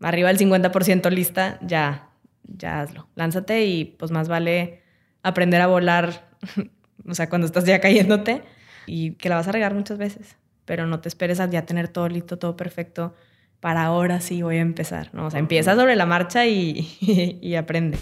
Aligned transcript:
arriba 0.00 0.28
del 0.28 0.38
50% 0.38 1.10
lista, 1.10 1.58
ya, 1.62 2.10
ya 2.44 2.80
hazlo. 2.80 3.08
Lánzate 3.14 3.64
y 3.64 3.84
pues 3.84 4.10
más 4.10 4.28
vale 4.28 4.82
aprender 5.22 5.60
a 5.60 5.66
volar, 5.66 6.28
o 7.08 7.14
sea, 7.14 7.28
cuando 7.28 7.46
estás 7.46 7.64
ya 7.64 7.80
cayéndote 7.80 8.42
y 8.86 9.12
que 9.12 9.28
la 9.28 9.36
vas 9.36 9.48
a 9.48 9.52
regar 9.52 9.74
muchas 9.74 9.98
veces, 9.98 10.36
pero 10.64 10.86
no 10.86 11.00
te 11.00 11.08
esperes 11.08 11.40
a 11.40 11.50
ya 11.50 11.66
tener 11.66 11.88
todo 11.88 12.08
listo, 12.08 12.38
todo 12.38 12.56
perfecto 12.56 13.14
para 13.60 13.82
ahora 13.82 14.20
sí 14.20 14.42
voy 14.42 14.58
a 14.58 14.60
empezar, 14.60 15.10
¿no? 15.12 15.26
O 15.26 15.30
sea, 15.30 15.40
empieza 15.40 15.74
sobre 15.74 15.96
la 15.96 16.06
marcha 16.06 16.46
y, 16.46 16.96
y 17.42 17.54
aprende. 17.56 17.98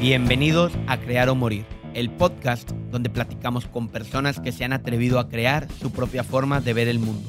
Bienvenidos 0.00 0.72
a 0.86 0.96
Crear 0.98 1.28
o 1.28 1.34
Morir, 1.34 1.66
el 1.94 2.10
podcast 2.10 2.70
donde 2.90 3.10
platicamos 3.10 3.66
con 3.66 3.88
personas 3.88 4.40
que 4.40 4.52
se 4.52 4.64
han 4.64 4.72
atrevido 4.72 5.18
a 5.18 5.28
crear 5.28 5.68
su 5.80 5.90
propia 5.90 6.24
forma 6.24 6.60
de 6.60 6.72
ver 6.72 6.88
el 6.88 6.98
mundo. 6.98 7.28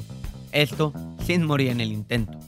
Esto 0.52 0.92
sin 1.24 1.44
morir 1.44 1.70
en 1.70 1.80
el 1.80 1.92
intento. 1.92 2.38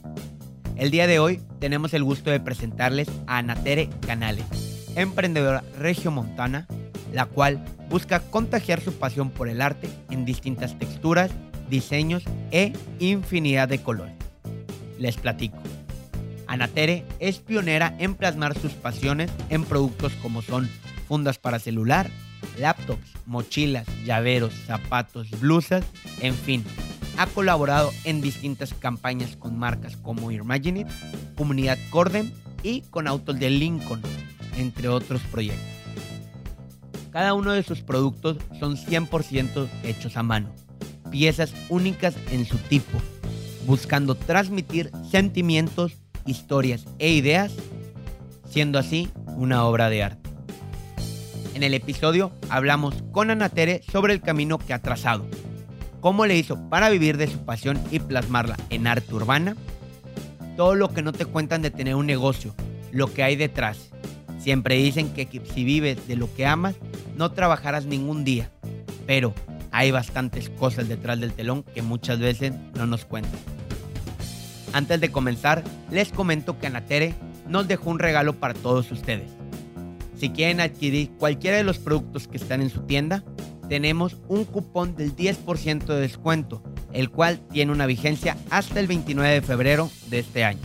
El 0.77 0.91
día 0.91 1.07
de 1.07 1.19
hoy 1.19 1.41
tenemos 1.61 1.95
el 1.95 2.05
gusto 2.05 2.30
de 2.30 2.41
presentarles 2.41 3.09
a 3.27 3.38
Anatere 3.38 3.88
Canales, 4.07 4.45
emprendedora 4.97 5.62
regiomontana, 5.79 6.66
la 7.12 7.27
cual 7.27 7.65
busca 7.88 8.21
contagiar 8.21 8.80
su 8.80 8.93
pasión 8.93 9.30
por 9.30 9.49
el 9.49 9.60
arte 9.60 9.88
en 10.10 10.24
distintas 10.24 10.79
texturas, 10.79 11.30
diseños 11.71 12.24
e 12.51 12.73
infinidad 12.99 13.69
de 13.69 13.83
colores. 13.83 14.15
Les 14.99 15.16
platico. 15.16 15.59
Anatere 16.46 17.05
es 17.21 17.38
pionera 17.38 17.95
en 17.99 18.15
plasmar 18.15 18.59
sus 18.59 18.73
pasiones 18.73 19.30
en 19.49 19.65
productos 19.65 20.12
como 20.23 20.43
son 20.43 20.69
fundas 21.07 21.39
para 21.39 21.59
celular, 21.59 22.11
laptops, 22.59 23.11
mochilas, 23.27 23.87
llaveros, 24.05 24.53
zapatos, 24.67 25.30
blusas, 25.41 25.85
en 26.21 26.35
fin. 26.35 26.65
Ha 27.17 27.27
colaborado 27.27 27.93
en 28.05 28.21
distintas 28.21 28.75
campañas 28.75 29.37
con 29.37 29.59
marcas 29.59 29.96
como 29.96 30.30
Imagine 30.30 30.87
Comunidad 31.37 31.79
Corden 31.91 32.33
y 32.63 32.83
con 32.83 33.07
autos 33.07 33.38
de 33.38 33.51
Lincoln, 33.51 34.02
entre 34.57 34.88
otros 34.88 35.21
proyectos. 35.30 35.74
Cada 37.13 37.35
uno 37.35 37.52
de 37.52 37.63
sus 37.63 37.80
productos 37.83 38.39
son 38.59 38.77
100% 38.77 39.68
hechos 39.85 40.16
a 40.16 40.24
mano, 40.24 40.52
piezas 41.13 41.55
únicas 41.68 42.16
en 42.33 42.45
su 42.45 42.59
tipo, 42.59 42.99
buscando 43.66 44.16
transmitir 44.16 44.91
sentimientos 45.09 45.93
historias 46.27 46.87
e 46.99 47.13
ideas, 47.13 47.52
siendo 48.51 48.80
así 48.80 49.09
una 49.37 49.65
obra 49.65 49.91
de 49.91 50.02
arte. 50.02 50.24
En 51.55 51.63
el 51.63 51.73
episodio 51.73 52.33
hablamos 52.51 53.05
con 53.13 53.30
Anatere 53.30 53.80
sobre 53.91 54.13
el 54.13 54.21
camino 54.21 54.59
que 54.59 54.74
ha 54.74 54.83
trazado, 54.83 55.24
cómo 56.01 56.27
le 56.27 56.37
hizo 56.37 56.69
para 56.69 56.91
vivir 56.91 57.16
de 57.16 57.29
su 57.29 57.45
pasión 57.45 57.80
y 57.93 58.01
plasmarla 58.01 58.57
en 58.71 58.88
arte 58.88 59.15
urbana, 59.15 59.57
todo 60.57 60.74
lo 60.74 60.93
que 60.93 61.02
no 61.02 61.13
te 61.13 61.27
cuentan 61.27 61.63
de 61.63 61.71
tener 61.71 61.95
un 61.95 62.07
negocio, 62.07 62.52
lo 62.91 63.15
que 63.15 63.23
hay 63.23 63.37
detrás. 63.37 63.91
Siempre 64.41 64.75
dicen 64.75 65.15
que 65.15 65.28
si 65.55 65.62
vives 65.62 66.09
de 66.09 66.16
lo 66.16 66.34
que 66.34 66.44
amas, 66.44 66.75
no 67.16 67.31
trabajarás 67.31 67.87
ningún 67.87 68.25
día, 68.25 68.50
pero 69.06 69.33
hay 69.71 69.93
bastantes 69.93 70.50
cosas 70.50 70.89
detrás 70.89 71.21
del 71.21 71.33
telón 71.33 71.62
que 71.62 71.83
muchas 71.83 72.19
veces 72.19 72.53
no 72.75 72.89
nos 72.89 73.05
cuentan. 73.05 73.41
Antes 74.72 75.00
de 75.00 75.12
comenzar, 75.12 75.62
les 75.93 76.11
comento 76.11 76.59
que 76.59 76.66
Anatere 76.66 77.15
nos 77.49 77.69
dejó 77.69 77.91
un 77.91 78.00
regalo 78.00 78.34
para 78.34 78.55
todos 78.55 78.91
ustedes. 78.91 79.31
Si 80.16 80.31
quieren 80.31 80.60
adquirir 80.60 81.10
cualquiera 81.19 81.56
de 81.56 81.65
los 81.65 81.78
productos 81.78 82.28
que 82.28 82.37
están 82.37 82.62
en 82.62 82.70
su 82.70 82.82
tienda, 82.82 83.25
tenemos 83.69 84.16
un 84.28 84.44
cupón 84.44 84.94
del 84.97 85.16
10% 85.16 85.87
de 85.87 86.00
descuento, 86.00 86.62
el 86.93 87.10
cual 87.10 87.41
tiene 87.50 87.72
una 87.72 87.87
vigencia 87.87 88.37
hasta 88.50 88.81
el 88.81 88.87
29 88.87 89.34
de 89.34 89.43
febrero 89.43 89.91
de 90.09 90.21
este 90.21 90.44
año. 90.44 90.60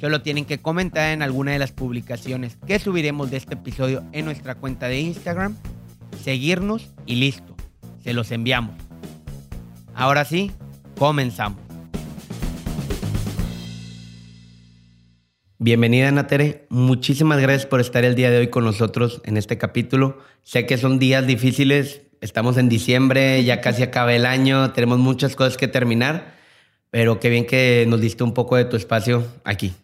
Solo 0.00 0.22
tienen 0.22 0.44
que 0.44 0.58
comentar 0.58 1.12
en 1.12 1.22
alguna 1.22 1.52
de 1.52 1.58
las 1.58 1.72
publicaciones 1.72 2.56
que 2.66 2.78
subiremos 2.78 3.30
de 3.30 3.38
este 3.38 3.54
episodio 3.54 4.04
en 4.12 4.26
nuestra 4.26 4.54
cuenta 4.54 4.86
de 4.86 5.00
Instagram, 5.00 5.56
seguirnos 6.22 6.92
y 7.04 7.16
listo, 7.16 7.56
se 8.04 8.12
los 8.12 8.30
enviamos. 8.30 8.76
Ahora 9.94 10.24
sí, 10.24 10.52
comenzamos. 10.96 11.67
Bienvenida 15.60 16.12
Natere, 16.12 16.66
muchísimas 16.68 17.40
gracias 17.40 17.66
por 17.66 17.80
estar 17.80 18.04
el 18.04 18.14
día 18.14 18.30
de 18.30 18.38
hoy 18.38 18.46
con 18.46 18.62
nosotros 18.62 19.20
en 19.24 19.36
este 19.36 19.58
capítulo. 19.58 20.20
Sé 20.44 20.66
que 20.66 20.78
son 20.78 21.00
días 21.00 21.26
difíciles, 21.26 22.02
estamos 22.20 22.56
en 22.58 22.68
diciembre, 22.68 23.42
ya 23.42 23.60
casi 23.60 23.82
acaba 23.82 24.14
el 24.14 24.24
año, 24.24 24.70
tenemos 24.70 25.00
muchas 25.00 25.34
cosas 25.34 25.56
que 25.56 25.66
terminar, 25.66 26.36
pero 26.90 27.18
qué 27.18 27.28
bien 27.28 27.44
que 27.44 27.84
nos 27.88 28.00
diste 28.00 28.22
un 28.22 28.34
poco 28.34 28.54
de 28.54 28.66
tu 28.66 28.76
espacio 28.76 29.26
aquí. 29.42 29.74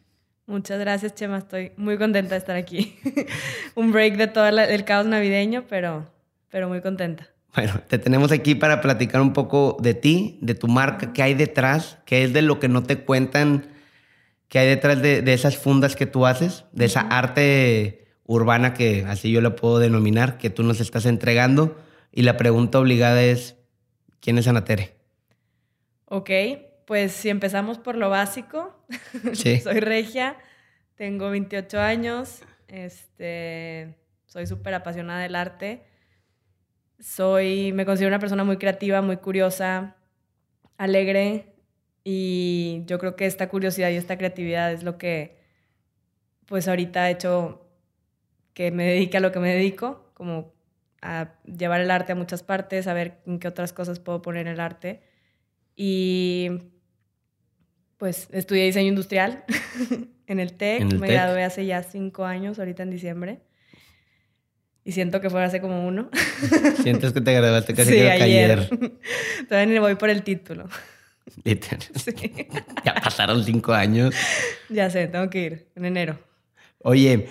Muchas 0.47 0.79
gracias 0.79 1.17
Chema, 1.17 1.39
estoy 1.39 1.73
muy 1.77 1.99
contenta 1.99 2.37
de 2.37 2.39
estar 2.39 2.55
aquí. 2.55 2.97
un 3.75 3.91
break 3.91 4.17
de 4.17 4.29
todo 4.29 4.47
el 4.47 4.85
caos 4.85 5.07
navideño, 5.07 5.65
pero, 5.69 6.07
pero 6.51 6.69
muy 6.69 6.83
contenta. 6.83 7.27
Bueno, 7.53 7.81
te 7.89 7.99
tenemos 7.99 8.31
aquí 8.31 8.55
para 8.55 8.81
platicar 8.81 9.21
un 9.21 9.33
poco 9.33 9.77
de 9.81 9.95
ti, 9.95 10.39
de 10.41 10.55
tu 10.55 10.69
marca, 10.69 11.13
qué 11.13 11.25
hay 11.25 11.35
detrás, 11.35 11.99
qué 12.05 12.23
es 12.23 12.33
de 12.33 12.43
lo 12.43 12.61
que 12.61 12.69
no 12.69 12.85
te 12.85 12.99
cuentan 12.99 13.74
¿Qué 14.49 14.59
hay 14.59 14.69
detrás 14.69 15.03
de, 15.03 15.33
esas 15.33 15.57
fundas 15.57 15.97
que 15.97 16.07
tú 16.07 16.27
haces, 16.27 16.65
de 16.73 16.85
esa 16.85 17.01
arte 17.01 18.07
urbana 18.25 18.75
que 18.75 19.05
así 19.07 19.31
yo 19.31 19.41
la 19.41 19.57
puedo 19.57 19.79
denominar, 19.79 20.39
que 20.39 20.51
tú 20.51 20.63
nos 20.63 20.81
estás 20.81 21.07
entregando? 21.07 21.77
Y 22.13 22.23
la 22.23 22.37
pregunta 22.37 22.79
obligada 22.79 23.23
es, 23.23 23.57
¿quién 24.21 24.39
es 24.39 24.47
Anatere? 24.47 24.95
Ok, 26.07 26.31
pues 26.87 27.13
si 27.13 27.31
empezamos 27.31 27.79
por 27.79 27.97
lo 27.97 28.11
básico, 28.11 28.85
soy 29.33 29.81
regia, 29.81 30.37
tengo 30.95 31.31
28 31.31 31.81
años, 31.81 32.43
este, 32.69 33.97
soy 34.27 34.47
súper 34.47 34.75
apasionada 34.75 35.23
del 35.23 35.35
arte, 35.35 35.83
soy, 37.01 37.73
me 37.73 37.85
considero 37.85 38.09
una 38.09 38.19
persona 38.19 38.45
muy 38.45 38.57
creativa, 38.57 39.03
muy 39.03 39.17
curiosa, 39.17 39.97
alegre, 40.77 41.54
y 42.05 42.83
yo 42.87 42.99
creo 42.99 43.17
que 43.17 43.25
esta 43.25 43.49
curiosidad 43.49 43.91
y 43.91 43.97
esta 43.97 44.19
creatividad 44.19 44.73
es 44.73 44.83
lo 44.83 44.99
que, 44.99 45.39
pues 46.47 46.69
ahorita 46.69 47.05
ha 47.05 47.11
hecho 47.11 47.67
que 48.53 48.71
me 48.71 48.85
dedique 48.85 49.17
a 49.17 49.21
lo 49.21 49.33
que 49.33 49.41
me 49.41 49.53
dedico, 49.53 50.11
como 50.15 50.53
a 51.01 51.35
llevar 51.45 51.81
el 51.81 51.91
arte 51.91 52.13
a 52.13 52.15
muchas 52.15 52.43
partes, 52.43 52.87
a 52.87 52.95
ver 52.95 53.19
en 53.27 53.39
qué 53.39 53.49
otras 53.49 53.73
cosas 53.73 53.99
puedo 53.99 54.23
poner 54.23 54.47
el 54.47 54.61
arte. 54.61 55.03
Y 55.77 56.51
pues 57.97 58.29
estudié 58.33 58.65
diseño 58.65 58.89
industrial 58.89 59.45
en 60.27 60.41
el 60.41 60.53
TEC, 60.53 60.85
me 60.95 61.09
gradué 61.09 61.43
hace 61.43 61.65
ya 61.67 61.83
cinco 61.83 62.25
años, 62.25 62.59
ahorita 62.59 62.83
en 62.83 62.91
diciembre. 62.91 63.41
Y 64.85 64.93
siento 64.93 65.23
que 65.23 65.31
fue 65.31 65.43
hace 65.43 65.63
como 65.63 65.87
uno. 65.87 66.11
Sientes 66.83 67.13
que 67.13 67.23
te 67.23 67.33
graduaste 67.33 67.73
casi 67.73 67.93
sí, 67.93 68.01
ayer. 68.01 68.69
Todavía 69.49 69.73
ni 69.73 69.79
voy 69.79 69.95
por 69.95 70.11
el 70.11 70.23
título. 70.23 70.69
ya 72.85 72.95
pasaron 73.03 73.45
cinco 73.45 73.73
años. 73.73 74.15
Ya 74.69 74.91
sé, 74.91 75.07
tengo 75.09 75.31
que 75.31 75.43
ir 75.43 75.69
en 75.75 75.85
enero. 75.85 76.19
Oye, 76.81 77.29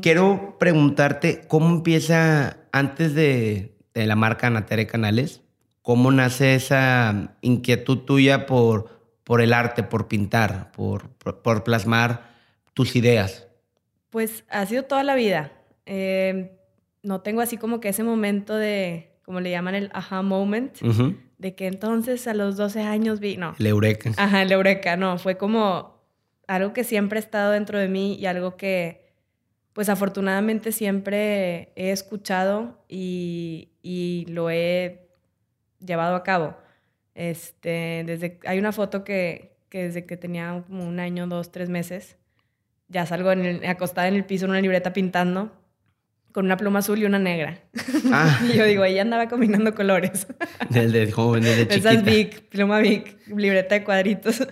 quiero 0.00 0.56
preguntarte 0.58 1.42
cómo 1.48 1.68
empieza 1.70 2.58
antes 2.72 3.14
de, 3.14 3.76
la 3.94 4.16
marca 4.16 4.48
Natere 4.48 4.86
Canales, 4.86 5.42
cómo 5.82 6.10
nace 6.12 6.54
esa 6.54 7.36
inquietud 7.40 7.98
tuya 7.98 8.46
por, 8.46 9.00
por 9.24 9.40
el 9.40 9.52
arte, 9.52 9.82
por 9.82 10.08
pintar, 10.08 10.70
por, 10.72 11.10
por, 11.10 11.64
plasmar 11.64 12.30
tus 12.74 12.96
ideas. 12.96 13.48
Pues 14.10 14.44
ha 14.48 14.64
sido 14.66 14.84
toda 14.84 15.02
la 15.02 15.14
vida. 15.14 15.52
Eh, 15.86 16.56
no 17.02 17.20
tengo 17.20 17.40
así 17.40 17.56
como 17.56 17.80
que 17.80 17.88
ese 17.88 18.04
momento 18.04 18.54
de, 18.56 19.10
como 19.24 19.40
le 19.40 19.50
llaman 19.50 19.74
el 19.74 19.90
aha 19.92 20.22
moment, 20.22 20.76
de 21.40 21.54
que 21.54 21.66
entonces 21.66 22.26
a 22.26 22.34
los 22.34 22.58
12 22.58 22.82
años 22.82 23.18
vi, 23.18 23.38
no. 23.38 23.54
El 23.58 23.66
eureka. 23.66 24.12
Ajá, 24.18 24.42
el 24.42 24.52
eureka, 24.52 24.98
no, 24.98 25.18
fue 25.18 25.38
como 25.38 25.98
algo 26.46 26.74
que 26.74 26.84
siempre 26.84 27.18
ha 27.18 27.22
estado 27.22 27.52
dentro 27.52 27.78
de 27.78 27.88
mí 27.88 28.14
y 28.16 28.26
algo 28.26 28.58
que, 28.58 29.10
pues 29.72 29.88
afortunadamente 29.88 30.70
siempre 30.70 31.72
he 31.76 31.92
escuchado 31.92 32.84
y, 32.88 33.70
y 33.82 34.26
lo 34.28 34.50
he 34.50 35.08
llevado 35.78 36.14
a 36.14 36.22
cabo. 36.24 36.58
Este, 37.14 38.04
desde, 38.04 38.38
hay 38.44 38.58
una 38.58 38.72
foto 38.72 39.02
que, 39.02 39.56
que 39.70 39.84
desde 39.84 40.04
que 40.04 40.18
tenía 40.18 40.62
como 40.66 40.86
un 40.86 41.00
año, 41.00 41.26
dos, 41.26 41.50
tres 41.50 41.70
meses, 41.70 42.18
ya 42.88 43.06
salgo 43.06 43.32
en 43.32 43.64
acostada 43.64 44.08
en 44.08 44.14
el 44.14 44.26
piso 44.26 44.44
en 44.44 44.50
una 44.50 44.60
libreta 44.60 44.92
pintando 44.92 45.52
con 46.32 46.44
una 46.46 46.56
pluma 46.56 46.80
azul 46.80 46.98
y 46.98 47.04
una 47.04 47.18
negra. 47.18 47.60
Ah. 48.12 48.40
y 48.52 48.56
yo 48.56 48.64
digo, 48.64 48.84
ella 48.84 49.02
andaba 49.02 49.28
combinando 49.28 49.74
colores. 49.74 50.26
Desde 50.68 51.10
joven, 51.10 51.42
desde 51.42 51.68
chiquita. 51.68 51.90
Esas 51.90 52.04
big, 52.04 52.48
pluma 52.48 52.78
big, 52.78 53.16
libreta 53.26 53.74
de 53.74 53.84
cuadritos. 53.84 54.46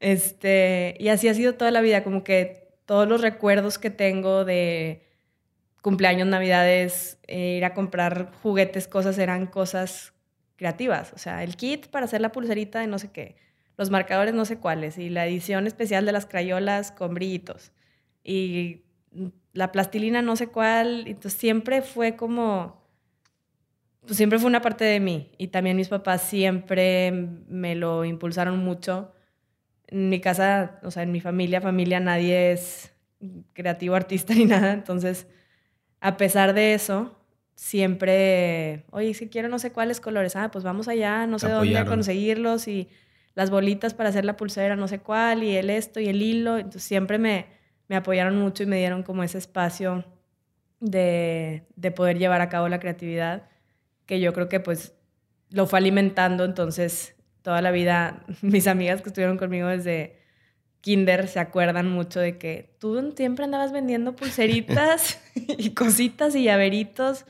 Este, 0.00 0.96
y 0.98 1.08
así 1.08 1.28
ha 1.28 1.34
sido 1.34 1.54
toda 1.54 1.70
la 1.70 1.80
vida, 1.80 2.04
como 2.04 2.22
que 2.22 2.68
todos 2.86 3.08
los 3.08 3.20
recuerdos 3.20 3.78
que 3.78 3.90
tengo 3.90 4.44
de 4.44 5.02
cumpleaños, 5.82 6.28
navidades, 6.28 7.18
eh, 7.26 7.56
ir 7.58 7.64
a 7.64 7.74
comprar 7.74 8.30
juguetes, 8.42 8.88
cosas, 8.88 9.18
eran 9.18 9.46
cosas 9.46 10.12
creativas. 10.56 11.12
O 11.12 11.18
sea, 11.18 11.42
el 11.42 11.56
kit 11.56 11.88
para 11.88 12.04
hacer 12.04 12.20
la 12.20 12.32
pulserita 12.32 12.80
de 12.80 12.86
no 12.86 12.98
sé 12.98 13.10
qué, 13.10 13.36
los 13.76 13.90
marcadores 13.90 14.34
no 14.34 14.44
sé 14.44 14.58
cuáles, 14.58 14.98
y 14.98 15.08
la 15.08 15.26
edición 15.26 15.66
especial 15.66 16.04
de 16.06 16.12
las 16.12 16.26
crayolas 16.26 16.92
con 16.92 17.14
brillitos, 17.14 17.72
y 18.24 18.82
la 19.52 19.72
plastilina 19.72 20.22
no 20.22 20.36
sé 20.36 20.48
cuál. 20.48 21.04
Entonces 21.06 21.34
siempre 21.34 21.82
fue 21.82 22.16
como, 22.16 22.82
pues 24.02 24.16
siempre 24.16 24.38
fue 24.38 24.48
una 24.48 24.62
parte 24.62 24.84
de 24.84 25.00
mí. 25.00 25.32
Y 25.38 25.48
también 25.48 25.76
mis 25.76 25.88
papás 25.88 26.22
siempre 26.22 27.12
me 27.48 27.74
lo 27.74 28.04
impulsaron 28.04 28.58
mucho. 28.58 29.12
En 29.86 30.08
mi 30.10 30.20
casa, 30.20 30.80
o 30.82 30.90
sea, 30.90 31.02
en 31.02 31.12
mi 31.12 31.20
familia, 31.20 31.60
familia, 31.60 32.00
nadie 32.00 32.52
es 32.52 32.92
creativo, 33.52 33.94
artista 33.96 34.34
ni 34.34 34.44
nada. 34.44 34.72
Entonces, 34.72 35.26
a 36.00 36.16
pesar 36.16 36.54
de 36.54 36.74
eso, 36.74 37.18
siempre, 37.54 38.84
oye, 38.90 39.14
si 39.14 39.28
quiero 39.28 39.48
no 39.48 39.58
sé 39.58 39.72
cuáles 39.72 40.00
colores, 40.00 40.36
ah, 40.36 40.50
pues 40.50 40.62
vamos 40.62 40.86
allá, 40.86 41.26
no 41.26 41.38
sé 41.38 41.48
dónde 41.48 41.84
conseguirlos 41.86 42.68
y 42.68 42.88
las 43.34 43.50
bolitas 43.50 43.94
para 43.94 44.08
hacer 44.10 44.24
la 44.24 44.36
pulsera, 44.36 44.76
no 44.76 44.88
sé 44.88 45.00
cuál, 45.00 45.42
y 45.42 45.56
el 45.56 45.70
esto 45.70 46.00
y 46.00 46.08
el 46.08 46.22
hilo. 46.22 46.56
Entonces 46.56 46.82
siempre 46.82 47.18
me, 47.18 47.46
me 47.88 47.96
apoyaron 47.96 48.36
mucho 48.38 48.62
y 48.62 48.66
me 48.66 48.78
dieron 48.78 49.02
como 49.02 49.22
ese 49.22 49.38
espacio 49.38 50.04
de, 50.80 51.64
de 51.76 51.90
poder 51.90 52.18
llevar 52.18 52.40
a 52.40 52.48
cabo 52.48 52.68
la 52.68 52.80
creatividad, 52.80 53.48
que 54.06 54.20
yo 54.20 54.32
creo 54.32 54.48
que 54.48 54.60
pues 54.60 54.94
lo 55.50 55.66
fue 55.66 55.78
alimentando, 55.78 56.44
entonces 56.44 57.14
toda 57.42 57.62
la 57.62 57.70
vida 57.70 58.24
mis 58.42 58.66
amigas 58.66 59.02
que 59.02 59.08
estuvieron 59.08 59.38
conmigo 59.38 59.68
desde 59.68 60.18
kinder 60.80 61.26
se 61.28 61.40
acuerdan 61.40 61.90
mucho 61.90 62.20
de 62.20 62.38
que 62.38 62.76
tú 62.78 63.12
siempre 63.16 63.44
andabas 63.44 63.72
vendiendo 63.72 64.14
pulseritas 64.14 65.20
y 65.34 65.70
cositas 65.70 66.34
y 66.36 66.44
llaveritos 66.44 67.24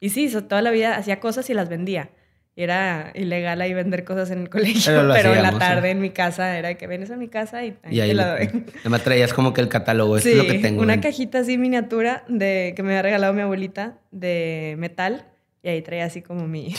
y 0.00 0.10
sí, 0.10 0.28
toda 0.28 0.60
la 0.60 0.70
vida 0.70 0.96
hacía 0.96 1.18
cosas 1.18 1.48
y 1.48 1.54
las 1.54 1.70
vendía. 1.70 2.10
Era 2.56 3.10
ilegal 3.14 3.60
ahí 3.60 3.74
vender 3.74 4.04
cosas 4.04 4.30
en 4.30 4.42
el 4.42 4.48
colegio, 4.50 5.08
pero, 5.12 5.34
en 5.34 5.42
la 5.42 5.58
tarde 5.58 5.90
en 5.90 6.00
mi 6.00 6.10
casa 6.10 6.56
era 6.58 6.74
que 6.74 6.86
vienes 6.86 7.10
a 7.10 7.16
mi 7.16 7.28
casa 7.28 7.64
y 7.64 7.76
ahí, 7.82 7.98
te 7.98 8.14
la 8.14 8.36
doy. 8.36 8.64
Además 8.80 9.02
traías 9.02 9.34
como 9.34 9.52
que 9.52 9.60
el 9.60 9.68
catálogo, 9.68 10.16
esto 10.16 10.28
es 10.28 10.36
lo 10.36 10.46
que 10.46 10.58
tengo. 10.60 10.82
Una 10.82 11.00
cajita 11.00 11.40
así 11.40 11.58
miniatura 11.58 12.24
de 12.28 12.72
que 12.76 12.82
me 12.82 12.90
había 12.90 13.02
regalado 13.02 13.32
mi 13.32 13.42
abuelita 13.42 13.98
de 14.12 14.76
metal 14.78 15.26
y 15.62 15.68
ahí 15.68 15.82
traía 15.82 16.04
así 16.04 16.22
como 16.22 16.46
mi 16.46 16.74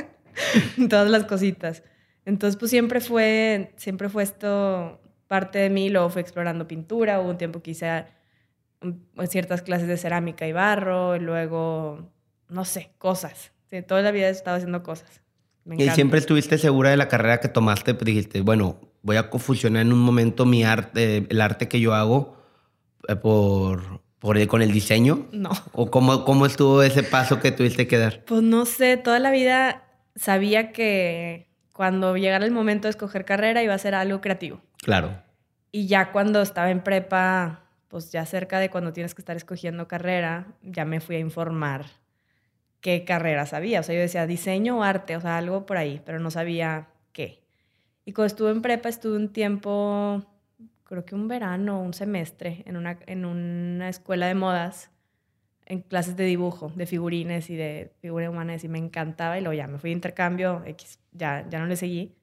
todas 0.88 1.10
las 1.10 1.24
cositas. 1.24 1.82
Entonces, 2.26 2.56
pues 2.56 2.70
siempre 2.70 3.00
fue, 3.00 3.72
siempre 3.76 4.08
fue 4.08 4.22
esto 4.22 5.00
parte 5.26 5.58
de 5.58 5.70
mí, 5.70 5.88
luego 5.88 6.10
fui 6.10 6.22
explorando 6.22 6.68
pintura, 6.68 7.20
hubo 7.20 7.30
un 7.30 7.38
tiempo 7.38 7.62
que 7.62 7.72
hice 7.72 8.04
mm, 8.80 9.24
ciertas 9.28 9.62
clases 9.62 9.88
de 9.88 9.96
cerámica 9.96 10.46
y 10.46 10.52
barro, 10.52 11.16
y 11.16 11.20
luego 11.20 12.10
no 12.48 12.64
sé, 12.64 12.90
cosas. 12.98 13.53
Toda 13.82 14.02
la 14.02 14.10
vida 14.10 14.28
he 14.28 14.30
estado 14.30 14.56
haciendo 14.56 14.82
cosas. 14.82 15.20
y 15.76 15.88
siempre 15.90 16.18
estuviste 16.18 16.58
segura 16.58 16.90
de 16.90 16.96
la 16.96 17.08
carrera 17.08 17.40
que 17.40 17.48
tomaste, 17.48 17.94
pues 17.94 18.04
dijiste, 18.04 18.40
bueno, 18.40 18.78
voy 19.02 19.16
a 19.16 19.24
fusionar 19.24 19.82
en 19.82 19.92
un 19.92 20.00
momento 20.00 20.46
mi 20.46 20.64
arte, 20.64 21.26
el 21.28 21.40
arte 21.40 21.68
que 21.68 21.80
yo 21.80 21.94
hago 21.94 22.36
eh, 23.08 23.16
por, 23.16 24.00
por 24.18 24.46
con 24.46 24.62
el 24.62 24.72
diseño. 24.72 25.28
No. 25.32 25.50
¿O 25.72 25.90
cómo, 25.90 26.24
cómo 26.24 26.46
estuvo 26.46 26.82
ese 26.82 27.02
paso 27.02 27.40
que 27.40 27.52
tuviste 27.52 27.86
que 27.86 27.98
dar? 27.98 28.24
Pues 28.24 28.42
no 28.42 28.64
sé, 28.66 28.96
toda 28.96 29.18
la 29.18 29.30
vida 29.30 29.84
sabía 30.16 30.72
que 30.72 31.48
cuando 31.72 32.16
llegara 32.16 32.44
el 32.44 32.52
momento 32.52 32.86
de 32.86 32.90
escoger 32.90 33.24
carrera 33.24 33.62
iba 33.62 33.74
a 33.74 33.78
ser 33.78 33.94
algo 33.94 34.20
creativo. 34.20 34.60
Claro. 34.78 35.22
Y 35.70 35.86
ya 35.86 36.12
cuando 36.12 36.40
estaba 36.40 36.70
en 36.70 36.82
prepa, 36.82 37.64
pues 37.88 38.12
ya 38.12 38.24
cerca 38.26 38.60
de 38.60 38.70
cuando 38.70 38.92
tienes 38.92 39.14
que 39.14 39.20
estar 39.20 39.36
escogiendo 39.36 39.88
carrera, 39.88 40.46
ya 40.62 40.84
me 40.84 41.00
fui 41.00 41.16
a 41.16 41.18
informar 41.18 41.84
qué 42.84 43.06
carreras 43.06 43.54
había. 43.54 43.80
O 43.80 43.82
sea, 43.82 43.94
yo 43.94 44.02
decía 44.02 44.26
diseño 44.26 44.78
o 44.78 44.82
arte, 44.82 45.16
o 45.16 45.20
sea, 45.22 45.38
algo 45.38 45.64
por 45.64 45.78
ahí, 45.78 46.02
pero 46.04 46.20
no 46.20 46.30
sabía 46.30 46.88
qué. 47.12 47.42
Y 48.04 48.12
cuando 48.12 48.26
estuve 48.26 48.50
en 48.50 48.60
prepa, 48.60 48.90
estuve 48.90 49.16
un 49.16 49.30
tiempo, 49.32 50.22
creo 50.84 51.06
que 51.06 51.14
un 51.14 51.26
verano, 51.26 51.80
un 51.80 51.94
semestre, 51.94 52.62
en 52.66 52.76
una, 52.76 52.98
en 53.06 53.24
una 53.24 53.88
escuela 53.88 54.26
de 54.26 54.34
modas, 54.34 54.90
en 55.64 55.80
clases 55.80 56.14
de 56.14 56.24
dibujo, 56.24 56.72
de 56.76 56.84
figurines 56.84 57.48
y 57.48 57.56
de 57.56 57.90
figuras 58.02 58.28
humanas, 58.28 58.64
y 58.64 58.68
me 58.68 58.78
encantaba. 58.78 59.38
Y 59.38 59.40
luego 59.40 59.54
ya 59.54 59.66
me 59.66 59.78
fui 59.78 59.88
de 59.88 59.94
intercambio, 59.94 60.62
ya, 61.12 61.48
ya 61.48 61.58
no 61.58 61.66
le 61.66 61.76
seguí. 61.76 62.14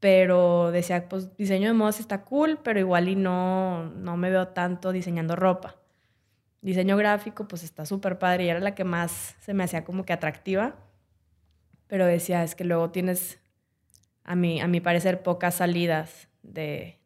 Pero 0.00 0.70
decía, 0.72 1.06
pues 1.06 1.36
diseño 1.36 1.68
de 1.68 1.74
modas 1.74 2.00
está 2.00 2.24
cool, 2.24 2.58
pero 2.64 2.80
igual 2.80 3.10
y 3.10 3.16
no, 3.16 3.90
no 3.90 4.16
me 4.16 4.30
veo 4.30 4.48
tanto 4.48 4.90
diseñando 4.92 5.36
ropa 5.36 5.76
diseño 6.66 6.96
gráfico, 6.96 7.46
pues 7.48 7.62
está 7.62 7.86
súper 7.86 8.18
padre 8.18 8.44
y 8.44 8.48
era 8.48 8.60
la 8.60 8.74
que 8.74 8.84
más 8.84 9.36
se 9.40 9.54
me 9.54 9.64
hacía 9.64 9.84
como 9.84 10.04
que 10.04 10.12
atractiva. 10.12 10.76
Pero 11.86 12.06
decía, 12.06 12.42
es 12.42 12.54
que 12.54 12.64
luego 12.64 12.90
tienes, 12.90 13.38
a 14.24 14.34
mi, 14.34 14.60
a 14.60 14.66
mi 14.66 14.80
parecer, 14.80 15.22
pocas 15.22 15.54
salidas 15.54 16.28
de, 16.42 16.98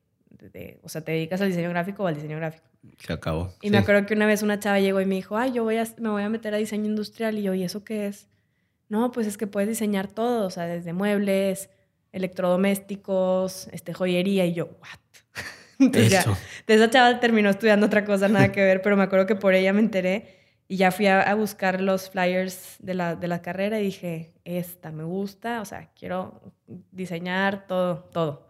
o 0.83 0.89
sea, 0.89 1.03
te 1.03 1.13
dedicas 1.13 1.41
al 1.43 1.49
diseño 1.49 1.69
gráfico 1.69 2.05
o 2.05 2.07
al 2.07 2.15
diseño 2.15 2.37
gráfico. 2.39 2.65
Se 2.99 3.13
acabó. 3.13 3.53
Y 3.61 3.71
me 3.71 3.77
acuerdo 3.77 4.07
que 4.07 4.15
una 4.15 4.27
vez 4.27 4.43
una 4.43 4.59
chava 4.59 4.81
llegó 4.81 5.01
y 5.03 5.07
me 5.07 5.17
dijo, 5.17 5.37
ay, 5.37 5.53
yo 5.53 5.65
voy 5.65 5.77
a, 5.77 5.85
me 5.99 6.09
voy 6.09 6.23
a 6.23 6.31
meter 6.31 6.55
a 6.55 6.57
diseño 6.57 6.87
industrial. 6.87 7.39
Y 7.39 7.43
yo, 7.43 7.53
¿y 7.53 7.63
eso 7.63 7.85
qué 7.85 8.07
es? 8.07 8.29
No, 8.89 9.13
pues 9.13 9.27
es 9.27 9.37
que 9.37 9.47
puedes 9.47 9.69
diseñar 9.69 10.09
todo, 10.09 10.47
o 10.47 10.51
sea, 10.51 10.67
desde 10.67 10.95
muebles, 10.95 11.69
electrodomésticos, 12.13 13.69
este, 13.73 13.93
joyería. 13.93 14.47
Y 14.47 14.55
yo, 14.55 14.67
¿what? 14.81 15.45
Entonces 15.81 16.11
ya, 16.11 16.25
de 16.67 16.75
esa 16.75 16.91
chava 16.91 17.21
terminó 17.21 17.51
estudiando 17.51 17.87
otra 17.87 18.05
cosa, 18.05 18.29
nada 18.29 18.53
que 18.53 18.63
ver, 18.63 18.83
pero 18.83 18.97
me 18.97 19.03
acuerdo 19.03 19.27
que 19.27 19.35
por 19.35 19.55
ella 19.55 19.73
me 19.73 19.81
enteré 19.81 20.41
y 20.69 20.77
ya 20.77 20.93
fui 20.93 21.09
a, 21.09 21.35
buscar 21.35 21.81
los 21.81 22.11
flyers 22.11 22.77
de 22.79 22.95
la, 22.95 23.17
de 23.17 23.27
la, 23.27 23.43
carrera 23.43 23.81
y 23.81 23.85
dije, 23.87 24.35
esta 24.45 24.93
me 24.93 25.03
gusta, 25.03 25.61
o 25.61 25.65
sea, 25.65 25.91
quiero 25.99 26.55
diseñar 26.93 27.67
todo, 27.67 28.05
todo. 28.13 28.47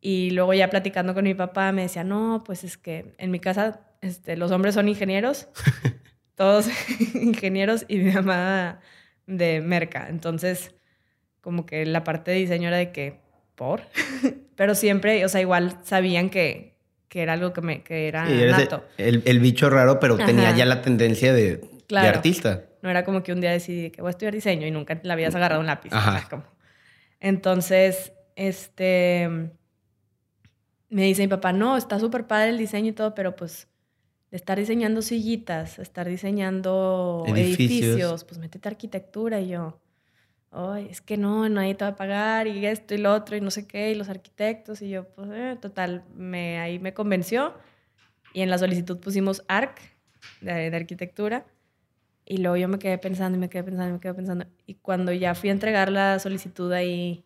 Y 0.00 0.30
luego 0.30 0.54
ya 0.54 0.70
platicando 0.70 1.14
con 1.14 1.24
mi 1.24 1.34
papá 1.34 1.72
me 1.72 1.82
decía, 1.82 2.04
no, 2.04 2.42
pues 2.44 2.62
es 2.62 2.76
que 2.76 3.14
en 3.18 3.30
mi 3.30 3.40
casa 3.40 3.80
este, 4.02 4.36
los 4.36 4.52
hombres 4.52 4.74
son 4.74 4.88
ingenieros, 4.88 5.48
todos 6.36 6.68
ingenieros 7.14 7.86
y 7.88 7.98
mi 7.98 8.12
mamá 8.12 8.80
de 9.26 9.60
merca. 9.60 10.08
Entonces, 10.08 10.74
como 11.40 11.66
que 11.66 11.86
la 11.86 12.04
parte 12.04 12.30
de 12.30 12.36
diseño 12.38 12.68
era 12.68 12.76
de 12.76 12.92
que, 12.92 13.20
¿por? 13.54 13.82
Pero 14.56 14.74
siempre, 14.74 15.24
o 15.24 15.28
sea, 15.28 15.40
igual 15.40 15.78
sabían 15.82 16.30
que, 16.30 16.76
que 17.08 17.22
era 17.22 17.32
algo 17.34 17.52
que, 17.52 17.60
me, 17.60 17.82
que 17.82 18.08
era 18.08 18.24
nato. 18.24 18.84
El, 18.98 19.22
el, 19.24 19.40
bicho 19.40 19.70
raro, 19.70 19.98
pero 20.00 20.16
tenía 20.16 20.54
ya 20.54 20.64
la 20.66 20.82
tendencia 20.82 21.32
de, 21.32 21.60
de, 21.88 21.98
artista. 21.98 22.64
No 22.82 22.90
era 22.90 23.04
como 23.04 23.22
que 23.22 23.32
un 23.32 23.40
día 23.40 23.50
decidí 23.50 23.90
que 23.90 24.02
voy 24.02 24.08
a 24.08 24.12
estudiar 24.12 24.34
diseño 24.34 24.66
y 24.66 24.70
nunca 24.70 25.00
la 25.02 25.14
habías 25.14 25.34
agarrado 25.34 25.60
un 25.60 25.66
lápiz. 25.66 25.92
Ajá. 25.92 26.28
Como... 26.28 26.44
Entonces, 27.20 28.12
este... 28.36 29.28
Me 30.88 31.04
dice 31.04 31.22
mi 31.22 31.28
papá, 31.28 31.52
no, 31.52 31.78
está 31.78 31.98
súper 31.98 32.26
padre 32.26 32.50
el 32.50 32.58
diseño 32.58 32.90
y 32.90 32.92
todo, 32.92 33.14
pero 33.14 33.34
pues 33.34 33.66
estar 34.30 34.58
diseñando 34.58 35.00
sillitas, 35.00 35.78
estar 35.78 36.06
diseñando 36.06 37.24
edificios, 37.28 38.24
pues 38.24 38.38
métete 38.38 38.68
a 38.68 38.72
arquitectura 38.72 39.40
y 39.40 39.48
yo 39.48 39.81
ay, 40.52 40.88
es 40.90 41.00
que 41.00 41.16
no, 41.16 41.48
nadie 41.48 41.74
te 41.74 41.84
va 41.84 41.92
a 41.92 41.96
pagar 41.96 42.46
y 42.46 42.66
esto 42.66 42.94
y 42.94 42.98
lo 42.98 43.12
otro 43.12 43.36
y 43.36 43.40
no 43.40 43.50
sé 43.50 43.66
qué, 43.66 43.90
y 43.90 43.94
los 43.94 44.08
arquitectos, 44.08 44.82
y 44.82 44.90
yo, 44.90 45.08
pues, 45.08 45.28
eh, 45.32 45.56
total, 45.60 46.04
me, 46.14 46.58
ahí 46.58 46.78
me 46.78 46.94
convenció. 46.94 47.54
Y 48.34 48.42
en 48.42 48.50
la 48.50 48.58
solicitud 48.58 48.98
pusimos 48.98 49.44
ARC 49.48 49.80
de, 50.40 50.70
de, 50.70 50.76
arquitectura. 50.76 51.46
Y 52.24 52.38
luego 52.38 52.56
yo 52.56 52.68
me 52.68 52.78
quedé 52.78 52.98
pensando 52.98 53.36
y 53.36 53.40
me 53.40 53.48
quedé 53.48 53.64
pensando 53.64 53.90
y 53.90 53.92
me 53.94 54.00
quedé 54.00 54.14
pensando. 54.14 54.46
Y 54.66 54.74
cuando 54.76 55.12
ya 55.12 55.34
fui 55.34 55.50
a 55.50 55.52
entregar 55.52 55.90
la 55.90 56.18
solicitud 56.18 56.72
ahí, 56.72 57.24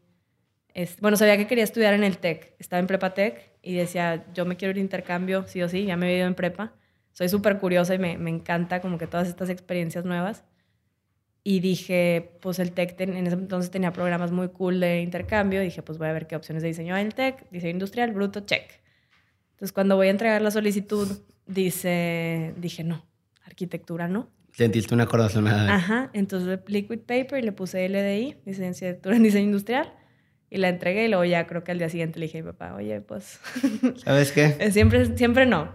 es, 0.74 1.00
bueno, 1.00 1.16
sabía 1.16 1.36
que 1.36 1.46
quería 1.46 1.64
estudiar 1.64 1.94
en 1.94 2.04
el 2.04 2.18
TEC. 2.18 2.54
Estaba 2.58 2.80
en 2.80 2.86
Prepa 2.86 3.14
TEC 3.14 3.56
y 3.62 3.74
decía, 3.74 4.24
yo 4.34 4.46
me 4.46 4.56
quiero 4.56 4.70
ir 4.70 4.76
de 4.76 4.82
intercambio, 4.82 5.46
sí 5.46 5.62
o 5.62 5.68
sí, 5.68 5.84
ya 5.86 5.96
me 5.96 6.12
he 6.12 6.18
ido 6.18 6.26
en 6.26 6.34
prepa. 6.34 6.72
Soy 7.12 7.28
súper 7.28 7.58
curiosa 7.58 7.94
y 7.94 7.98
me, 7.98 8.18
me 8.18 8.30
encanta 8.30 8.80
como 8.80 8.98
que 8.98 9.06
todas 9.06 9.28
estas 9.28 9.48
experiencias 9.48 10.04
nuevas. 10.04 10.44
Y 11.48 11.60
dije, 11.60 12.32
pues 12.40 12.58
el 12.58 12.72
TEC 12.72 13.00
en 13.02 13.24
ese 13.24 13.36
entonces 13.36 13.70
tenía 13.70 13.92
programas 13.92 14.32
muy 14.32 14.48
cool 14.48 14.80
de 14.80 15.00
intercambio. 15.00 15.60
Dije, 15.60 15.80
pues 15.80 15.96
voy 15.96 16.08
a 16.08 16.12
ver 16.12 16.26
qué 16.26 16.34
opciones 16.34 16.60
de 16.60 16.70
diseño 16.70 16.92
hay 16.92 17.02
en 17.02 17.06
el 17.06 17.14
TEC. 17.14 17.48
Diseño 17.52 17.70
industrial, 17.70 18.10
bruto, 18.10 18.40
check. 18.40 18.68
Entonces 19.52 19.70
cuando 19.70 19.94
voy 19.94 20.08
a 20.08 20.10
entregar 20.10 20.42
la 20.42 20.50
solicitud, 20.50 21.06
dice, 21.46 22.52
dije, 22.56 22.82
no, 22.82 23.06
arquitectura 23.44 24.08
no. 24.08 24.28
Sentiste 24.54 24.92
una 24.92 25.06
corazonada. 25.06 25.72
Ajá, 25.72 26.10
entonces 26.14 26.58
liquid 26.66 26.98
paper 26.98 27.38
y 27.38 27.42
le 27.42 27.52
puse 27.52 27.88
LDI, 27.88 28.38
licenciatura 28.44 29.14
en 29.14 29.22
diseño 29.22 29.44
industrial. 29.44 29.92
Y 30.50 30.56
la 30.56 30.68
entregué 30.68 31.04
y 31.04 31.08
luego 31.08 31.26
ya 31.26 31.46
creo 31.46 31.62
que 31.62 31.70
al 31.70 31.78
día 31.78 31.88
siguiente 31.88 32.18
le 32.18 32.26
dije 32.26 32.38
a 32.38 32.42
mi 32.42 32.50
papá, 32.50 32.74
oye, 32.74 33.00
pues... 33.02 33.38
¿Sabes 34.04 34.32
qué? 34.32 34.72
siempre, 34.72 35.16
siempre 35.16 35.46
no. 35.46 35.70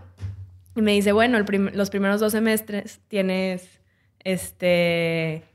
Y 0.75 0.81
me 0.81 0.91
dice, 0.91 1.13
bueno, 1.13 1.39
los 1.39 1.89
primeros 1.89 2.19
dos 2.19 2.33
semestres 2.33 2.99
tienes, 3.07 3.79
este 4.19 5.45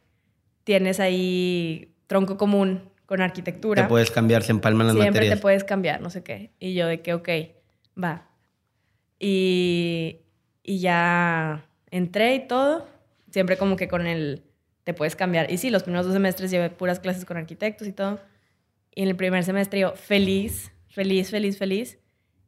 tienes 0.67 0.99
ahí 0.99 1.95
tronco 2.09 2.37
común 2.37 2.91
con 3.07 3.23
arquitectura. 3.23 3.85
Te 3.85 3.89
puedes 3.89 4.11
cambiar, 4.11 4.43
se 4.43 4.51
empalman 4.51 4.89
las 4.89 4.97
Siempre 4.97 5.29
te 5.29 5.37
puedes 5.37 5.63
cambiar, 5.63 6.01
no 6.01 6.11
sé 6.11 6.25
qué. 6.25 6.51
Y 6.59 6.75
yo 6.75 6.89
de 6.89 7.03
que, 7.03 7.15
ok, 7.15 7.29
va. 8.03 8.29
Y, 9.21 10.23
y 10.65 10.81
ya 10.81 11.65
entré 11.93 12.35
y 12.35 12.49
todo, 12.49 12.89
siempre 13.31 13.57
como 13.57 13.77
que 13.77 13.87
con 13.87 14.09
el, 14.09 14.43
te 14.83 14.93
puedes 14.93 15.15
cambiar. 15.15 15.53
Y 15.53 15.59
sí, 15.59 15.71
los 15.71 15.85
primeros 15.85 16.05
dos 16.05 16.15
semestres 16.15 16.51
llevé 16.51 16.69
puras 16.69 16.99
clases 16.99 17.25
con 17.25 17.37
arquitectos 17.37 17.87
y 17.87 17.93
todo. 17.93 18.19
Y 18.93 19.03
en 19.03 19.09
el 19.09 19.15
primer 19.15 19.45
semestre 19.45 19.79
yo 19.79 19.93
feliz, 19.95 20.73
feliz, 20.89 21.31
feliz, 21.31 21.59
feliz. 21.59 22.01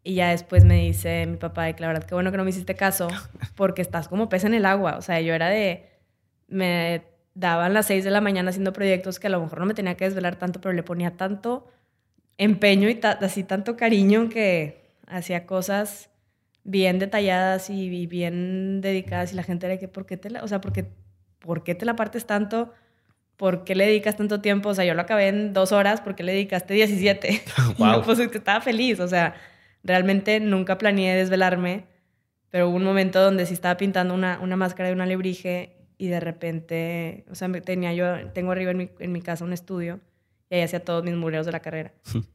Y 0.02 0.14
ya 0.14 0.30
después 0.30 0.64
me 0.64 0.82
dice 0.82 1.24
mi 1.26 1.36
papá, 1.36 1.66
de 1.66 1.76
que 1.76 1.82
la 1.82 1.86
verdad, 1.86 2.02
qué 2.02 2.14
bueno 2.14 2.32
que 2.32 2.36
no 2.36 2.42
me 2.42 2.50
hiciste 2.50 2.74
caso, 2.74 3.06
porque 3.54 3.80
estás 3.80 4.08
como 4.08 4.28
pez 4.28 4.42
en 4.42 4.54
el 4.54 4.66
agua. 4.66 4.96
O 4.96 5.02
sea, 5.02 5.20
yo 5.20 5.34
era 5.34 5.48
de, 5.48 5.88
me 6.48 7.04
daban 7.38 7.72
las 7.72 7.86
seis 7.86 8.02
de 8.02 8.10
la 8.10 8.20
mañana 8.20 8.50
haciendo 8.50 8.72
proyectos 8.72 9.20
que 9.20 9.28
a 9.28 9.30
lo 9.30 9.40
mejor 9.40 9.60
no 9.60 9.66
me 9.66 9.74
tenía 9.74 9.96
que 9.96 10.04
desvelar 10.04 10.36
tanto, 10.36 10.60
pero 10.60 10.72
le 10.72 10.82
ponía 10.82 11.12
tanto 11.12 11.68
empeño 12.36 12.88
y 12.88 12.98
así 13.02 13.44
tanto 13.44 13.76
cariño 13.76 14.28
que 14.28 14.82
hacía 15.06 15.46
cosas 15.46 16.10
bien 16.64 16.98
detalladas 16.98 17.70
y, 17.70 18.06
bien 18.06 18.80
dedicadas 18.80 19.32
y 19.32 19.36
la 19.36 19.44
gente 19.44 19.66
era 19.66 19.78
que, 19.78 19.86
¿por 19.86 20.04
qué 20.04 20.16
te 20.16 20.30
la, 20.30 20.42
o 20.42 20.48
sea, 20.48 20.60
¿por 20.60 20.72
qué, 20.72 20.86
¿por 21.38 21.62
qué 21.62 21.76
te 21.76 21.86
la 21.86 21.94
partes 21.94 22.26
tanto? 22.26 22.74
¿Por 23.36 23.62
qué 23.62 23.76
le 23.76 23.86
dedicas 23.86 24.16
tanto 24.16 24.40
tiempo? 24.40 24.70
O 24.70 24.74
sea, 24.74 24.84
yo 24.84 24.94
lo 24.94 25.00
acabé 25.00 25.28
en 25.28 25.52
dos 25.52 25.70
horas, 25.70 26.00
¿por 26.00 26.16
qué 26.16 26.24
le 26.24 26.32
dedicaste 26.32 26.74
17? 26.74 27.42
Wow. 27.78 28.02
pues 28.04 28.18
que 28.18 28.38
estaba 28.38 28.60
feliz, 28.60 28.98
o 28.98 29.06
sea, 29.06 29.36
realmente 29.84 30.40
nunca 30.40 30.76
planeé 30.76 31.14
desvelarme, 31.14 31.86
pero 32.50 32.68
hubo 32.68 32.76
un 32.76 32.84
momento 32.84 33.22
donde 33.22 33.46
sí 33.46 33.54
estaba 33.54 33.76
pintando 33.76 34.12
una, 34.12 34.40
una 34.42 34.56
máscara 34.56 34.88
de 34.88 34.96
un 34.96 35.02
alebrije 35.02 35.77
y 35.98 36.06
de 36.06 36.20
repente, 36.20 37.24
o 37.28 37.34
sea, 37.34 37.50
tenía 37.60 37.92
yo, 37.92 38.30
tengo 38.32 38.52
arriba 38.52 38.70
en 38.70 38.76
mi, 38.78 38.90
en 39.00 39.12
mi 39.12 39.20
casa 39.20 39.44
un 39.44 39.52
estudio 39.52 40.00
y 40.48 40.54
ahí 40.54 40.62
hacía 40.62 40.84
todos 40.84 41.04
mis 41.04 41.16
mureos 41.16 41.44
de 41.44 41.52
la 41.52 41.60
carrera. 41.60 41.92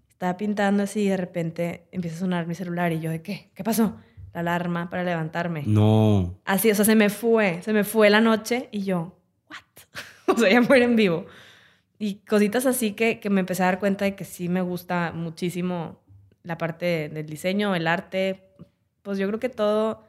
Estaba 0.09 0.37
pintando 0.37 0.83
así 0.83 1.03
y 1.03 1.09
de 1.09 1.17
repente 1.17 1.87
empieza 1.91 2.17
a 2.17 2.19
sonar 2.19 2.45
mi 2.45 2.55
celular 2.55 2.91
y 2.91 2.99
yo 2.99 3.09
de 3.09 3.21
qué, 3.21 3.49
¿qué 3.55 3.63
pasó? 3.63 3.97
La 4.33 4.41
alarma 4.41 4.89
para 4.89 5.03
levantarme. 5.03 5.63
No. 5.65 6.37
Así, 6.45 6.69
o 6.69 6.75
sea, 6.75 6.85
se 6.85 6.95
me 6.95 7.09
fue, 7.09 7.61
se 7.61 7.71
me 7.71 7.83
fue 7.83 8.09
la 8.09 8.19
noche 8.19 8.67
y 8.71 8.83
yo, 8.83 9.17
¿what? 9.49 9.57
o 10.35 10.37
sea, 10.37 10.51
ya 10.51 10.61
muere 10.61 10.85
en 10.85 10.95
vivo. 10.95 11.25
Y 11.99 12.15
cositas 12.15 12.65
así 12.65 12.91
que, 12.91 13.19
que 13.19 13.29
me 13.29 13.39
empecé 13.39 13.63
a 13.63 13.67
dar 13.67 13.79
cuenta 13.79 14.03
de 14.03 14.15
que 14.15 14.25
sí 14.25 14.49
me 14.49 14.61
gusta 14.61 15.13
muchísimo 15.13 16.01
la 16.43 16.57
parte 16.57 17.09
del 17.09 17.25
diseño, 17.25 17.75
el 17.75 17.87
arte. 17.87 18.43
Pues 19.03 19.17
yo 19.17 19.27
creo 19.27 19.39
que 19.39 19.49
todo 19.49 20.03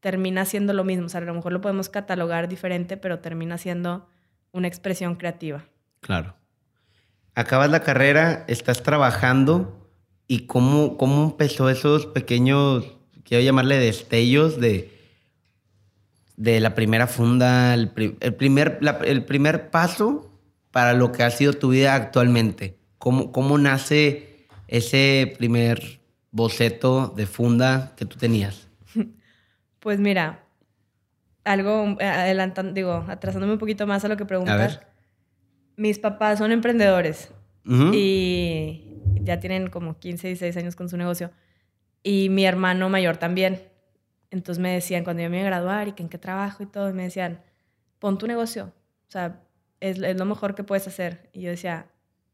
termina 0.00 0.44
siendo 0.44 0.72
lo 0.72 0.84
mismo. 0.84 1.06
O 1.06 1.08
sea, 1.08 1.20
a 1.20 1.24
lo 1.24 1.34
mejor 1.34 1.52
lo 1.52 1.60
podemos 1.60 1.88
catalogar 1.88 2.48
diferente, 2.48 2.96
pero 2.96 3.18
termina 3.20 3.58
siendo 3.58 4.08
una 4.52 4.68
expresión 4.68 5.16
creativa. 5.16 5.64
Claro 6.00 6.36
acabas 7.36 7.70
la 7.70 7.80
carrera, 7.80 8.44
estás 8.48 8.82
trabajando 8.82 9.88
y 10.26 10.46
cómo, 10.46 10.96
cómo 10.96 11.24
empezó 11.24 11.70
esos 11.70 12.06
pequeños, 12.06 12.84
quiero 13.22 13.44
llamarle 13.44 13.78
destellos 13.78 14.58
de, 14.58 14.90
de 16.36 16.58
la 16.60 16.74
primera 16.74 17.06
funda, 17.06 17.74
el, 17.74 17.90
primer, 17.90 18.80
el 19.04 19.24
primer 19.24 19.70
paso 19.70 20.32
para 20.72 20.94
lo 20.94 21.12
que 21.12 21.22
ha 21.22 21.30
sido 21.30 21.52
tu 21.52 21.68
vida 21.68 21.94
actualmente. 21.94 22.78
¿Cómo, 22.98 23.30
cómo 23.30 23.58
nace 23.58 24.46
ese 24.66 25.34
primer 25.38 26.00
boceto 26.30 27.12
de 27.14 27.26
funda 27.26 27.92
que 27.96 28.06
tú 28.06 28.16
tenías? 28.16 28.65
Pues 29.86 30.00
mira, 30.00 30.42
algo 31.44 31.96
adelantando, 32.00 32.72
digo, 32.72 33.04
atrasándome 33.06 33.52
un 33.52 33.58
poquito 33.60 33.86
más 33.86 34.04
a 34.04 34.08
lo 34.08 34.16
que 34.16 34.24
preguntas 34.24 34.80
mis 35.76 36.00
papás 36.00 36.38
son 36.38 36.50
emprendedores 36.50 37.32
y 37.92 38.98
ya 39.20 39.38
tienen 39.38 39.70
como 39.70 39.96
15, 39.96 40.26
16 40.26 40.56
años 40.56 40.74
con 40.74 40.88
su 40.88 40.96
negocio. 40.96 41.30
Y 42.02 42.30
mi 42.30 42.46
hermano 42.46 42.88
mayor 42.88 43.16
también. 43.16 43.62
Entonces 44.32 44.60
me 44.60 44.72
decían, 44.72 45.04
cuando 45.04 45.22
yo 45.22 45.30
me 45.30 45.36
iba 45.38 45.46
a 45.46 45.50
graduar 45.50 45.86
y 45.86 45.92
que 45.92 46.02
en 46.02 46.08
qué 46.08 46.18
trabajo 46.18 46.64
y 46.64 46.66
todo, 46.66 46.92
me 46.92 47.04
decían, 47.04 47.38
pon 48.00 48.18
tu 48.18 48.26
negocio. 48.26 48.72
O 49.06 49.10
sea, 49.12 49.40
es, 49.78 50.00
es 50.00 50.18
lo 50.18 50.24
mejor 50.24 50.56
que 50.56 50.64
puedes 50.64 50.88
hacer. 50.88 51.30
Y 51.32 51.42
yo 51.42 51.50
decía, 51.50 51.86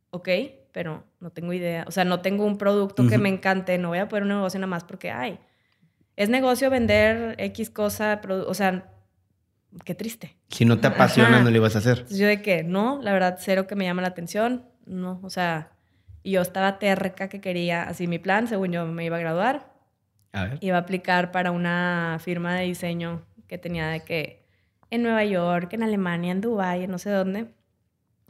ok, 0.09 0.27
pero 0.73 1.05
no 1.21 1.29
tengo 1.29 1.53
idea. 1.53 1.85
O 1.87 1.91
sea, 1.91 2.07
no 2.07 2.23
tengo 2.23 2.47
un 2.47 2.57
producto 2.57 3.07
que 3.07 3.19
me 3.19 3.29
encante. 3.29 3.77
No 3.77 3.89
voy 3.89 3.99
a 3.99 4.09
poner 4.09 4.23
un 4.23 4.31
negocio 4.31 4.59
nada 4.59 4.69
más 4.69 4.85
porque, 4.85 5.11
ay, 5.11 5.39
es 6.17 6.29
negocio 6.29 6.71
vender 6.71 7.35
X 7.39 7.71
cosa. 7.71 8.21
O 8.47 8.55
sea, 8.55 8.91
qué 9.85 9.95
triste. 9.95 10.37
Si 10.49 10.65
no 10.65 10.79
te 10.79 10.87
apasiona, 10.87 11.41
no 11.41 11.51
lo 11.51 11.57
ibas 11.57 11.77
a 11.77 11.79
hacer. 11.79 12.07
yo 12.09 12.27
de 12.27 12.43
que 12.43 12.63
no, 12.63 13.01
la 13.03 13.13
verdad, 13.13 13.39
cero 13.41 13.67
que 13.67 13.75
me 13.75 13.85
llama 13.85 14.03
la 14.03 14.09
atención. 14.09 14.67
No, 14.85 15.21
o 15.23 15.31
sea, 15.31 15.73
y 16.23 16.33
yo 16.33 16.43
estaba 16.43 16.79
terca 16.79 17.29
que 17.29 17.41
quería, 17.41 17.85
así 17.85 18.07
mi 18.07 18.19
plan, 18.19 18.49
según 18.49 18.73
yo 18.73 18.87
me 18.87 19.05
iba 19.05 19.17
a 19.17 19.21
graduar. 19.21 19.73
A 20.33 20.45
ver. 20.45 20.59
Iba 20.61 20.77
a 20.77 20.81
aplicar 20.81 21.31
para 21.31 21.51
una 21.51 22.19
firma 22.21 22.55
de 22.55 22.65
diseño 22.65 23.23
que 23.47 23.59
tenía 23.59 23.89
de 23.89 24.01
que 24.01 24.47
en 24.91 25.03
Nueva 25.03 25.25
York, 25.25 25.73
en 25.73 25.83
Alemania, 25.83 26.33
en 26.33 26.41
Dubái, 26.41 26.85
en 26.85 26.91
no 26.91 26.99
sé 26.99 27.11
dónde. 27.11 27.49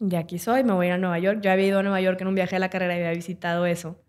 Y 0.00 0.16
aquí 0.16 0.38
soy, 0.38 0.64
me 0.64 0.72
voy 0.72 0.86
a 0.86 0.88
ir 0.88 0.92
a 0.94 0.98
Nueva 0.98 1.18
York. 1.18 1.40
Yo 1.42 1.52
había 1.52 1.66
ido 1.66 1.78
a 1.78 1.82
Nueva 1.82 2.00
York 2.00 2.20
en 2.20 2.26
un 2.26 2.34
viaje 2.34 2.56
de 2.56 2.60
la 2.60 2.70
carrera 2.70 2.94
y 2.94 2.98
había 2.98 3.12
visitado 3.12 3.66
eso. 3.66 4.01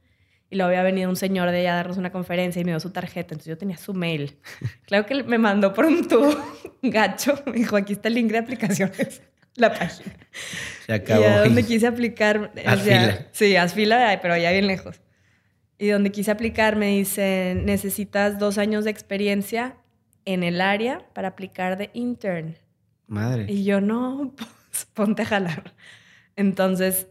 Y 0.53 0.55
luego 0.55 0.69
había 0.69 0.83
venido 0.83 1.09
un 1.09 1.15
señor 1.15 1.49
de 1.49 1.61
allá 1.61 1.73
a 1.73 1.75
darnos 1.77 1.97
una 1.97 2.11
conferencia 2.11 2.61
y 2.61 2.63
me 2.63 2.73
dio 2.73 2.79
su 2.79 2.91
tarjeta. 2.91 3.33
Entonces 3.33 3.47
yo 3.47 3.57
tenía 3.57 3.75
su 3.77 3.95
mail. 3.95 4.37
Claro 4.85 5.07
que 5.07 5.23
me 5.23 5.39
mandó 5.39 5.73
por 5.73 5.85
un 5.85 6.07
tubo 6.07 6.31
gacho. 6.83 7.41
Me 7.47 7.53
dijo, 7.53 7.75
aquí 7.75 7.93
está 7.93 8.07
el 8.09 8.13
link 8.13 8.31
de 8.31 8.37
aplicaciones. 8.37 9.23
La 9.55 9.73
página. 9.73 10.15
Se 10.85 10.93
acabó. 10.93 11.23
Y 11.23 11.25
a 11.25 11.39
donde 11.39 11.63
quise 11.63 11.87
aplicar... 11.87 12.51
Haz 12.67 12.81
fila. 12.83 13.27
Sí, 13.31 13.55
haz 13.55 13.73
fila, 13.73 14.19
pero 14.21 14.35
allá 14.35 14.51
bien 14.51 14.67
lejos. 14.67 15.01
Y 15.79 15.87
donde 15.87 16.11
quise 16.11 16.29
aplicar 16.29 16.75
me 16.75 16.89
dice, 16.89 17.59
necesitas 17.65 18.37
dos 18.37 18.59
años 18.59 18.83
de 18.83 18.91
experiencia 18.91 19.77
en 20.25 20.43
el 20.43 20.61
área 20.61 21.03
para 21.13 21.29
aplicar 21.29 21.79
de 21.79 21.89
intern. 21.93 22.59
Madre. 23.07 23.47
Y 23.49 23.63
yo, 23.63 23.81
no, 23.81 24.35
pues, 24.37 24.85
ponte 24.93 25.23
a 25.23 25.25
jalar. 25.25 25.73
Entonces 26.35 27.07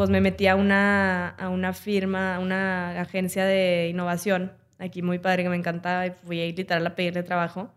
pues 0.00 0.08
me 0.08 0.22
metí 0.22 0.46
a 0.46 0.56
una, 0.56 1.28
a 1.28 1.50
una 1.50 1.74
firma, 1.74 2.36
a 2.36 2.38
una 2.38 2.98
agencia 3.02 3.44
de 3.44 3.88
innovación, 3.90 4.50
aquí 4.78 5.02
muy 5.02 5.18
padre 5.18 5.42
que 5.42 5.50
me 5.50 5.56
encantaba, 5.56 6.06
y 6.06 6.10
fui 6.12 6.40
ahí 6.40 6.54
literal 6.54 6.86
a 6.86 6.94
pedirle 6.94 7.22
trabajo. 7.22 7.70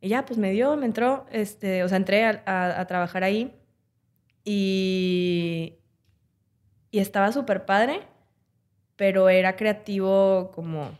Y 0.00 0.08
ya, 0.08 0.24
pues 0.24 0.38
me 0.38 0.52
dio, 0.52 0.74
me 0.78 0.86
entró, 0.86 1.26
este, 1.30 1.84
o 1.84 1.88
sea, 1.88 1.98
entré 1.98 2.24
a, 2.24 2.86
trabajar 2.88 3.24
ahí 3.24 3.54
y, 4.42 5.74
y 6.90 6.98
estaba 7.00 7.30
súper 7.30 7.66
padre, 7.66 8.00
pero 8.96 9.28
era 9.28 9.54
creativo 9.54 10.50
como 10.54 10.98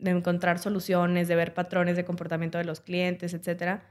de 0.00 0.10
encontrar 0.10 0.58
soluciones, 0.58 1.28
de 1.28 1.36
ver 1.36 1.54
patrones 1.54 1.94
de 1.94 2.04
comportamiento 2.04 2.58
de 2.58 2.64
los 2.64 2.80
clientes, 2.80 3.32
etcétera. 3.32 3.84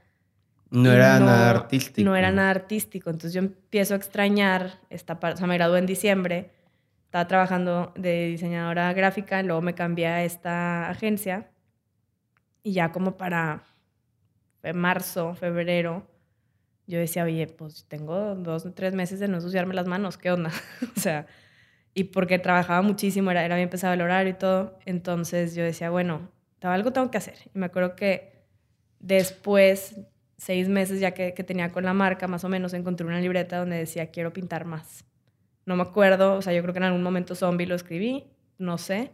No 0.74 0.92
era 0.92 1.20
nada 1.20 1.52
artístico. 1.52 2.04
No 2.10 2.16
era 2.16 2.32
nada 2.32 2.50
artístico. 2.50 3.12
Entonces 3.12 3.34
yo 3.34 3.40
empiezo 3.40 3.94
a 3.94 3.98
extrañar 3.98 4.80
esta 4.90 5.20
parte. 5.20 5.36
O 5.36 5.38
sea, 5.38 5.46
me 5.46 5.54
gradué 5.56 5.78
en 5.78 5.86
diciembre. 5.86 6.50
Estaba 7.06 7.28
trabajando 7.28 7.94
de 7.96 8.26
diseñadora 8.26 8.92
gráfica. 8.94 9.44
Luego 9.44 9.62
me 9.62 9.76
cambié 9.76 10.08
a 10.08 10.24
esta 10.24 10.90
agencia. 10.90 11.52
Y 12.64 12.74
ya 12.74 12.92
como 12.92 13.18
para 13.18 13.64
marzo, 14.74 15.36
febrero, 15.36 16.08
yo 16.88 16.98
decía, 16.98 17.24
oye, 17.24 17.46
pues 17.46 17.86
tengo 17.88 18.34
dos, 18.34 18.66
tres 18.74 18.96
meses 18.96 19.20
de 19.20 19.28
no 19.28 19.36
ensuciarme 19.36 19.76
las 19.76 19.86
manos. 19.86 20.18
¿Qué 20.18 20.32
onda? 20.32 20.50
o 20.98 21.00
sea, 21.00 21.28
y 21.94 22.06
porque 22.06 22.40
trabajaba 22.40 22.82
muchísimo, 22.82 23.30
era, 23.30 23.46
era 23.46 23.58
bien 23.58 23.70
pesado 23.70 23.94
el 23.94 24.02
horario 24.02 24.32
y 24.32 24.38
todo. 24.38 24.80
Entonces 24.88 25.54
yo 25.54 25.64
decía, 25.64 25.92
bueno, 25.92 26.32
algo 26.62 26.92
tengo 26.94 27.12
que 27.12 27.20
hacer. 27.20 27.38
Y 27.54 27.60
me 27.60 27.68
acuerdo 27.68 27.96
que 27.96 28.48
después 29.00 30.00
seis 30.44 30.68
meses 30.68 31.00
ya 31.00 31.12
que, 31.12 31.32
tenía 31.32 31.72
con 31.72 31.86
la 31.86 31.94
marca, 31.94 32.28
más 32.28 32.44
o 32.44 32.50
menos, 32.50 32.74
encontré 32.74 33.08
una 33.08 33.20
libreta 33.22 33.58
donde 33.58 33.78
decía, 33.78 34.08
quiero 34.08 34.34
pintar 34.34 34.66
más. 34.66 35.06
No 35.66 35.76
me 35.78 35.84
acuerdo, 35.84 36.36
o 36.36 36.42
sea, 36.42 36.54
yo 36.54 36.62
creo 36.62 36.74
que 36.74 36.80
en 36.80 36.84
algún 36.84 37.02
momento 37.02 37.34
zombie 37.34 37.66
lo 37.66 37.76
escribí, 37.76 38.26
no 38.58 38.78
sé. 38.78 39.12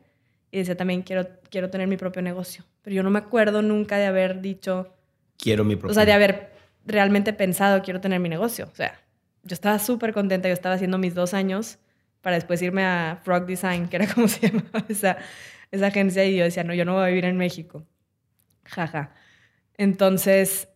Y 0.52 0.58
decía 0.58 0.76
también, 0.76 1.04
quiero, 1.04 1.28
quiero 1.52 1.70
tener 1.70 1.88
mi 1.88 1.98
propio 1.98 2.24
negocio. 2.24 2.66
Pero 2.82 2.96
yo 2.96 3.04
no 3.04 3.12
me 3.12 3.20
acuerdo 3.20 3.62
nunca 3.62 3.98
de 3.98 4.08
haber 4.08 4.42
dicho... 4.42 4.92
Quiero 5.38 5.64
mi 5.64 5.76
propio 5.76 5.92
O 5.92 5.94
sea, 5.94 6.06
de 6.06 6.14
haber 6.14 6.52
realmente 6.86 7.32
pensado, 7.34 7.84
quiero 7.84 8.02
tener 8.02 8.20
mi 8.20 8.30
negocio. 8.30 8.68
O 8.72 8.76
sea, 8.76 9.00
yo 9.44 9.54
estaba 9.54 9.78
súper 9.78 10.14
contenta, 10.14 10.48
yo 10.48 10.54
estaba 10.54 10.76
haciendo 10.76 10.98
mis 10.98 11.14
dos 11.14 11.36
años 11.36 11.78
para 12.22 12.36
después 12.36 12.60
irme 12.64 12.84
a 12.84 13.22
Frog 13.24 13.46
Design, 13.46 13.88
que 13.88 13.98
era 13.98 14.12
como 14.12 14.28
se 14.28 14.48
llamaba 14.48 14.84
esa, 14.90 15.18
esa 15.70 15.88
agencia, 15.88 16.26
y 16.26 16.38
yo 16.38 16.44
decía, 16.44 16.64
no, 16.64 16.74
yo 16.74 16.86
no 16.86 16.96
voy 16.96 17.04
a 17.04 17.08
vivir 17.08 17.26
en 17.26 17.38
México. 17.38 17.86
Jaja. 18.64 19.14
Entonces, 19.78 20.68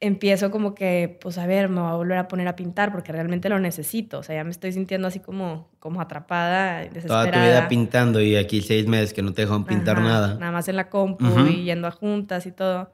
empiezo 0.00 0.50
como 0.50 0.74
que, 0.74 1.18
pues 1.20 1.38
a 1.38 1.46
ver, 1.46 1.68
me 1.68 1.80
voy 1.80 1.90
a 1.90 1.94
volver 1.94 2.18
a 2.18 2.28
poner 2.28 2.46
a 2.48 2.56
pintar 2.56 2.92
porque 2.92 3.12
realmente 3.12 3.48
lo 3.48 3.58
necesito. 3.58 4.18
O 4.18 4.22
sea, 4.22 4.36
ya 4.36 4.44
me 4.44 4.50
estoy 4.50 4.72
sintiendo 4.72 5.08
así 5.08 5.20
como, 5.20 5.68
como 5.80 6.00
atrapada, 6.00 6.80
desesperada. 6.80 7.30
Toda 7.30 7.32
tu 7.32 7.40
vida 7.40 7.68
pintando 7.68 8.20
y 8.20 8.36
aquí 8.36 8.62
seis 8.62 8.86
meses 8.86 9.12
que 9.12 9.22
no 9.22 9.32
te 9.32 9.42
dejan 9.42 9.64
pintar 9.64 10.00
nada. 10.00 10.36
Nada 10.38 10.52
más 10.52 10.68
en 10.68 10.76
la 10.76 10.88
compu 10.88 11.26
y 11.48 11.64
yendo 11.64 11.88
a 11.88 11.90
juntas 11.90 12.46
y 12.46 12.52
todo. 12.52 12.92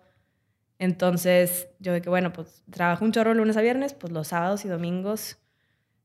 Entonces, 0.78 1.68
yo 1.78 1.92
de 1.92 2.02
que, 2.02 2.08
bueno, 2.10 2.32
pues 2.32 2.64
trabajo 2.70 3.04
un 3.04 3.12
chorro 3.12 3.32
lunes 3.34 3.56
a 3.56 3.60
viernes, 3.60 3.94
pues 3.94 4.12
los 4.12 4.28
sábados 4.28 4.64
y 4.64 4.68
domingos 4.68 5.38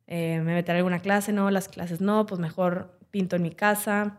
eh, 0.08 0.42
me 0.44 0.54
meteré 0.54 0.78
a 0.78 0.80
alguna 0.80 1.00
clase, 1.00 1.34
no, 1.34 1.50
las 1.50 1.68
clases 1.68 2.02
no, 2.02 2.26
pues 2.26 2.40
mejor 2.40 2.98
pinto 3.10 3.36
en 3.36 3.42
mi 3.42 3.52
casa. 3.52 4.18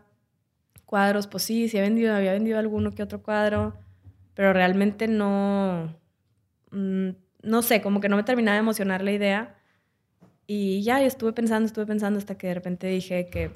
Cuadros, 0.85 1.27
pues 1.27 1.43
sí, 1.43 1.69
sí 1.69 1.77
he 1.77 1.81
vendido, 1.81 2.13
había 2.13 2.33
vendido 2.33 2.59
alguno 2.59 2.91
que 2.91 3.01
otro 3.01 3.21
cuadro, 3.23 3.77
pero 4.33 4.51
realmente 4.51 5.07
no, 5.07 5.95
Mm, 6.71 7.09
no 7.43 7.61
sé, 7.61 7.81
como 7.81 7.99
que 7.99 8.09
no 8.09 8.15
me 8.15 8.23
terminaba 8.23 8.55
de 8.55 8.61
emocionar 8.61 9.03
la 9.03 9.11
idea. 9.11 9.55
Y 10.47 10.83
ya, 10.83 11.01
estuve 11.03 11.33
pensando, 11.33 11.65
estuve 11.65 11.85
pensando 11.85 12.19
hasta 12.19 12.37
que 12.37 12.47
de 12.47 12.53
repente 12.53 12.87
dije 12.87 13.29
que, 13.29 13.51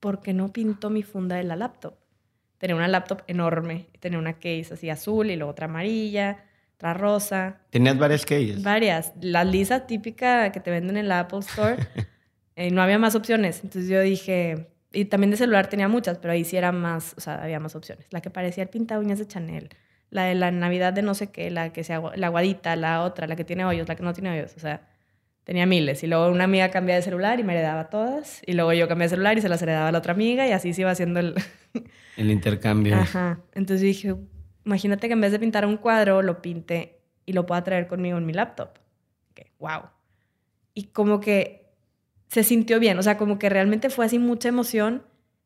¿por 0.00 0.20
qué 0.20 0.32
no 0.32 0.52
pinto 0.52 0.90
mi 0.90 1.02
funda 1.02 1.36
de 1.36 1.44
la 1.44 1.56
laptop? 1.56 1.94
Tenía 2.58 2.76
una 2.76 2.88
laptop 2.88 3.22
enorme, 3.26 3.86
tenía 4.00 4.18
una 4.18 4.34
case 4.34 4.70
así 4.72 4.90
azul 4.90 5.30
y 5.30 5.36
luego 5.36 5.52
otra 5.52 5.66
amarilla, 5.66 6.44
otra 6.74 6.94
rosa. 6.94 7.60
¿Tenías 7.70 7.98
varias 7.98 8.24
cases? 8.24 8.62
Varias. 8.62 9.12
La 9.20 9.44
lisa 9.44 9.86
típica 9.86 10.52
que 10.52 10.60
te 10.60 10.70
venden 10.70 10.96
en 10.96 11.08
la 11.08 11.20
Apple 11.20 11.40
Store. 11.40 11.76
Eh, 12.60 12.72
no 12.72 12.82
había 12.82 12.98
más 12.98 13.14
opciones. 13.14 13.60
Entonces 13.62 13.88
yo 13.88 14.00
dije, 14.00 14.66
y 14.92 15.04
también 15.04 15.30
de 15.30 15.36
celular 15.36 15.68
tenía 15.68 15.86
muchas, 15.86 16.18
pero 16.18 16.32
ahí 16.32 16.44
sí 16.44 16.56
era 16.56 16.72
más, 16.72 17.14
o 17.16 17.20
sea, 17.20 17.40
había 17.40 17.60
más 17.60 17.76
opciones. 17.76 18.06
La 18.10 18.20
que 18.20 18.30
parecía 18.30 18.64
el 18.64 18.68
pinta 18.68 18.98
uñas 18.98 19.20
de 19.20 19.28
Chanel, 19.28 19.68
la 20.10 20.24
de 20.24 20.34
la 20.34 20.50
Navidad 20.50 20.92
de 20.92 21.02
no 21.02 21.14
sé 21.14 21.30
qué, 21.30 21.50
la 21.50 21.72
que 21.72 21.84
sea 21.84 22.02
la 22.14 22.26
aguadita, 22.28 22.76
la 22.76 23.02
otra, 23.02 23.26
la 23.26 23.36
que 23.36 23.44
tiene 23.44 23.64
hoyos, 23.64 23.88
la 23.88 23.96
que 23.96 24.02
no 24.02 24.12
tiene 24.12 24.30
hoyos, 24.30 24.54
o 24.56 24.60
sea, 24.60 24.88
tenía 25.44 25.66
miles. 25.66 26.02
Y 26.02 26.06
luego 26.06 26.28
una 26.28 26.44
amiga 26.44 26.70
cambiaba 26.70 26.96
de 26.96 27.02
celular 27.02 27.40
y 27.40 27.44
me 27.44 27.52
heredaba 27.52 27.90
todas, 27.90 28.42
y 28.46 28.52
luego 28.52 28.72
yo 28.72 28.88
cambié 28.88 29.06
de 29.06 29.10
celular 29.10 29.36
y 29.38 29.40
se 29.40 29.48
las 29.48 29.60
heredaba 29.62 29.88
a 29.88 29.92
la 29.92 29.98
otra 29.98 30.12
amiga 30.12 30.46
y 30.46 30.52
así 30.52 30.72
se 30.72 30.82
iba 30.82 30.90
haciendo 30.90 31.20
el... 31.20 31.34
el 32.16 32.30
intercambio. 32.30 32.96
Ajá. 32.96 33.40
Entonces 33.54 33.82
dije, 33.82 34.14
imagínate 34.64 35.08
que 35.08 35.12
en 35.12 35.20
vez 35.20 35.32
de 35.32 35.38
pintar 35.38 35.66
un 35.66 35.76
cuadro, 35.76 36.22
lo 36.22 36.40
pinte 36.42 37.00
y 37.26 37.32
lo 37.32 37.46
pueda 37.46 37.62
traer 37.64 37.86
conmigo 37.86 38.18
en 38.18 38.26
mi 38.26 38.32
laptop. 38.32 38.78
Que, 39.34 39.52
wow. 39.58 39.82
Y 40.74 40.84
como 40.84 41.20
que 41.20 41.68
se 42.28 42.44
sintió 42.44 42.78
bien, 42.78 42.98
o 42.98 43.02
sea, 43.02 43.16
como 43.18 43.38
que 43.38 43.48
realmente 43.48 43.90
fue 43.90 44.06
así 44.06 44.18
mucha 44.18 44.48
emoción 44.48 45.02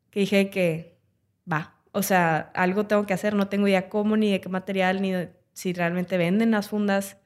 que 0.09 0.21
dije 0.21 0.49
que 0.49 0.99
va, 1.51 1.72
o 1.93 2.01
sea, 2.01 2.51
algo 2.55 2.85
tengo 2.87 3.05
que 3.05 3.13
hacer, 3.13 3.35
no 3.35 3.47
tengo 3.47 3.67
idea 3.67 3.87
cómo, 3.87 4.17
ni 4.17 4.31
de 4.31 4.41
qué 4.41 4.49
material, 4.49 5.01
ni 5.01 5.13
si 5.53 5.73
realmente 5.73 6.17
venden 6.17 6.51
las 6.51 6.67
fundas, 6.67 7.17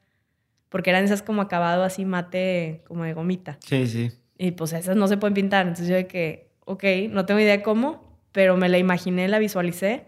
porque 0.70 0.90
eran 0.90 1.06
esas 1.06 1.24
como 1.24 1.42
acabado 1.42 1.84
así 1.84 2.04
mate, 2.04 2.84
como 2.86 3.06
de 3.06 3.14
gomita. 3.14 3.58
Sí, 3.66 3.88
sí. 3.88 4.12
Y 4.38 4.52
pues 4.52 4.74
esas 4.74 4.98
no 4.98 5.08
se 5.08 5.18
pueden 5.18 5.34
pintar, 5.34 5.68
entonces 5.68 5.88
yo 5.88 5.96
de 5.96 6.06
que, 6.06 6.52
ok, 6.66 6.84
no 7.10 7.26
tengo 7.26 7.40
idea 7.40 7.64
cómo, 7.64 8.20
pero 8.34 8.58
me 8.58 8.68
la 8.68 8.78
imaginé, 8.78 9.30
la 9.30 9.40
visualicé 9.40 10.06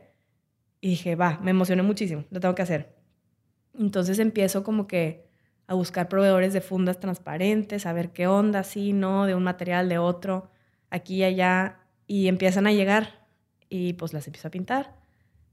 y 0.82 0.90
dije, 0.90 1.16
va, 1.16 1.40
me 1.42 1.52
emocioné 1.52 1.82
muchísimo, 1.82 2.26
lo 2.30 2.42
tengo 2.42 2.54
que 2.54 2.62
hacer. 2.62 2.96
Entonces 3.80 4.20
empiezo 4.20 4.64
como 4.66 4.88
que 4.88 5.26
a 5.68 5.74
buscar 5.74 6.10
proveedores 6.10 6.52
de 6.52 6.60
fundas 6.60 7.00
transparentes, 7.00 7.86
a 7.86 7.94
ver 7.94 8.12
qué 8.12 8.28
onda, 8.28 8.64
sí, 8.64 8.92
no, 8.92 9.26
de 9.26 9.36
un 9.36 9.44
material, 9.44 9.88
de 9.88 10.00
otro, 10.00 10.52
aquí 10.90 11.18
y 11.18 11.24
allá, 11.24 11.80
y 12.08 12.28
empiezan 12.28 12.68
a 12.68 12.74
llegar 12.74 13.19
y 13.70 13.94
pues 13.94 14.14
las 14.14 14.28
empiezo 14.28 14.48
a 14.48 14.52
pintar, 14.52 14.96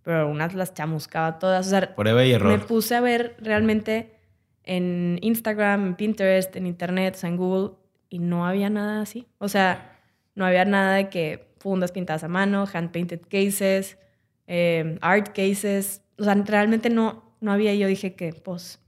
pero 0.03 0.29
unas 0.29 0.55
las 0.55 0.75
chamuscaba 0.75 1.39
todas, 1.39 1.67
o 1.67 1.71
sea, 1.71 1.95
Prueba 1.95 2.25
y 2.25 2.33
error. 2.33 2.51
me 2.51 2.59
puse 2.59 2.95
a 2.95 3.01
ver 3.01 3.37
realmente 3.39 4.17
en 4.65 5.19
Instagram, 5.23 5.87
en 5.87 5.95
Pinterest, 5.95 6.57
en 6.57 6.67
Internet, 6.67 7.15
o 7.17 7.19
sea, 7.19 7.31
en 7.31 7.37
Google, 7.37 7.77
y 8.09 8.19
no 8.19 8.47
había 8.47 8.71
nada 8.71 9.03
así, 9.03 9.27
o 9.39 9.49
sea, 9.49 9.99
no 10.35 10.45
había 10.45 10.65
nada 10.65 10.95
de 10.95 11.09
que 11.09 11.55
fundas 11.59 11.93
pintadas 11.93 12.25
a 12.25 12.29
mano, 12.29 12.67
hand 12.73 12.91
painted 12.91 13.21
cases, 13.23 13.99
eh, 14.47 14.99
art 15.01 15.29
cases, 15.29 16.03
o 16.19 16.25
sea, 16.25 16.35
realmente 16.35 16.91
no, 16.91 17.37
no 17.41 17.53
había, 17.53 17.75
yo 17.75 17.87
dije 17.87 18.15
que 18.15 18.33
pues 18.33 18.81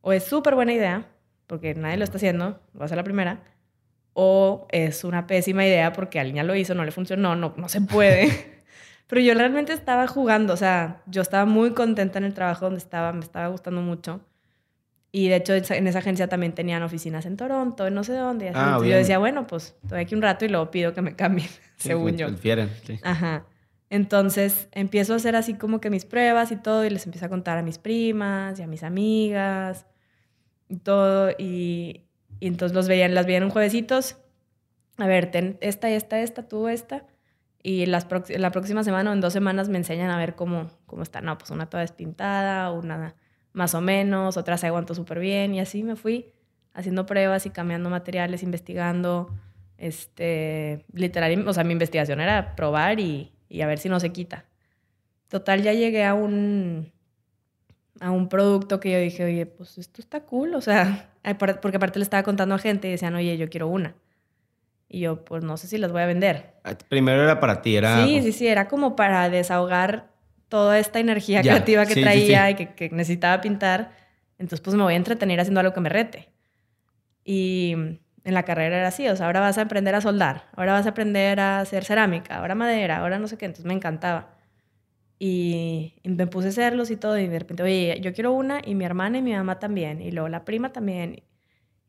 o 0.00 0.12
es 0.12 0.24
súper 0.24 0.54
buena 0.54 0.72
idea, 0.72 1.06
porque 1.46 1.74
nadie 1.74 1.96
lo 1.96 2.04
está 2.04 2.16
haciendo, 2.16 2.60
va 2.78 2.84
a 2.84 2.88
ser 2.88 2.96
la 2.96 3.04
primera, 3.04 3.42
o 4.22 4.66
es 4.70 5.02
una 5.02 5.26
pésima 5.26 5.64
idea 5.64 5.94
porque 5.94 6.20
alguien 6.20 6.36
ya 6.36 6.42
lo 6.42 6.54
hizo, 6.54 6.74
no 6.74 6.84
le 6.84 6.90
funcionó, 6.90 7.36
no, 7.36 7.54
no 7.56 7.68
se 7.70 7.80
puede. 7.80 8.28
Pero 9.06 9.22
yo 9.22 9.32
realmente 9.32 9.72
estaba 9.72 10.06
jugando, 10.06 10.52
o 10.52 10.56
sea, 10.58 11.00
yo 11.06 11.22
estaba 11.22 11.46
muy 11.46 11.70
contenta 11.70 12.18
en 12.18 12.24
el 12.26 12.34
trabajo 12.34 12.66
donde 12.66 12.80
estaba, 12.80 13.14
me 13.14 13.20
estaba 13.20 13.48
gustando 13.48 13.80
mucho. 13.80 14.20
Y 15.10 15.28
de 15.28 15.36
hecho 15.36 15.54
en 15.54 15.86
esa 15.86 16.00
agencia 16.00 16.28
también 16.28 16.52
tenían 16.52 16.82
oficinas 16.82 17.24
en 17.24 17.38
Toronto, 17.38 17.86
en 17.86 17.94
no 17.94 18.04
sé 18.04 18.12
dónde. 18.12 18.44
Y 18.44 18.48
así. 18.48 18.58
Ah, 18.60 18.78
yo 18.78 18.94
decía, 18.94 19.16
bueno, 19.16 19.46
pues 19.46 19.74
estoy 19.84 20.00
aquí 20.00 20.14
un 20.14 20.20
rato 20.20 20.44
y 20.44 20.48
luego 20.48 20.70
pido 20.70 20.92
que 20.92 21.00
me 21.00 21.16
cambien, 21.16 21.48
según 21.78 22.18
yo. 22.18 22.28
sí. 22.28 23.00
Ajá. 23.02 23.46
Entonces 23.88 24.68
empiezo 24.72 25.14
a 25.14 25.16
hacer 25.16 25.34
así 25.34 25.54
como 25.54 25.80
que 25.80 25.88
mis 25.88 26.04
pruebas 26.04 26.52
y 26.52 26.56
todo 26.56 26.84
y 26.84 26.90
les 26.90 27.06
empiezo 27.06 27.24
a 27.24 27.30
contar 27.30 27.56
a 27.56 27.62
mis 27.62 27.78
primas 27.78 28.60
y 28.60 28.62
a 28.62 28.66
mis 28.66 28.82
amigas 28.82 29.86
y 30.68 30.76
todo. 30.76 31.30
Y, 31.38 32.09
entonces 32.46 32.74
los 32.74 32.88
veían, 32.88 33.14
las 33.14 33.26
veían 33.26 33.44
un 33.44 33.50
juevesitos. 33.50 34.16
A 34.98 35.06
ver, 35.06 35.30
ten 35.30 35.58
esta, 35.60 35.90
esta, 35.90 36.20
esta, 36.20 36.48
tú 36.48 36.68
esta. 36.68 37.06
Y 37.62 37.86
las 37.86 38.06
la 38.30 38.50
próxima 38.50 38.84
semana 38.84 39.10
o 39.10 39.12
en 39.12 39.20
dos 39.20 39.32
semanas 39.32 39.68
me 39.68 39.78
enseñan 39.78 40.10
a 40.10 40.18
ver 40.18 40.34
cómo, 40.34 40.70
cómo 40.86 41.02
está. 41.02 41.20
No, 41.20 41.36
pues 41.36 41.50
una 41.50 41.66
toda 41.66 41.82
despintada, 41.82 42.70
una 42.72 43.14
más 43.52 43.74
o 43.74 43.80
menos, 43.80 44.36
otra 44.36 44.56
se 44.56 44.66
aguantó 44.66 44.94
súper 44.94 45.20
bien. 45.20 45.54
Y 45.54 45.60
así 45.60 45.82
me 45.82 45.96
fui 45.96 46.32
haciendo 46.72 47.06
pruebas 47.06 47.46
y 47.46 47.50
cambiando 47.50 47.90
materiales, 47.90 48.42
investigando. 48.42 49.34
Este, 49.76 50.84
literal, 50.92 51.46
o 51.48 51.52
sea, 51.52 51.64
mi 51.64 51.72
investigación 51.72 52.20
era 52.20 52.54
probar 52.54 53.00
y, 53.00 53.32
y 53.48 53.62
a 53.62 53.66
ver 53.66 53.78
si 53.78 53.88
no 53.88 54.00
se 54.00 54.10
quita. 54.10 54.44
Total, 55.28 55.62
ya 55.62 55.72
llegué 55.72 56.04
a 56.04 56.14
un, 56.14 56.92
a 58.00 58.10
un 58.10 58.28
producto 58.28 58.80
que 58.80 58.90
yo 58.90 58.98
dije, 58.98 59.24
oye, 59.24 59.46
pues 59.46 59.78
esto 59.78 60.00
está 60.00 60.20
cool, 60.20 60.54
o 60.54 60.60
sea, 60.60 61.10
porque 61.62 61.76
aparte 61.76 61.98
le 61.98 62.02
estaba 62.02 62.22
contando 62.22 62.54
a 62.54 62.58
gente 62.58 62.88
y 62.88 62.92
decían, 62.92 63.14
oye, 63.14 63.36
yo 63.36 63.48
quiero 63.48 63.68
una. 63.68 63.94
Y 64.88 65.00
yo, 65.00 65.24
pues 65.24 65.44
no 65.44 65.56
sé 65.56 65.68
si 65.68 65.78
las 65.78 65.92
voy 65.92 66.02
a 66.02 66.06
vender. 66.06 66.54
Ah, 66.64 66.74
primero 66.88 67.22
era 67.22 67.38
para 67.38 67.62
ti, 67.62 67.76
era... 67.76 68.04
Sí, 68.04 68.22
sí, 68.22 68.32
sí, 68.32 68.48
era 68.48 68.66
como 68.66 68.96
para 68.96 69.28
desahogar 69.30 70.10
toda 70.48 70.80
esta 70.80 70.98
energía 70.98 71.42
creativa 71.42 71.86
que 71.86 72.00
traía 72.00 72.50
y 72.50 72.56
que, 72.56 72.74
que, 72.74 72.90
necesitaba 72.90 73.40
pintar. 73.40 73.92
Entonces, 74.36 74.60
pues 74.60 74.74
me 74.74 74.82
voy 74.82 74.94
a 74.94 74.96
entretener 74.96 75.38
haciendo 75.38 75.60
algo 75.60 75.72
que 75.72 75.80
me 75.80 75.90
rete. 75.90 76.30
Y 77.24 77.76
en 78.24 78.34
la 78.34 78.42
carrera 78.42 78.78
era 78.78 78.88
así, 78.88 79.06
o 79.08 79.14
sea, 79.14 79.26
ahora 79.26 79.40
vas 79.40 79.58
a 79.58 79.62
aprender 79.62 79.94
a 79.94 80.00
soldar, 80.00 80.44
ahora 80.56 80.72
vas 80.72 80.86
a 80.86 80.90
aprender 80.90 81.38
a 81.38 81.60
hacer 81.60 81.84
cerámica, 81.84 82.36
ahora 82.36 82.54
madera, 82.54 82.98
ahora 82.98 83.18
no 83.18 83.28
sé 83.28 83.38
qué, 83.38 83.46
entonces 83.46 83.66
me 83.66 83.74
encantaba. 83.74 84.39
Y, 85.22 85.92
me 86.02 86.26
puse 86.26 86.46
a 86.46 86.50
hacerlos 86.50 86.90
y 86.90 86.96
todo, 86.96 87.18
y 87.18 87.28
de 87.28 87.38
repente, 87.38 87.62
oye, 87.62 88.00
yo 88.00 88.14
quiero 88.14 88.32
una, 88.32 88.62
y 88.64 88.74
mi 88.74 88.86
hermana 88.86 89.18
y 89.18 89.22
mi 89.22 89.34
mamá 89.34 89.58
también, 89.58 90.00
y 90.00 90.10
luego 90.12 90.30
la 90.30 90.46
prima 90.46 90.72
también. 90.72 91.22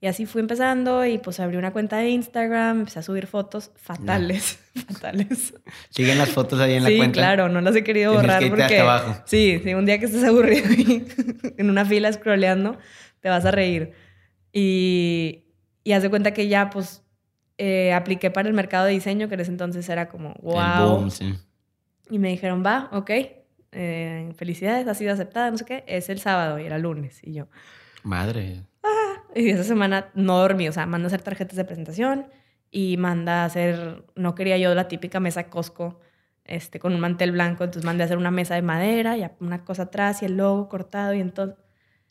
Y 0.02 0.08
así 0.08 0.26
fui 0.26 0.42
empezando, 0.42 1.06
y 1.06 1.18
pues 1.18 1.40
abrí 1.40 1.56
una 1.56 1.72
cuenta 1.72 1.96
de 1.96 2.10
Instagram, 2.10 2.80
empecé 2.80 3.00
a 3.00 3.04
subir 3.04 3.28
fotos 3.28 3.72
fatales, 3.78 4.60
fatales. 4.88 5.54
¿Siguen 5.90 6.18
las 6.18 6.32
fotos 6.32 6.60
ahí 6.60 6.74
en 6.74 6.84
la 6.84 6.90
cuenta? 6.90 7.06
Sí, 7.06 7.12
claro, 7.12 7.48
no 7.48 7.62
las 7.62 7.74
he 7.74 7.86
querido 7.86 8.14
borrar 8.14 8.46
porque... 8.50 8.64
Hasta 8.64 8.82
abajo. 8.82 9.24
Sí, 9.26 9.62
sí, 9.64 9.74
un 9.76 9.86
día 9.86 9.98
que 9.98 10.08
estés 10.08 10.26
aburrido 10.26 10.70
y 10.74 11.06
en 11.58 11.70
una 11.70 11.86
fila 11.86 12.12
scrolleando, 12.12 12.78
te 13.22 13.30
vas 13.30 13.46
a 13.46 13.52
reír. 13.52 13.94
Y, 14.52 15.46
y 15.86 15.94
haz 15.94 16.04
de 16.04 16.10
cuenta 16.10 16.34
que 16.34 16.50
ya, 16.50 16.70
pues, 16.70 17.02
eh, 17.58 17.94
apliqué 17.94 18.30
para 18.30 18.50
el 18.50 18.54
mercado 18.54 18.88
de 18.88 18.92
diseño, 18.92 19.30
que 19.30 19.36
en 19.36 19.40
ese 19.40 19.52
entonces 19.52 19.88
era 19.88 20.10
como, 20.10 20.34
wow. 20.42 21.10
sí. 21.10 21.34
Y 22.12 22.20
me 22.20 22.30
dijeron, 22.30 22.64
va, 22.64 22.90
ok, 22.92 23.10
eh, 23.72 24.34
felicidades, 24.36 24.88
ha 24.88 24.94
sido 24.94 25.14
aceptada, 25.14 25.50
no 25.50 25.58
sé 25.58 25.66
qué, 25.66 25.84
es 25.88 26.10
el 26.10 26.20
sábado 26.20 26.60
y 26.60 26.66
era 26.66 26.78
lunes. 26.78 27.20
Y 27.24 27.34
yo, 27.34 27.48
madre. 28.04 28.66
Ah, 28.84 29.24
y 29.34 29.50
esa 29.50 29.64
semana 29.64 30.12
no 30.14 30.38
dormí, 30.38 30.68
o 30.68 30.74
sea, 30.74 30.86
manda 30.86 31.06
a 31.06 31.08
hacer 31.08 31.22
tarjetas 31.22 31.56
de 31.56 31.66
presentación 31.66 32.28
y 32.70 32.98
manda 32.98 33.44
a 33.44 33.46
hacer, 33.46 34.04
no 34.16 34.36
quería 34.36 34.58
yo 34.58 34.76
la 34.76 34.88
típica 34.88 35.20
mesa 35.20 35.50
Costco 35.50 36.00
este, 36.44 36.80
con 36.80 36.94
un 36.94 37.00
mantel 37.00 37.32
blanco, 37.32 37.64
entonces 37.64 37.86
mandé 37.86 38.04
a 38.04 38.06
hacer 38.06 38.18
una 38.18 38.32
mesa 38.32 38.56
de 38.56 38.62
madera 38.62 39.18
y 39.18 39.26
una 39.40 39.64
cosa 39.64 39.84
atrás 39.84 40.22
y 40.22 40.26
el 40.26 40.38
logo 40.38 40.68
cortado 40.68 41.14
y 41.14 41.22
entonces, 41.22 41.58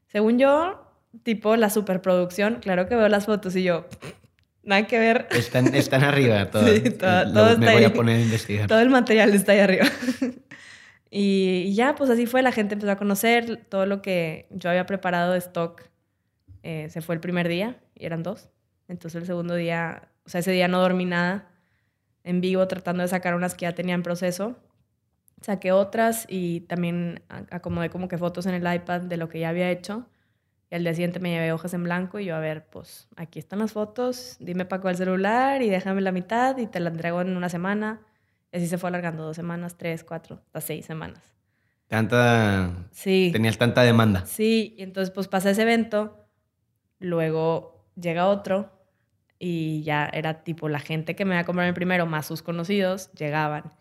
según 0.06 0.38
yo, 0.38 0.86
tipo 1.22 1.56
la 1.56 1.68
superproducción, 1.68 2.56
claro 2.60 2.88
que 2.88 2.96
veo 2.96 3.08
las 3.08 3.26
fotos 3.26 3.54
y 3.56 3.64
yo, 3.64 3.86
Nada 4.70 4.86
que 4.86 5.00
ver. 5.00 5.26
Están, 5.32 5.74
están 5.74 6.04
arriba 6.04 6.48
todo. 6.48 6.62
Sí, 6.72 6.90
todo, 6.90 7.58
me 7.58 7.72
voy 7.72 7.82
a 7.82 7.92
poner 7.92 8.18
a 8.18 8.20
investigar. 8.20 8.68
Todo 8.68 8.78
el 8.78 8.88
material 8.88 9.34
está 9.34 9.50
ahí 9.50 9.58
arriba. 9.58 9.86
y, 11.10 11.74
ya, 11.74 11.96
pues 11.96 12.08
así 12.08 12.26
fue. 12.26 12.40
La 12.40 12.52
gente 12.52 12.74
empezó 12.74 12.92
a 12.92 12.96
conocer 12.96 13.64
todo 13.68 13.84
lo 13.84 14.00
que 14.00 14.46
yo 14.50 14.70
había 14.70 14.86
preparado 14.86 15.32
de 15.32 15.38
stock. 15.38 15.82
Eh, 16.62 16.86
se 16.88 17.00
fue 17.00 17.16
el 17.16 17.20
primer 17.20 17.48
día 17.48 17.80
y 17.96 18.06
eran 18.06 18.22
dos. 18.22 18.48
Entonces 18.86 19.20
el 19.20 19.26
segundo 19.26 19.56
día, 19.56 20.08
o 20.24 20.28
sea, 20.28 20.38
ese 20.38 20.52
día 20.52 20.68
no 20.68 20.80
dormí 20.80 21.04
nada 21.04 21.48
en 22.22 22.40
vivo 22.40 22.68
tratando 22.68 23.02
de 23.02 23.08
sacar 23.08 23.34
unas 23.34 23.56
que 23.56 23.64
ya 23.64 23.74
tenía 23.74 23.96
en 23.96 24.04
proceso. 24.04 24.56
Saqué 25.40 25.72
otras 25.72 26.26
y 26.28 26.60
también 26.60 27.24
acomodé 27.28 27.90
como 27.90 28.06
que 28.06 28.18
fotos 28.18 28.46
en 28.46 28.54
el 28.54 28.72
iPad 28.72 29.00
de 29.00 29.16
lo 29.16 29.28
que 29.28 29.40
ya 29.40 29.48
había 29.48 29.68
hecho. 29.68 30.06
Y 30.70 30.76
al 30.76 30.84
día 30.84 30.94
siguiente 30.94 31.18
me 31.18 31.30
llevé 31.30 31.52
hojas 31.52 31.74
en 31.74 31.82
blanco 31.82 32.20
y 32.20 32.26
yo, 32.26 32.36
a 32.36 32.38
ver, 32.38 32.64
pues 32.66 33.08
aquí 33.16 33.40
están 33.40 33.58
las 33.58 33.72
fotos, 33.72 34.36
dime 34.38 34.64
para 34.64 34.80
cuál 34.80 34.96
celular 34.96 35.62
y 35.62 35.68
déjame 35.68 36.00
la 36.00 36.12
mitad 36.12 36.56
y 36.58 36.68
te 36.68 36.78
la 36.78 36.90
entrego 36.90 37.20
en 37.20 37.36
una 37.36 37.48
semana. 37.48 38.02
Y 38.52 38.58
así 38.58 38.68
se 38.68 38.78
fue 38.78 38.88
alargando 38.88 39.24
dos 39.24 39.34
semanas, 39.34 39.76
tres, 39.76 40.04
cuatro, 40.04 40.36
hasta 40.46 40.60
seis 40.60 40.86
semanas. 40.86 41.20
Tanta... 41.88 42.88
Sí. 42.92 43.30
Tenías 43.32 43.58
tanta 43.58 43.82
demanda. 43.82 44.24
Sí, 44.26 44.76
y 44.78 44.82
entonces 44.84 45.12
pues 45.12 45.26
pasa 45.26 45.50
ese 45.50 45.62
evento, 45.62 46.24
luego 47.00 47.84
llega 47.96 48.28
otro 48.28 48.70
y 49.40 49.82
ya 49.82 50.08
era 50.12 50.44
tipo 50.44 50.68
la 50.68 50.78
gente 50.78 51.16
que 51.16 51.24
me 51.24 51.34
iba 51.34 51.40
a 51.40 51.44
comprar 51.44 51.66
el 51.66 51.74
primero 51.74 52.06
más 52.06 52.26
sus 52.26 52.42
conocidos 52.42 53.10
llegaban. 53.12 53.72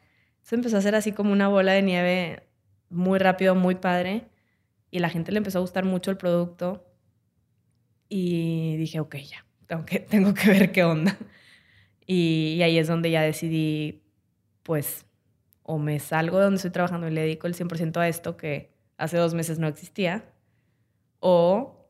Eso 0.43 0.55
empezó 0.55 0.77
a 0.77 0.81
ser 0.81 0.95
así 0.95 1.11
como 1.11 1.33
una 1.33 1.49
bola 1.49 1.73
de 1.73 1.83
nieve 1.83 2.47
muy 2.89 3.19
rápido, 3.19 3.53
muy 3.53 3.75
padre 3.75 4.27
Y 4.91 4.99
la 4.99 5.09
gente 5.09 5.31
le 5.31 5.37
empezó 5.37 5.59
a 5.59 5.61
gustar 5.61 5.85
mucho 5.85 6.11
el 6.11 6.17
producto. 6.17 6.85
Y 8.07 8.75
dije, 8.77 8.99
ok, 8.99 9.15
ya, 9.17 9.45
tengo 9.67 9.85
que, 9.85 9.99
tengo 10.09 10.33
que 10.33 10.49
ver 10.49 10.71
qué 10.71 10.83
onda. 10.83 11.17
Y, 12.05 12.59
ahí 12.63 12.79
es 12.79 12.87
donde 12.87 13.11
ya 13.11 13.21
decidí, 13.21 14.01
pues, 14.63 15.05
o 15.61 15.77
me 15.77 15.99
salgo 15.99 16.37
de 16.37 16.45
donde 16.45 16.55
estoy 16.55 16.71
trabajando 16.71 17.07
y 17.07 17.11
le 17.11 17.21
dedico 17.21 17.45
el 17.45 17.53
100% 17.53 17.97
a 17.97 18.07
esto 18.07 18.35
que 18.35 18.73
hace 18.97 19.17
dos 19.17 19.35
meses 19.35 19.59
no 19.59 19.67
existía, 19.67 20.25
o 21.19 21.87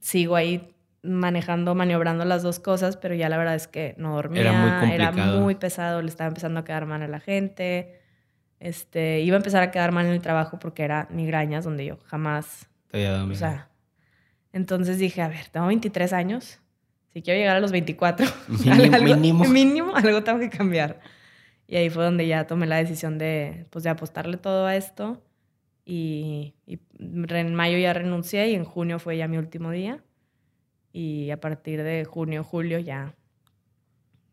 sigo 0.00 0.34
ahí 0.34 0.74
manejando, 1.04 1.76
maniobrando 1.76 2.24
las 2.24 2.42
dos 2.42 2.58
cosas, 2.58 2.96
pero 2.96 3.14
ya 3.14 3.28
la 3.28 3.38
verdad 3.38 3.54
es 3.54 3.68
que 3.68 3.94
no 3.98 4.16
dormía, 4.16 4.40
era 4.40 4.52
muy, 4.52 4.90
era 4.92 5.12
muy 5.12 5.54
pesado, 5.54 6.02
le 6.02 6.08
estaba 6.08 6.28
empezando 6.28 6.58
a 6.58 6.64
quedar 6.64 6.86
mal 6.86 7.02
a 7.02 7.08
la 7.08 7.20
gente, 7.20 8.01
este, 8.62 9.20
iba 9.22 9.34
a 9.34 9.38
empezar 9.38 9.60
a 9.64 9.72
quedar 9.72 9.90
mal 9.90 10.06
en 10.06 10.12
el 10.12 10.22
trabajo 10.22 10.60
porque 10.60 10.84
era 10.84 11.08
migrañas 11.10 11.64
donde 11.64 11.84
yo 11.84 11.98
jamás, 12.04 12.68
o 12.92 13.34
sea, 13.34 13.68
entonces 14.52 14.98
dije, 14.98 15.20
a 15.20 15.28
ver, 15.28 15.48
tengo 15.50 15.66
23 15.66 16.12
años, 16.12 16.60
si 17.12 17.22
quiero 17.22 17.40
llegar 17.40 17.56
a 17.56 17.60
los 17.60 17.72
24, 17.72 18.24
mínimo, 19.02 19.44
mínimo. 19.46 19.96
algo 19.96 20.22
tengo 20.22 20.38
que 20.38 20.48
cambiar. 20.48 21.00
Y 21.66 21.76
ahí 21.76 21.90
fue 21.90 22.04
donde 22.04 22.26
ya 22.26 22.46
tomé 22.46 22.66
la 22.66 22.76
decisión 22.76 23.18
de, 23.18 23.66
pues, 23.70 23.82
de 23.82 23.90
apostarle 23.90 24.36
todo 24.36 24.66
a 24.66 24.76
esto. 24.76 25.20
Y, 25.84 26.54
en 26.98 27.54
mayo 27.54 27.78
ya 27.78 27.92
renuncié 27.92 28.48
y 28.50 28.54
en 28.54 28.64
junio 28.64 29.00
fue 29.00 29.16
ya 29.16 29.26
mi 29.26 29.38
último 29.38 29.72
día. 29.72 30.04
Y 30.92 31.30
a 31.30 31.40
partir 31.40 31.82
de 31.82 32.04
junio, 32.04 32.44
julio 32.44 32.78
ya. 32.78 33.16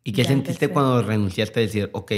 ¿Y 0.04 0.12
qué 0.12 0.24
sentiste 0.24 0.68
cuando 0.68 1.02
renunciaste 1.02 1.60
a 1.60 1.64
decir, 1.64 1.90
ok, 1.94 2.12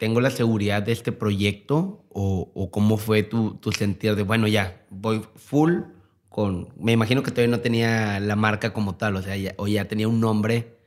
tengo 0.00 0.20
la 0.20 0.30
seguridad 0.30 0.82
de 0.82 0.90
este 0.90 1.12
proyecto? 1.12 2.04
¿O, 2.08 2.50
o 2.54 2.70
cómo 2.72 2.96
fue 2.96 3.22
tu, 3.22 3.54
tu 3.54 3.70
sentir 3.70 4.16
de, 4.16 4.24
bueno, 4.24 4.48
ya, 4.48 4.82
voy 4.90 5.22
full 5.36 5.82
con, 6.30 6.68
me 6.78 6.92
imagino 6.92 7.22
que 7.22 7.32
todavía 7.32 7.54
no 7.54 7.60
tenía 7.60 8.18
la 8.20 8.36
marca 8.36 8.72
como 8.72 8.94
tal, 8.94 9.16
o 9.16 9.22
sea, 9.22 9.36
ya, 9.36 9.52
o 9.58 9.66
ya 9.66 9.84
tenía 9.86 10.08
un 10.08 10.20
nombre. 10.20 10.78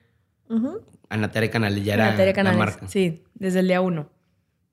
Uh 0.50 0.80
Canales, 1.52 1.86
ya 1.86 1.94
era 1.94 2.44
la 2.44 2.54
marca. 2.54 2.88
Sí, 2.88 3.24
desde 3.36 3.60
el 3.60 3.68
día 3.68 3.82
uno. 3.82 4.10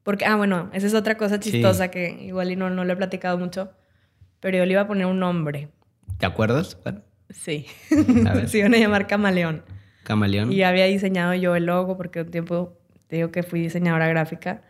Porque, 0.02 0.24
ah, 0.24 0.36
bueno, 0.36 0.70
esa 0.72 0.86
es 0.86 0.94
otra 0.94 1.18
cosa 1.18 1.38
chistosa 1.38 1.90
que 1.90 2.22
igual 2.22 2.50
y 2.50 2.56
no, 2.56 2.70
no 2.70 2.86
lo 2.86 2.92
he 2.94 2.96
platicado 2.96 3.36
mucho, 3.36 3.72
pero 4.40 4.56
yo 4.56 4.64
le 4.64 4.72
iba 4.72 4.80
a 4.80 4.86
poner 4.86 5.04
un 5.04 5.18
nombre. 5.18 5.68
¿Te 6.16 6.24
acuerdas? 6.24 6.78
Sí. 7.28 7.66
A 8.26 8.32
ver. 8.32 8.48
Se 8.48 8.56
iban 8.56 8.72
a 8.72 8.78
llamar 8.78 9.06
Camaleón. 9.06 9.64
Camaleón. 10.04 10.50
Y 10.50 10.62
había 10.62 10.86
diseñado 10.86 11.34
yo 11.34 11.54
el 11.56 11.66
logo, 11.66 11.98
porque 11.98 12.22
un 12.22 12.30
tiempo 12.30 12.79
te 13.10 13.16
digo 13.16 13.32
que 13.32 13.42
fui 13.42 13.60
diseñadora 13.60 14.06
gráfica. 14.06 14.62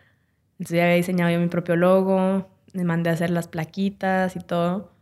Entonces 0.52 0.78
ya 0.78 0.84
había 0.84 0.96
diseñado 0.96 1.30
yo 1.30 1.38
mi 1.38 1.48
propio 1.48 1.76
logo, 1.76 2.48
me 2.72 2.84
mandé 2.84 3.10
a 3.10 3.12
hacer 3.12 3.28
las 3.28 3.48
plaquitas 3.48 4.34
y 4.34 4.40
todo. 4.40 4.92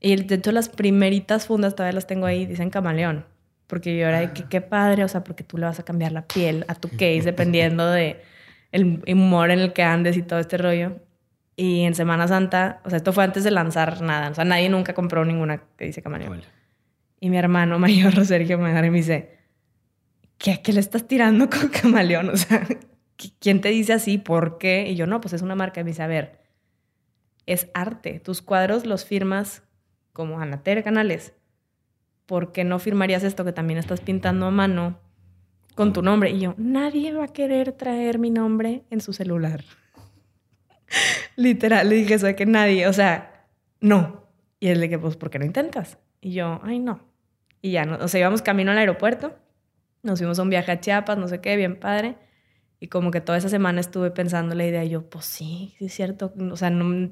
Y 0.00 0.16
de 0.16 0.34
hecho 0.36 0.50
las 0.50 0.70
primeritas 0.70 1.46
fundas 1.46 1.74
todavía 1.74 1.92
las 1.92 2.06
tengo 2.06 2.24
ahí, 2.24 2.46
dicen 2.46 2.70
camaleón. 2.70 3.26
Porque 3.66 3.96
yo 3.96 4.08
era 4.08 4.20
de 4.20 4.32
que 4.32 4.44
qué 4.44 4.62
padre, 4.62 5.04
o 5.04 5.08
sea, 5.08 5.22
porque 5.22 5.44
tú 5.44 5.58
le 5.58 5.66
vas 5.66 5.78
a 5.78 5.84
cambiar 5.84 6.12
la 6.12 6.26
piel 6.26 6.64
a 6.68 6.74
tu 6.74 6.88
case 6.88 7.22
dependiendo 7.22 7.88
de 7.88 8.22
el 8.72 9.02
humor 9.06 9.50
en 9.50 9.60
el 9.60 9.72
que 9.74 9.82
andes 9.82 10.16
y 10.16 10.22
todo 10.22 10.38
este 10.38 10.56
rollo. 10.56 10.96
Y 11.56 11.82
en 11.82 11.94
Semana 11.94 12.26
Santa, 12.26 12.80
o 12.84 12.88
sea, 12.88 12.96
esto 12.96 13.12
fue 13.12 13.24
antes 13.24 13.44
de 13.44 13.50
lanzar 13.50 14.00
nada. 14.00 14.30
O 14.30 14.34
sea, 14.34 14.46
nadie 14.46 14.70
nunca 14.70 14.94
compró 14.94 15.26
ninguna 15.26 15.62
que 15.76 15.84
dice 15.84 16.00
camaleón. 16.00 16.40
Y 17.20 17.28
mi 17.28 17.36
hermano 17.36 17.78
mayor, 17.78 18.24
Sergio 18.24 18.56
me 18.58 18.90
dice, 18.90 19.39
¿qué, 20.40 20.62
¿qué 20.62 20.72
le 20.72 20.80
estás 20.80 21.06
tirando 21.06 21.48
con 21.48 21.68
camaleón? 21.82 22.30
O 22.30 22.36
sea, 22.36 22.66
¿quién 23.38 23.60
te 23.60 23.68
dice 23.68 23.92
así? 23.92 24.18
¿Por 24.18 24.58
qué? 24.58 24.88
Y 24.88 24.96
yo, 24.96 25.06
no, 25.06 25.20
pues 25.20 25.34
es 25.34 25.42
una 25.42 25.54
marca. 25.54 25.80
Y 25.80 25.84
me 25.84 25.90
dice, 25.90 26.02
a 26.02 26.08
ver, 26.08 26.40
es 27.46 27.68
arte. 27.74 28.18
Tus 28.18 28.42
cuadros 28.42 28.86
los 28.86 29.04
firmas 29.04 29.62
como 30.12 30.40
Anater 30.40 30.82
Canales, 30.82 31.34
¿por 32.26 32.52
qué 32.52 32.64
no 32.64 32.78
firmarías 32.78 33.22
esto 33.22 33.44
que 33.44 33.52
también 33.52 33.78
estás 33.78 34.00
pintando 34.00 34.46
a 34.46 34.50
mano 34.50 34.98
con 35.74 35.92
tu 35.92 36.02
nombre? 36.02 36.30
Y 36.30 36.40
yo, 36.40 36.54
nadie 36.56 37.12
va 37.12 37.24
a 37.24 37.32
querer 37.32 37.72
traer 37.72 38.18
mi 38.18 38.30
nombre 38.30 38.82
en 38.90 39.00
su 39.00 39.12
celular. 39.12 39.62
Literal, 41.36 41.88
le 41.88 41.96
dije 41.96 42.14
eso 42.14 42.26
de 42.26 42.34
que 42.34 42.46
nadie, 42.46 42.88
o 42.88 42.92
sea, 42.92 43.46
no. 43.80 44.24
Y 44.58 44.68
él 44.68 44.80
de 44.80 44.88
que, 44.88 44.98
pues, 44.98 45.16
¿por 45.16 45.30
qué 45.30 45.38
no 45.38 45.44
intentas? 45.44 45.98
Y 46.20 46.32
yo, 46.32 46.60
ay, 46.64 46.80
no. 46.80 47.00
Y 47.62 47.72
ya, 47.72 47.98
o 48.00 48.08
sea, 48.08 48.20
íbamos 48.20 48.42
camino 48.42 48.72
al 48.72 48.78
aeropuerto, 48.78 49.38
nos 50.02 50.18
fuimos 50.18 50.38
a 50.38 50.42
un 50.42 50.50
viaje 50.50 50.72
a 50.72 50.80
Chiapas, 50.80 51.18
no 51.18 51.28
sé 51.28 51.40
qué, 51.40 51.56
bien 51.56 51.76
padre. 51.76 52.16
Y 52.80 52.88
como 52.88 53.10
que 53.10 53.20
toda 53.20 53.38
esa 53.38 53.48
semana 53.48 53.80
estuve 53.80 54.10
pensando 54.10 54.54
la 54.54 54.66
idea, 54.66 54.84
y 54.84 54.90
yo, 54.90 55.08
pues 55.08 55.26
sí, 55.26 55.74
sí 55.78 55.86
es 55.86 55.94
cierto, 55.94 56.32
o 56.50 56.56
sea, 56.56 56.70
no, 56.70 57.10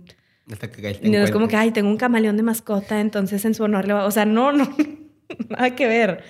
y 1.02 1.10
no 1.10 1.18
es 1.18 1.30
como 1.30 1.46
que, 1.46 1.56
ay, 1.56 1.72
tengo 1.72 1.90
un 1.90 1.98
camaleón 1.98 2.36
de 2.36 2.42
mascota, 2.42 3.00
entonces 3.00 3.44
en 3.44 3.54
su 3.54 3.64
honor 3.64 3.86
le 3.86 3.92
va... 3.92 4.06
O 4.06 4.10
sea, 4.10 4.24
no, 4.24 4.52
no, 4.52 4.66
nada 5.50 5.74
que 5.76 5.86
ver. 5.86 6.24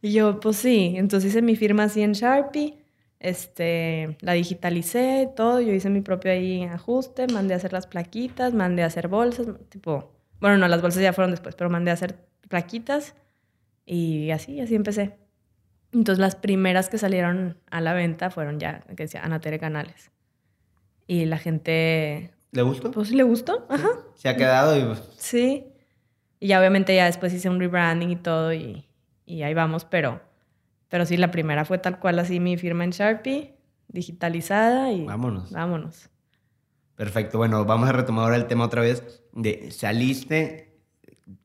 Y 0.00 0.12
yo, 0.12 0.40
pues 0.40 0.56
sí. 0.56 0.94
Entonces 0.96 1.30
hice 1.30 1.42
mi 1.42 1.54
firma 1.54 1.84
así 1.84 2.02
en 2.02 2.12
Sharpie, 2.12 2.78
este, 3.20 4.16
la 4.20 4.32
digitalicé, 4.32 5.28
todo. 5.36 5.60
Yo 5.60 5.72
hice 5.72 5.90
mi 5.90 6.00
propio 6.00 6.32
ahí 6.32 6.64
ajuste, 6.64 7.26
mandé 7.26 7.54
a 7.54 7.58
hacer 7.58 7.72
las 7.72 7.86
plaquitas, 7.86 8.54
mandé 8.54 8.82
a 8.82 8.86
hacer 8.86 9.08
bolsas, 9.08 9.46
tipo... 9.68 10.14
Bueno, 10.40 10.56
no, 10.56 10.68
las 10.68 10.80
bolsas 10.80 11.02
ya 11.02 11.12
fueron 11.12 11.32
después, 11.32 11.54
pero 11.56 11.68
mandé 11.68 11.90
a 11.90 11.94
hacer 11.94 12.16
plaquitas 12.48 13.16
y 13.84 14.30
así, 14.30 14.60
así 14.60 14.76
empecé. 14.76 15.16
Entonces 15.92 16.18
las 16.18 16.36
primeras 16.36 16.88
que 16.88 16.98
salieron 16.98 17.56
a 17.70 17.80
la 17.80 17.94
venta 17.94 18.30
fueron 18.30 18.60
ya, 18.60 18.80
que 18.88 19.04
decía 19.04 19.22
Anatere 19.22 19.58
Canales. 19.58 20.10
Y 21.06 21.24
la 21.24 21.38
gente 21.38 22.32
¿Le 22.52 22.62
gustó? 22.62 22.90
Pues 22.90 23.08
sí, 23.08 23.14
le 23.14 23.22
gustó, 23.22 23.66
ajá. 23.68 23.88
Se 24.14 24.28
ha 24.28 24.36
quedado 24.36 24.76
y... 24.78 24.82
Pues, 24.82 25.02
sí. 25.16 25.66
Y 26.40 26.48
ya 26.48 26.58
obviamente 26.58 26.94
ya 26.94 27.06
después 27.06 27.32
hice 27.32 27.48
un 27.48 27.58
rebranding 27.58 28.10
y 28.10 28.16
todo 28.16 28.52
y, 28.52 28.86
y 29.26 29.42
ahí 29.42 29.54
vamos, 29.54 29.84
pero, 29.84 30.20
pero 30.88 31.04
sí, 31.04 31.16
la 31.16 31.30
primera 31.30 31.64
fue 31.64 31.78
tal 31.78 31.98
cual 31.98 32.18
así 32.18 32.40
mi 32.40 32.56
firma 32.56 32.84
en 32.84 32.90
Sharpie, 32.90 33.54
digitalizada 33.88 34.92
y... 34.92 35.04
Vámonos. 35.04 35.50
Vámonos. 35.50 36.08
Perfecto. 36.94 37.38
Bueno, 37.38 37.64
vamos 37.64 37.88
a 37.88 37.92
retomar 37.92 38.24
ahora 38.24 38.36
el 38.36 38.46
tema 38.46 38.64
otra 38.64 38.82
vez. 38.82 39.22
De 39.32 39.70
saliste, 39.70 40.80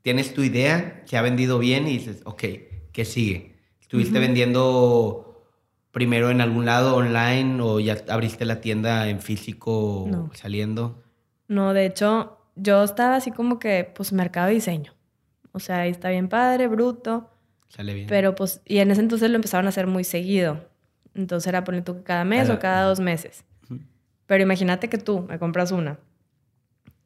tienes 0.01 0.33
tu 0.33 0.41
idea, 0.41 1.03
se 1.05 1.17
ha 1.17 1.21
vendido 1.21 1.59
bien 1.59 1.87
y 1.87 1.97
dices, 1.97 2.21
ok, 2.25 2.43
¿qué 2.91 3.05
sigue? 3.05 3.52
Estuviste 3.93 4.17
vendiendo 4.17 5.45
primero 5.91 6.31
en 6.31 6.41
algún 6.41 6.65
lado 6.65 6.95
online 6.95 7.61
o 7.61 7.79
ya 7.79 7.95
abriste 8.09 8.43
la 8.43 8.59
tienda 8.59 9.07
en 9.07 9.21
físico 9.21 10.09
saliendo? 10.33 11.03
No, 11.47 11.73
de 11.73 11.85
hecho, 11.85 12.39
yo 12.55 12.83
estaba 12.83 13.17
así 13.17 13.29
como 13.29 13.59
que, 13.59 13.87
pues, 13.95 14.11
mercado 14.11 14.47
de 14.47 14.55
diseño. 14.55 14.95
O 15.51 15.59
sea, 15.59 15.81
ahí 15.81 15.91
está 15.91 16.09
bien 16.09 16.27
padre, 16.27 16.65
bruto. 16.65 17.29
Sale 17.67 17.93
bien. 17.93 18.07
Pero 18.07 18.33
pues, 18.33 18.63
y 18.65 18.79
en 18.79 18.89
ese 18.89 19.01
entonces 19.01 19.29
lo 19.29 19.35
empezaron 19.35 19.67
a 19.67 19.69
hacer 19.69 19.85
muy 19.85 20.03
seguido. 20.03 20.67
Entonces 21.13 21.45
era 21.45 21.63
poner 21.63 21.83
tú 21.83 22.03
cada 22.03 22.25
mes 22.25 22.49
o 22.49 22.57
cada 22.57 22.85
dos 22.85 22.99
meses. 22.99 23.45
Pero 24.25 24.41
imagínate 24.41 24.89
que 24.89 24.97
tú 24.97 25.21
me 25.29 25.37
compras 25.37 25.71
una. 25.71 25.99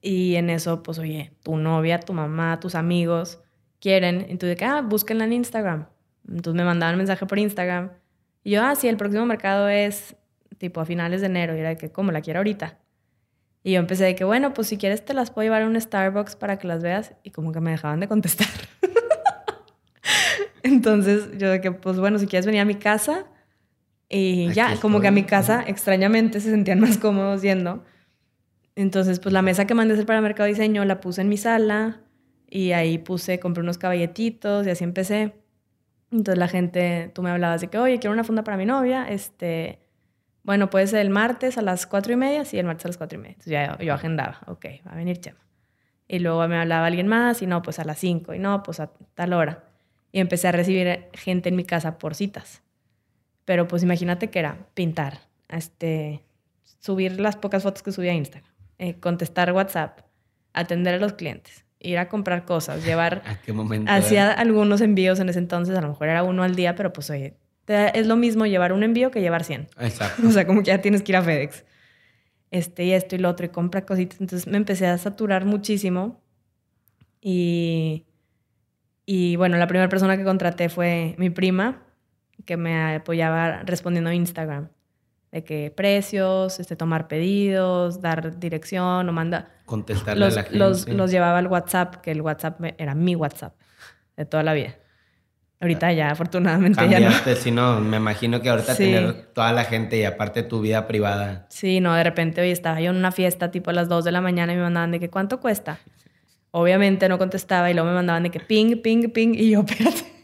Y 0.01 0.35
en 0.35 0.49
eso, 0.49 0.83
pues, 0.83 0.99
oye, 0.99 1.33
tu 1.43 1.57
novia, 1.57 1.99
tu 1.99 2.13
mamá, 2.13 2.61
tus 2.61 2.75
amigos 2.75 3.41
quieren. 3.81 4.25
Entonces, 4.29 4.55
que, 4.55 4.63
ah, 4.63 4.81
búsquenla 4.81 5.25
en 5.25 5.33
Instagram. 5.33 5.87
Entonces 6.27 6.55
me 6.55 6.65
mandaban 6.65 6.95
un 6.95 6.99
mensaje 6.99 7.25
por 7.25 7.39
Instagram 7.39 7.91
y 8.47 8.51
yo, 8.51 8.63
ah, 8.63 8.75
sí, 8.75 8.87
el 8.87 8.95
próximo 8.95 9.25
mercado 9.25 9.67
es 9.67 10.15
tipo 10.57 10.79
a 10.79 10.85
finales 10.85 11.19
de 11.19 11.27
enero. 11.27 11.53
Y 11.53 11.59
era 11.59 11.67
de 11.67 11.75
que, 11.75 11.91
¿cómo 11.91 12.13
la 12.13 12.21
quiero 12.21 12.39
ahorita? 12.39 12.79
Y 13.61 13.73
yo 13.73 13.79
empecé 13.79 14.05
de 14.05 14.15
que, 14.15 14.23
bueno, 14.23 14.53
pues 14.53 14.69
si 14.69 14.77
quieres 14.77 15.03
te 15.03 15.13
las 15.13 15.31
puedo 15.31 15.43
llevar 15.43 15.63
a 15.63 15.67
un 15.67 15.79
Starbucks 15.79 16.37
para 16.37 16.57
que 16.57 16.65
las 16.65 16.81
veas. 16.81 17.13
Y 17.23 17.31
como 17.31 17.51
que 17.51 17.59
me 17.59 17.71
dejaban 17.71 17.99
de 17.99 18.07
contestar. 18.07 18.47
Entonces 20.63 21.37
yo 21.37 21.49
de 21.49 21.59
que, 21.59 21.73
pues 21.73 21.99
bueno, 21.99 22.19
si 22.19 22.27
quieres 22.27 22.45
venir 22.45 22.61
a 22.61 22.65
mi 22.65 22.75
casa. 22.75 23.25
Y 24.07 24.53
ya, 24.53 24.77
como 24.79 25.01
que 25.01 25.09
a 25.09 25.11
mi 25.11 25.23
casa 25.23 25.65
extrañamente 25.67 26.39
se 26.39 26.49
sentían 26.49 26.79
más 26.79 26.97
cómodos 26.97 27.41
yendo. 27.41 27.83
Entonces, 28.75 29.19
pues 29.19 29.33
la 29.33 29.41
mesa 29.41 29.67
que 29.67 29.73
mandé 29.73 29.91
a 29.91 29.95
hacer 29.95 30.05
para 30.05 30.21
Mercado 30.21 30.47
Diseño 30.47 30.85
la 30.85 31.01
puse 31.01 31.19
en 31.19 31.27
mi 31.27 31.35
sala. 31.35 31.99
Y 32.49 32.71
ahí 32.71 32.97
puse, 32.97 33.41
compré 33.41 33.61
unos 33.61 33.77
caballetitos 33.77 34.65
y 34.65 34.69
así 34.69 34.85
empecé. 34.85 35.33
Entonces 36.11 36.37
la 36.37 36.47
gente, 36.47 37.11
tú 37.13 37.21
me 37.21 37.29
hablabas 37.29 37.61
de 37.61 37.67
que, 37.67 37.77
oye, 37.77 37.99
quiero 37.99 38.13
una 38.13 38.23
funda 38.23 38.43
para 38.43 38.57
mi 38.57 38.65
novia, 38.65 39.07
este, 39.09 39.79
bueno, 40.43 40.69
puede 40.69 40.87
ser 40.87 40.99
el 40.99 41.09
martes 41.09 41.57
a 41.57 41.61
las 41.61 41.85
cuatro 41.85 42.13
y 42.13 42.15
media, 42.15 42.45
sí, 42.45 42.57
el 42.57 42.65
martes 42.65 42.85
a 42.85 42.87
las 42.87 42.97
cuatro 42.97 43.19
y 43.19 43.21
media. 43.21 43.33
Entonces 43.33 43.51
ya 43.51 43.77
yo 43.79 43.93
agendaba, 43.93 44.39
ok, 44.47 44.65
va 44.87 44.93
a 44.93 44.95
venir 44.95 45.19
Chema. 45.19 45.39
Y 46.07 46.19
luego 46.19 46.47
me 46.47 46.57
hablaba 46.57 46.85
alguien 46.85 47.07
más, 47.07 47.41
y 47.41 47.47
no, 47.47 47.61
pues 47.61 47.79
a 47.79 47.83
las 47.83 47.99
cinco, 47.99 48.33
y 48.33 48.39
no, 48.39 48.63
pues 48.63 48.79
a 48.79 48.91
tal 49.13 49.33
hora. 49.33 49.65
Y 50.13 50.21
empecé 50.21 50.47
a 50.47 50.53
recibir 50.53 51.09
gente 51.13 51.49
en 51.49 51.57
mi 51.57 51.65
casa 51.65 51.97
por 51.97 52.15
citas. 52.15 52.63
Pero 53.43 53.67
pues 53.67 53.83
imagínate 53.83 54.29
que 54.29 54.39
era 54.39 54.69
pintar, 54.73 55.19
este, 55.49 56.23
subir 56.79 57.19
las 57.19 57.35
pocas 57.35 57.63
fotos 57.63 57.83
que 57.83 57.91
subía 57.91 58.11
a 58.11 58.15
Instagram, 58.15 58.51
eh, 58.77 58.99
contestar 59.01 59.51
WhatsApp, 59.51 59.99
atender 60.53 60.95
a 60.95 60.97
los 60.97 61.13
clientes, 61.13 61.65
ir 61.79 61.97
a 61.97 62.09
comprar 62.09 62.45
cosas, 62.45 62.85
llevar... 62.85 63.21
¿A 63.25 63.41
qué 63.41 63.53
momento? 63.53 63.91
Hacía 63.91 64.31
algunos 64.31 64.81
envíos 64.81 65.19
en 65.19 65.29
ese 65.29 65.39
entonces, 65.39 65.77
a 65.77 65.81
lo 65.81 65.89
mejor 65.89 66.09
era 66.09 66.23
uno 66.23 66.43
al 66.43 66.55
día, 66.55 66.75
pero 66.75 66.93
pues 66.93 67.09
oye, 67.09 67.37
es 67.67 68.07
lo 68.07 68.15
mismo 68.15 68.45
llevar 68.45 68.71
un 68.73 68.83
envío 68.83 69.11
que 69.11 69.21
llevar 69.21 69.43
100. 69.43 69.67
Exacto. 69.79 70.21
o 70.27 70.31
sea, 70.31 70.47
como 70.47 70.61
que 70.61 70.67
ya 70.67 70.81
tienes 70.81 71.01
que 71.03 71.11
ir 71.11 71.17
a 71.17 71.21
FedEx. 71.21 71.65
Este 72.49 72.85
y 72.85 72.93
esto 72.93 73.15
y 73.15 73.19
lo 73.19 73.29
otro 73.29 73.45
y 73.45 73.49
compra 73.49 73.85
cositas. 73.85 74.21
Entonces 74.21 74.47
me 74.47 74.57
empecé 74.57 74.87
a 74.87 74.97
saturar 74.97 75.43
muchísimo 75.43 76.21
Y, 77.19 78.05
y 79.05 79.35
bueno, 79.35 79.57
la 79.57 79.67
primera 79.67 79.89
persona 79.89 80.17
que 80.17 80.23
contraté 80.23 80.69
fue 80.69 81.15
mi 81.17 81.29
prima, 81.29 81.83
que 82.45 82.55
me 82.55 82.95
apoyaba 82.95 83.63
respondiendo 83.63 84.09
a 84.09 84.13
Instagram. 84.13 84.69
De 85.37 85.43
que 85.43 85.69
precios, 85.69 86.59
este, 86.59 86.75
tomar 86.75 87.07
pedidos, 87.07 88.01
dar 88.01 88.39
dirección 88.39 89.07
o 89.07 89.13
manda... 89.13 89.51
Contestarle 89.67 90.25
los, 90.25 90.33
a 90.33 90.37
la 90.37 90.43
gente. 90.45 90.57
Los, 90.57 90.89
los 90.89 91.11
llevaba 91.11 91.37
al 91.37 91.45
WhatsApp, 91.45 91.97
que 91.97 92.09
el 92.09 92.21
WhatsApp 92.23 92.59
era 92.79 92.95
mi 92.95 93.15
WhatsApp 93.15 93.53
de 94.15 94.25
toda 94.25 94.41
la 94.41 94.53
vida. 94.53 94.73
Ahorita 95.59 95.93
ya, 95.93 96.09
afortunadamente 96.09 96.79
Cambiaste, 96.79 97.29
ya 97.29 97.35
no. 97.35 97.39
si 97.39 97.51
no, 97.51 97.79
me 97.81 97.97
imagino 97.97 98.41
que 98.41 98.49
ahorita 98.49 98.75
tener 98.75 99.27
toda 99.33 99.51
la 99.51 99.63
gente 99.63 99.99
y 99.99 100.05
aparte 100.05 100.41
tu 100.41 100.59
vida 100.59 100.87
privada. 100.87 101.45
Sí, 101.49 101.81
no, 101.81 101.93
de 101.93 102.03
repente 102.03 102.41
hoy 102.41 102.49
estaba 102.49 102.81
yo 102.81 102.89
en 102.89 102.97
una 102.97 103.11
fiesta 103.11 103.51
tipo 103.51 103.69
a 103.69 103.73
las 103.73 103.87
2 103.89 104.05
de 104.05 104.11
la 104.11 104.21
mañana 104.21 104.53
y 104.53 104.55
me 104.55 104.63
mandaban 104.63 104.89
de 104.89 104.99
que 104.99 105.11
cuánto 105.11 105.39
cuesta. 105.39 105.77
Obviamente 106.49 107.07
no 107.09 107.19
contestaba 107.19 107.69
y 107.69 107.75
luego 107.75 107.89
me 107.89 107.93
mandaban 107.93 108.23
de 108.23 108.31
que 108.31 108.39
ping, 108.39 108.81
ping, 108.81 109.11
ping 109.11 109.35
y 109.35 109.51
yo, 109.51 109.59
espérate. 109.67 110.16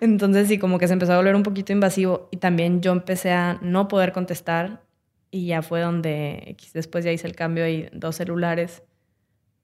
Entonces 0.00 0.48
sí, 0.48 0.58
como 0.58 0.78
que 0.78 0.86
se 0.86 0.92
empezó 0.92 1.12
a 1.12 1.16
volver 1.16 1.36
un 1.36 1.42
poquito 1.42 1.72
invasivo 1.72 2.28
y 2.30 2.38
también 2.38 2.80
yo 2.80 2.92
empecé 2.92 3.32
a 3.32 3.58
no 3.62 3.88
poder 3.88 4.12
contestar 4.12 4.82
y 5.30 5.46
ya 5.46 5.62
fue 5.62 5.80
donde 5.80 6.56
después 6.72 7.04
ya 7.04 7.12
hice 7.12 7.26
el 7.26 7.34
cambio 7.34 7.68
y 7.68 7.88
dos 7.92 8.16
celulares 8.16 8.82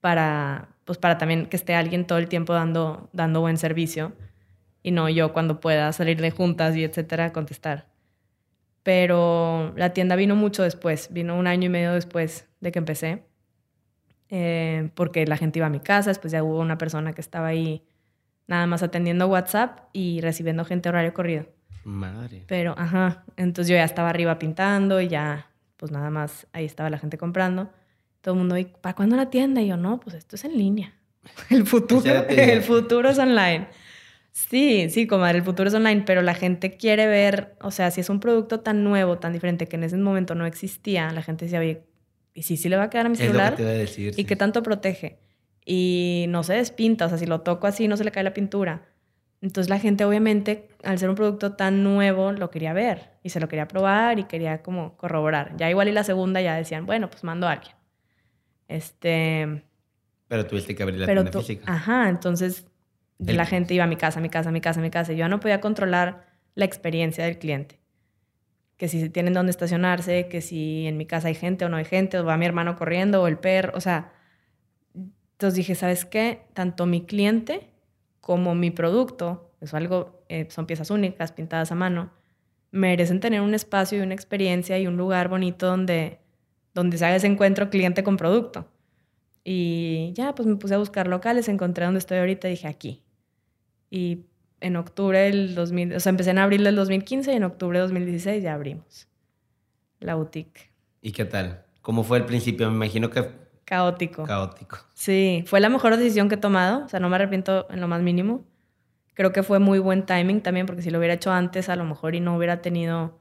para, 0.01 0.69
pues 0.85 0.97
para 0.97 1.17
también 1.17 1.45
que 1.45 1.55
esté 1.55 1.75
alguien 1.75 2.05
todo 2.05 2.17
el 2.17 2.27
tiempo 2.27 2.53
dando, 2.53 3.09
dando 3.13 3.41
buen 3.41 3.57
servicio 3.57 4.13
y 4.83 4.91
no 4.91 5.09
yo 5.09 5.31
cuando 5.31 5.59
pueda 5.59 5.93
salir 5.93 6.19
de 6.21 6.31
juntas 6.31 6.75
y 6.75 6.83
etcétera 6.83 7.31
contestar. 7.31 7.87
Pero 8.83 9.73
la 9.75 9.93
tienda 9.93 10.15
vino 10.15 10.35
mucho 10.35 10.63
después, 10.63 11.09
vino 11.11 11.37
un 11.37 11.45
año 11.45 11.67
y 11.67 11.69
medio 11.69 11.93
después 11.93 12.47
de 12.61 12.71
que 12.71 12.79
empecé, 12.79 13.23
eh, 14.29 14.89
porque 14.95 15.27
la 15.27 15.37
gente 15.37 15.59
iba 15.59 15.67
a 15.67 15.69
mi 15.69 15.81
casa, 15.81 16.09
después 16.09 16.31
ya 16.31 16.43
hubo 16.43 16.59
una 16.59 16.77
persona 16.77 17.13
que 17.13 17.21
estaba 17.21 17.47
ahí 17.47 17.83
nada 18.47 18.65
más 18.67 18.83
atendiendo 18.83 19.27
WhatsApp 19.27 19.79
y 19.93 20.21
recibiendo 20.21 20.65
gente 20.65 20.89
horario 20.89 21.13
corrido. 21.13 21.45
Madre. 21.83 22.43
Pero, 22.47 22.75
ajá, 22.77 23.23
entonces 23.37 23.69
yo 23.69 23.75
ya 23.75 23.83
estaba 23.83 24.09
arriba 24.09 24.37
pintando 24.37 25.01
y 25.01 25.07
ya, 25.07 25.47
pues 25.77 25.91
nada 25.91 26.09
más 26.09 26.47
ahí 26.53 26.65
estaba 26.65 26.89
la 26.89 26.99
gente 26.99 27.17
comprando. 27.17 27.71
Todo 28.21 28.35
el 28.35 28.39
mundo, 28.39 28.55
¿para 28.81 28.95
cuándo 28.95 29.15
la 29.15 29.29
tienda? 29.29 29.61
Y 29.61 29.67
yo, 29.67 29.77
no, 29.77 29.99
pues 29.99 30.15
esto 30.15 30.35
es 30.35 30.43
en 30.45 30.57
línea. 30.57 30.93
El 31.49 31.65
futuro, 31.65 32.03
el 32.29 32.61
futuro 32.63 33.09
es 33.09 33.19
online. 33.19 33.67
Sí, 34.31 34.89
sí, 34.89 35.07
comadre, 35.07 35.39
el 35.39 35.43
futuro 35.43 35.67
es 35.67 35.75
online, 35.75 36.03
pero 36.05 36.21
la 36.21 36.33
gente 36.33 36.77
quiere 36.77 37.05
ver, 37.05 37.55
o 37.61 37.69
sea, 37.69 37.91
si 37.91 37.99
es 37.99 38.09
un 38.09 38.21
producto 38.21 38.61
tan 38.61 38.83
nuevo, 38.83 39.17
tan 39.19 39.33
diferente, 39.33 39.67
que 39.67 39.75
en 39.75 39.83
ese 39.83 39.97
momento 39.97 40.35
no 40.35 40.45
existía, 40.45 41.11
la 41.11 41.21
gente 41.21 41.45
decía, 41.45 41.59
oye, 41.59 41.83
¿y 42.33 42.43
si 42.43 42.55
sí 42.55 42.69
le 42.69 42.77
va 42.77 42.83
a 42.83 42.89
quedar 42.89 43.07
a 43.07 43.09
mi 43.09 43.17
celular? 43.17 43.53
Es 43.53 43.59
lo 43.59 43.65
que 43.65 43.69
te 43.69 43.69
a 43.69 43.73
decir, 43.73 44.07
¿Y 44.11 44.13
sí. 44.13 44.23
qué 44.25 44.35
tanto 44.37 44.63
protege? 44.63 45.19
Y 45.65 46.25
no 46.29 46.43
se 46.43 46.55
despinta, 46.55 47.05
o 47.05 47.09
sea, 47.09 47.17
si 47.17 47.25
lo 47.25 47.41
toco 47.41 47.67
así 47.67 47.87
no 47.87 47.97
se 47.97 48.03
le 48.03 48.11
cae 48.11 48.23
la 48.23 48.33
pintura. 48.33 48.87
Entonces 49.41 49.69
la 49.69 49.79
gente 49.79 50.05
obviamente, 50.05 50.69
al 50.83 50.99
ser 50.99 51.09
un 51.09 51.15
producto 51.15 51.53
tan 51.53 51.83
nuevo, 51.83 52.31
lo 52.31 52.51
quería 52.51 52.73
ver 52.73 53.11
y 53.23 53.29
se 53.29 53.39
lo 53.39 53.47
quería 53.47 53.67
probar 53.67 54.19
y 54.19 54.25
quería 54.25 54.61
como 54.61 54.97
corroborar. 54.97 55.55
Ya 55.57 55.69
igual 55.69 55.87
y 55.87 55.91
la 55.91 56.03
segunda 56.03 56.41
ya 56.41 56.55
decían, 56.55 56.85
bueno, 56.85 57.09
pues 57.09 57.23
mando 57.23 57.47
a 57.47 57.53
alguien. 57.53 57.75
Este... 58.67 59.63
Pero 60.27 60.45
tuviste 60.45 60.75
que 60.75 60.83
abrir 60.83 60.99
la 60.99 61.07
tienda 61.07 61.31
física. 61.31 61.71
Ajá, 61.71 62.09
entonces 62.09 62.67
el... 63.25 63.35
la 63.35 63.45
gente 63.45 63.73
iba 63.73 63.83
a 63.83 63.87
mi 63.87 63.97
casa, 63.97 64.19
a 64.19 64.21
mi 64.21 64.29
casa, 64.29 64.49
a 64.49 64.51
mi 64.51 64.61
casa, 64.61 64.79
a 64.79 64.83
mi 64.83 64.91
casa. 64.91 65.11
Yo 65.11 65.19
ya 65.19 65.27
no 65.27 65.39
podía 65.39 65.59
controlar 65.59 66.25
la 66.55 66.65
experiencia 66.65 67.25
del 67.25 67.37
cliente. 67.37 67.79
Que 68.77 68.87
si 68.87 69.09
tienen 69.09 69.33
dónde 69.33 69.51
estacionarse, 69.51 70.27
que 70.27 70.41
si 70.41 70.87
en 70.87 70.97
mi 70.97 71.05
casa 71.05 71.27
hay 71.27 71.35
gente 71.35 71.65
o 71.65 71.69
no 71.69 71.77
hay 71.77 71.85
gente, 71.85 72.17
o 72.19 72.25
va 72.25 72.37
mi 72.37 72.45
hermano 72.45 72.75
corriendo 72.75 73.21
o 73.21 73.27
el 73.27 73.37
perro, 73.37 73.73
o 73.75 73.81
sea... 73.81 74.13
Entonces 75.41 75.57
dije, 75.57 75.73
¿sabes 75.73 76.05
qué? 76.05 76.43
Tanto 76.53 76.85
mi 76.85 77.01
cliente 77.01 77.67
como 78.19 78.53
mi 78.53 78.69
producto, 78.69 79.49
es 79.59 79.73
algo, 79.73 80.23
eh, 80.29 80.45
son 80.51 80.67
piezas 80.67 80.91
únicas, 80.91 81.31
pintadas 81.31 81.71
a 81.71 81.75
mano, 81.75 82.11
merecen 82.69 83.19
tener 83.19 83.41
un 83.41 83.55
espacio 83.55 83.97
y 83.97 84.01
una 84.01 84.13
experiencia 84.13 84.77
y 84.77 84.85
un 84.85 84.97
lugar 84.97 85.29
bonito 85.29 85.65
donde, 85.65 86.19
donde 86.75 86.99
se 86.99 87.05
haga 87.05 87.15
ese 87.15 87.25
encuentro 87.25 87.71
cliente 87.71 88.03
con 88.03 88.17
producto. 88.17 88.67
Y 89.43 90.11
ya, 90.13 90.35
pues 90.35 90.47
me 90.47 90.57
puse 90.57 90.75
a 90.75 90.77
buscar 90.77 91.07
locales, 91.07 91.49
encontré 91.49 91.85
donde 91.85 91.97
estoy 91.97 92.19
ahorita 92.19 92.47
y 92.47 92.51
dije 92.51 92.67
aquí. 92.67 93.01
Y 93.89 94.27
en 94.59 94.75
octubre 94.75 95.21
del 95.21 95.55
2000, 95.55 95.95
o 95.95 95.99
sea, 95.99 96.11
empecé 96.11 96.29
en 96.29 96.37
abril 96.37 96.63
del 96.63 96.75
2015 96.75 97.33
y 97.33 97.35
en 97.35 97.43
octubre 97.45 97.79
del 97.79 97.87
2016 97.87 98.43
ya 98.43 98.53
abrimos 98.53 99.07
la 99.99 100.13
boutique. 100.13 100.69
¿Y 101.01 101.13
qué 101.13 101.25
tal? 101.25 101.65
¿Cómo 101.81 102.03
fue 102.03 102.19
el 102.19 102.25
principio? 102.25 102.69
Me 102.69 102.75
imagino 102.75 103.09
que... 103.09 103.49
Caótico. 103.71 104.23
Caótico. 104.23 104.77
Sí, 104.93 105.43
fue 105.47 105.59
la 105.59 105.69
mejor 105.69 105.97
decisión 105.97 106.29
que 106.29 106.35
he 106.35 106.37
tomado, 106.37 106.85
o 106.85 106.89
sea, 106.89 106.99
no 106.99 107.09
me 107.09 107.15
arrepiento 107.15 107.67
en 107.69 107.81
lo 107.81 107.87
más 107.87 108.01
mínimo. 108.01 108.43
Creo 109.13 109.31
que 109.31 109.43
fue 109.43 109.59
muy 109.59 109.79
buen 109.79 110.05
timing 110.05 110.41
también, 110.41 110.65
porque 110.65 110.81
si 110.81 110.91
lo 110.91 110.99
hubiera 110.99 111.13
hecho 111.13 111.31
antes, 111.31 111.69
a 111.69 111.75
lo 111.75 111.85
mejor 111.85 112.15
y 112.15 112.19
no 112.19 112.35
hubiera 112.35 112.61
tenido 112.61 113.19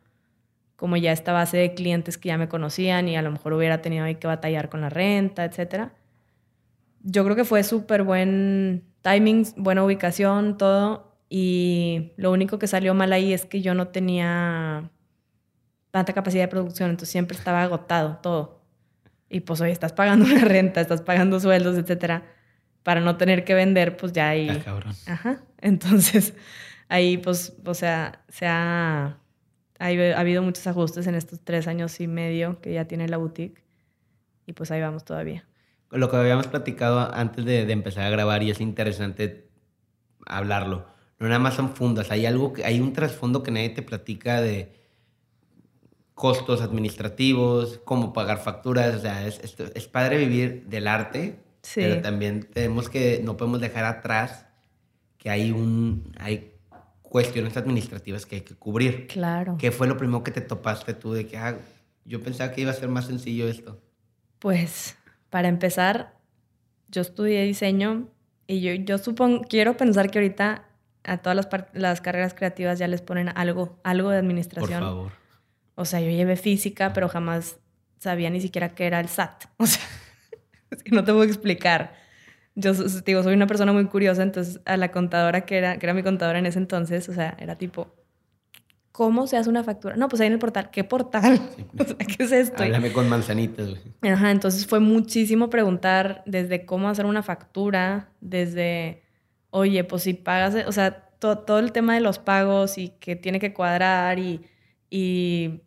como 0.76 0.96
ya 0.96 1.12
esta 1.12 1.32
base 1.32 1.56
de 1.56 1.74
clientes 1.74 2.18
que 2.18 2.28
ya 2.28 2.38
me 2.38 2.48
conocían 2.48 3.08
y 3.08 3.16
a 3.16 3.22
lo 3.22 3.30
mejor 3.30 3.52
hubiera 3.52 3.80
tenido 3.80 4.04
ahí 4.04 4.16
que 4.16 4.26
batallar 4.26 4.68
con 4.68 4.80
la 4.80 4.88
renta, 4.88 5.44
etcétera 5.44 5.92
yo 7.02 7.24
creo 7.24 7.36
que 7.36 7.44
fue 7.44 7.62
súper 7.64 8.02
buen 8.02 8.84
timing, 9.02 9.46
buena 9.56 9.84
ubicación, 9.84 10.58
todo. 10.58 11.16
Y 11.28 12.12
lo 12.16 12.32
único 12.32 12.58
que 12.58 12.66
salió 12.66 12.94
mal 12.94 13.12
ahí 13.12 13.32
es 13.32 13.46
que 13.46 13.62
yo 13.62 13.74
no 13.74 13.88
tenía 13.88 14.90
tanta 15.90 16.12
capacidad 16.12 16.44
de 16.44 16.48
producción, 16.48 16.90
entonces 16.90 17.10
siempre 17.10 17.36
estaba 17.36 17.62
agotado 17.62 18.18
todo. 18.22 18.59
Y 19.30 19.40
pues 19.40 19.60
hoy 19.62 19.70
estás 19.70 19.94
pagando 19.94 20.24
una 20.26 20.44
renta, 20.44 20.82
estás 20.82 21.00
pagando 21.00 21.40
sueldos, 21.40 21.78
etcétera, 21.78 22.24
para 22.82 23.00
no 23.00 23.16
tener 23.16 23.44
que 23.44 23.54
vender, 23.54 23.96
pues 23.96 24.12
ya 24.12 24.28
ahí. 24.28 24.50
Ah, 24.50 24.60
cabrón. 24.62 24.94
Ajá. 25.06 25.42
Entonces, 25.58 26.34
ahí, 26.88 27.16
pues, 27.16 27.54
o 27.64 27.74
sea, 27.74 28.22
se 28.28 28.46
ha, 28.46 29.18
ha, 29.78 29.86
ha 29.86 30.20
habido 30.20 30.42
muchos 30.42 30.66
ajustes 30.66 31.06
en 31.06 31.14
estos 31.14 31.40
tres 31.42 31.66
años 31.68 31.98
y 32.00 32.08
medio 32.08 32.60
que 32.60 32.74
ya 32.74 32.84
tiene 32.84 33.08
la 33.08 33.16
boutique. 33.16 33.64
Y 34.46 34.52
pues 34.52 34.70
ahí 34.70 34.80
vamos 34.80 35.04
todavía 35.04 35.46
lo 35.90 36.10
que 36.10 36.16
habíamos 36.16 36.46
platicado 36.46 37.12
antes 37.12 37.44
de, 37.44 37.66
de, 37.66 37.72
empezar 37.72 38.04
a 38.04 38.10
grabar 38.10 38.42
y 38.42 38.50
es 38.50 38.60
interesante 38.60 39.50
hablarlo. 40.26 40.86
No 41.18 41.26
nada 41.26 41.40
más 41.40 41.54
son 41.54 41.74
fundas, 41.74 42.10
hay 42.10 42.26
algo 42.26 42.52
que 42.52 42.64
hay 42.64 42.80
un 42.80 42.92
trasfondo 42.92 43.42
que 43.42 43.50
nadie 43.50 43.70
te 43.70 43.82
platica 43.82 44.40
de 44.40 44.79
costos 46.20 46.60
administrativos, 46.60 47.80
cómo 47.86 48.12
pagar 48.12 48.42
facturas, 48.42 48.94
o 48.94 48.98
sea, 48.98 49.26
es, 49.26 49.40
es, 49.42 49.56
es 49.58 49.88
padre 49.88 50.18
vivir 50.18 50.66
del 50.66 50.86
arte, 50.86 51.38
sí. 51.62 51.80
pero 51.80 52.02
también 52.02 52.46
tenemos 52.52 52.90
que 52.90 53.22
no 53.24 53.38
podemos 53.38 53.58
dejar 53.58 53.86
atrás 53.86 54.44
que 55.16 55.30
hay 55.30 55.50
un 55.50 56.12
hay 56.18 56.52
cuestiones 57.00 57.56
administrativas 57.56 58.26
que 58.26 58.36
hay 58.36 58.42
que 58.42 58.54
cubrir. 58.54 59.06
Claro. 59.06 59.56
¿Qué 59.58 59.70
fue 59.72 59.86
lo 59.86 59.96
primero 59.96 60.22
que 60.22 60.30
te 60.30 60.42
topaste 60.42 60.92
tú 60.92 61.14
de 61.14 61.26
que 61.26 61.38
ah, 61.38 61.56
yo 62.04 62.22
pensaba 62.22 62.52
que 62.52 62.60
iba 62.60 62.70
a 62.70 62.74
ser 62.74 62.90
más 62.90 63.06
sencillo 63.06 63.48
esto? 63.48 63.80
Pues 64.40 64.98
para 65.30 65.48
empezar, 65.48 66.18
yo 66.88 67.00
estudié 67.00 67.44
diseño 67.44 68.08
y 68.46 68.60
yo, 68.60 68.74
yo 68.74 68.98
supongo, 68.98 69.40
quiero 69.48 69.78
pensar 69.78 70.10
que 70.10 70.18
ahorita 70.18 70.66
a 71.02 71.16
todas 71.16 71.34
las, 71.34 71.48
las, 71.72 72.02
carreras 72.02 72.34
creativas 72.34 72.78
ya 72.78 72.88
les 72.88 73.00
ponen 73.00 73.30
algo, 73.34 73.80
algo 73.84 74.10
de 74.10 74.18
administración. 74.18 74.80
Por 74.80 74.88
favor. 74.88 75.19
O 75.80 75.84
sea, 75.84 76.00
yo 76.00 76.10
llevé 76.10 76.36
física, 76.36 76.92
pero 76.92 77.08
jamás 77.08 77.58
sabía 77.98 78.30
ni 78.30 78.40
siquiera 78.40 78.74
qué 78.74 78.86
era 78.86 79.00
el 79.00 79.08
SAT. 79.08 79.44
O 79.58 79.66
sea, 79.66 79.82
es 80.70 80.82
que 80.84 80.92
no 80.92 81.02
te 81.02 81.12
puedo 81.12 81.24
explicar. 81.24 81.94
Yo 82.54 82.72
digo, 82.72 83.22
soy 83.22 83.34
una 83.34 83.46
persona 83.46 83.72
muy 83.72 83.86
curiosa, 83.86 84.22
entonces 84.22 84.60
a 84.66 84.76
la 84.76 84.92
contadora 84.92 85.40
que 85.46 85.58
era, 85.58 85.78
que 85.78 85.86
era 85.86 85.94
mi 85.94 86.02
contadora 86.02 86.38
en 86.38 86.46
ese 86.46 86.58
entonces, 86.58 87.08
o 87.08 87.14
sea, 87.14 87.36
era 87.40 87.56
tipo, 87.56 87.92
¿Cómo 88.92 89.26
se 89.26 89.36
hace 89.36 89.48
una 89.48 89.64
factura? 89.64 89.96
No, 89.96 90.08
pues 90.08 90.20
ahí 90.20 90.26
en 90.26 90.34
el 90.34 90.38
portal. 90.38 90.70
¿Qué 90.70 90.84
portal? 90.84 91.40
Sí. 91.56 91.64
O 91.78 91.84
sea, 91.84 91.96
¿Qué 91.96 92.22
es 92.24 92.32
esto? 92.32 92.62
Háblame 92.62 92.92
con 92.92 93.08
manzanitas, 93.08 93.70
güey. 93.70 94.12
Ajá, 94.12 94.30
entonces 94.30 94.66
fue 94.66 94.80
muchísimo 94.80 95.48
preguntar 95.48 96.22
desde 96.26 96.66
cómo 96.66 96.88
hacer 96.88 97.06
una 97.06 97.22
factura, 97.22 98.10
desde, 98.20 99.02
oye, 99.50 99.84
pues 99.84 100.02
si 100.02 100.14
pagas, 100.14 100.54
o 100.66 100.72
sea, 100.72 101.08
to, 101.18 101.38
todo 101.38 101.60
el 101.60 101.72
tema 101.72 101.94
de 101.94 102.00
los 102.00 102.18
pagos 102.18 102.76
y 102.76 102.90
que 103.00 103.16
tiene 103.16 103.38
que 103.40 103.54
cuadrar 103.54 104.18
y, 104.18 104.42
y 104.90 105.62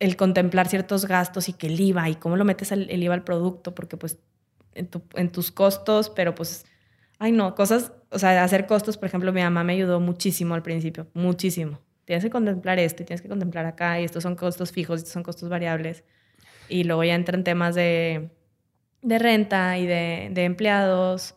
el 0.00 0.16
contemplar 0.16 0.68
ciertos 0.68 1.06
gastos 1.06 1.48
y 1.48 1.52
que 1.52 1.66
el 1.66 1.80
IVA 1.80 2.08
y 2.08 2.14
cómo 2.16 2.36
lo 2.36 2.44
metes 2.44 2.72
el, 2.72 2.88
el 2.90 3.02
IVA 3.02 3.14
al 3.14 3.24
producto, 3.24 3.74
porque 3.74 3.96
pues 3.96 4.18
en, 4.74 4.86
tu, 4.86 5.02
en 5.14 5.30
tus 5.30 5.50
costos, 5.50 6.10
pero 6.10 6.34
pues, 6.34 6.64
ay 7.18 7.32
no, 7.32 7.54
cosas, 7.54 7.92
o 8.10 8.18
sea, 8.18 8.44
hacer 8.44 8.66
costos, 8.66 8.96
por 8.96 9.06
ejemplo, 9.08 9.32
mi 9.32 9.42
mamá 9.42 9.64
me 9.64 9.72
ayudó 9.74 10.00
muchísimo 10.00 10.54
al 10.54 10.62
principio, 10.62 11.08
muchísimo 11.14 11.80
tienes 12.08 12.24
que 12.24 12.30
contemplar 12.30 12.78
esto 12.78 13.02
y 13.02 13.06
tienes 13.06 13.20
que 13.20 13.28
contemplar 13.28 13.66
acá 13.66 14.00
y 14.00 14.04
estos 14.04 14.22
son 14.22 14.34
costos 14.34 14.72
fijos, 14.72 14.96
estos 14.96 15.12
son 15.12 15.22
costos 15.22 15.50
variables. 15.50 16.04
Y 16.70 16.84
luego 16.84 17.04
ya 17.04 17.14
entran 17.14 17.44
temas 17.44 17.74
de, 17.74 18.30
de 19.02 19.18
renta 19.18 19.76
y 19.76 19.86
de, 19.86 20.30
de, 20.32 20.44
empleados. 20.44 21.34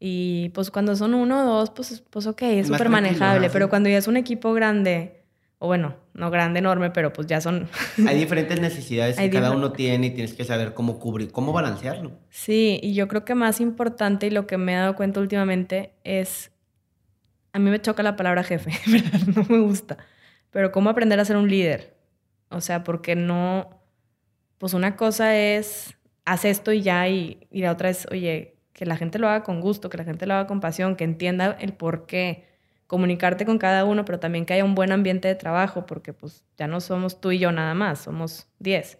Y 0.00 0.48
pues 0.48 0.72
cuando 0.72 0.96
son 0.96 1.14
uno 1.14 1.42
o 1.42 1.58
dos, 1.58 1.70
pues, 1.70 2.02
pues 2.10 2.26
ok, 2.26 2.42
es 2.42 2.66
súper 2.66 2.88
manejable. 2.88 3.50
Pero 3.50 3.70
cuando 3.70 3.88
ya 3.88 3.98
es 3.98 4.08
un 4.08 4.16
equipo 4.16 4.52
grande, 4.52 5.19
o 5.62 5.66
bueno, 5.66 5.94
no 6.14 6.30
grande, 6.30 6.58
enorme, 6.58 6.90
pero 6.90 7.12
pues 7.12 7.26
ya 7.26 7.42
son... 7.42 7.68
Hay 8.08 8.18
diferentes 8.18 8.58
necesidades 8.58 9.18
que 9.18 9.28
cada 9.28 9.50
uno 9.50 9.72
tiene 9.72 10.06
y 10.06 10.10
tienes 10.10 10.32
que 10.32 10.42
saber 10.42 10.72
cómo 10.72 10.98
cubrir, 10.98 11.30
cómo 11.32 11.52
balancearlo. 11.52 12.12
Sí, 12.30 12.80
y 12.82 12.94
yo 12.94 13.08
creo 13.08 13.26
que 13.26 13.34
más 13.34 13.60
importante 13.60 14.26
y 14.26 14.30
lo 14.30 14.46
que 14.46 14.56
me 14.56 14.72
he 14.72 14.76
dado 14.76 14.96
cuenta 14.96 15.20
últimamente 15.20 15.92
es, 16.02 16.50
a 17.52 17.58
mí 17.58 17.68
me 17.68 17.78
choca 17.78 18.02
la 18.02 18.16
palabra 18.16 18.42
jefe, 18.42 18.70
no 19.36 19.44
me 19.50 19.60
gusta, 19.60 19.98
pero 20.50 20.72
cómo 20.72 20.88
aprender 20.88 21.20
a 21.20 21.26
ser 21.26 21.36
un 21.36 21.50
líder. 21.50 21.94
O 22.48 22.62
sea, 22.62 22.82
porque 22.82 23.14
no, 23.14 23.82
pues 24.56 24.72
una 24.72 24.96
cosa 24.96 25.36
es, 25.36 25.94
haz 26.24 26.46
esto 26.46 26.72
y 26.72 26.80
ya, 26.80 27.06
y, 27.06 27.46
y 27.50 27.60
la 27.60 27.72
otra 27.72 27.90
es, 27.90 28.06
oye, 28.10 28.56
que 28.72 28.86
la 28.86 28.96
gente 28.96 29.18
lo 29.18 29.28
haga 29.28 29.42
con 29.42 29.60
gusto, 29.60 29.90
que 29.90 29.98
la 29.98 30.04
gente 30.04 30.24
lo 30.24 30.32
haga 30.32 30.46
con 30.46 30.60
pasión, 30.60 30.96
que 30.96 31.04
entienda 31.04 31.54
el 31.60 31.74
por 31.74 32.06
qué 32.06 32.49
comunicarte 32.90 33.46
con 33.46 33.58
cada 33.58 33.84
uno, 33.84 34.04
pero 34.04 34.18
también 34.18 34.44
que 34.44 34.54
haya 34.54 34.64
un 34.64 34.74
buen 34.74 34.90
ambiente 34.90 35.28
de 35.28 35.36
trabajo, 35.36 35.86
porque 35.86 36.12
pues 36.12 36.44
ya 36.58 36.66
no 36.66 36.80
somos 36.80 37.20
tú 37.20 37.30
y 37.30 37.38
yo 37.38 37.52
nada 37.52 37.72
más, 37.72 38.00
somos 38.00 38.48
10. 38.58 38.98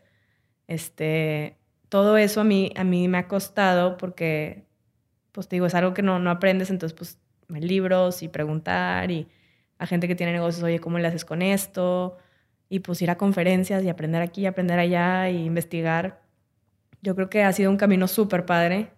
Este, 0.68 1.58
todo 1.88 2.16
eso 2.16 2.42
a 2.42 2.44
mí, 2.44 2.72
a 2.76 2.84
mí 2.84 3.08
me 3.08 3.18
ha 3.18 3.26
costado 3.26 3.96
porque, 3.96 4.64
pues 5.32 5.48
te 5.48 5.56
digo, 5.56 5.66
es 5.66 5.74
algo 5.74 5.92
que 5.92 6.02
no, 6.02 6.20
no 6.20 6.30
aprendes, 6.30 6.70
entonces 6.70 6.96
pues 6.96 7.18
libros 7.48 8.22
y 8.22 8.28
preguntar 8.28 9.10
y 9.10 9.26
a 9.76 9.86
gente 9.86 10.06
que 10.06 10.14
tiene 10.14 10.34
negocios, 10.34 10.62
oye, 10.62 10.78
¿cómo 10.78 11.00
le 11.00 11.08
haces 11.08 11.24
con 11.24 11.42
esto? 11.42 12.16
Y 12.68 12.78
pues 12.78 13.02
ir 13.02 13.10
a 13.10 13.18
conferencias 13.18 13.82
y 13.82 13.88
aprender 13.88 14.22
aquí, 14.22 14.46
aprender 14.46 14.78
allá 14.78 15.30
y 15.30 15.44
investigar. 15.44 16.22
Yo 17.02 17.16
creo 17.16 17.28
que 17.28 17.42
ha 17.42 17.52
sido 17.52 17.72
un 17.72 17.76
camino 17.76 18.06
súper 18.06 18.46
padre, 18.46 18.92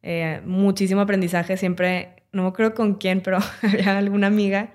eh, 0.00 0.42
muchísimo 0.44 1.00
aprendizaje, 1.00 1.56
siempre 1.56 2.21
no 2.32 2.42
me 2.42 2.48
acuerdo 2.48 2.74
con 2.74 2.94
quién, 2.94 3.20
pero 3.20 3.38
había 3.62 3.98
alguna 3.98 4.26
amiga 4.26 4.74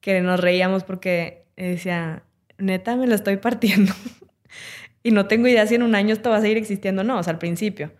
que 0.00 0.20
nos 0.20 0.40
reíamos 0.40 0.84
porque 0.84 1.46
decía, 1.56 2.24
neta, 2.58 2.96
me 2.96 3.06
lo 3.06 3.14
estoy 3.14 3.36
partiendo. 3.36 3.92
y 5.02 5.12
no 5.12 5.26
tengo 5.26 5.48
idea 5.48 5.66
si 5.66 5.76
en 5.76 5.82
un 5.82 5.94
año 5.94 6.12
esto 6.12 6.30
va 6.30 6.36
a 6.36 6.40
seguir 6.40 6.56
existiendo 6.56 7.02
o 7.02 7.04
no, 7.04 7.18
o 7.18 7.22
sea, 7.22 7.32
al 7.32 7.38
principio. 7.38 7.92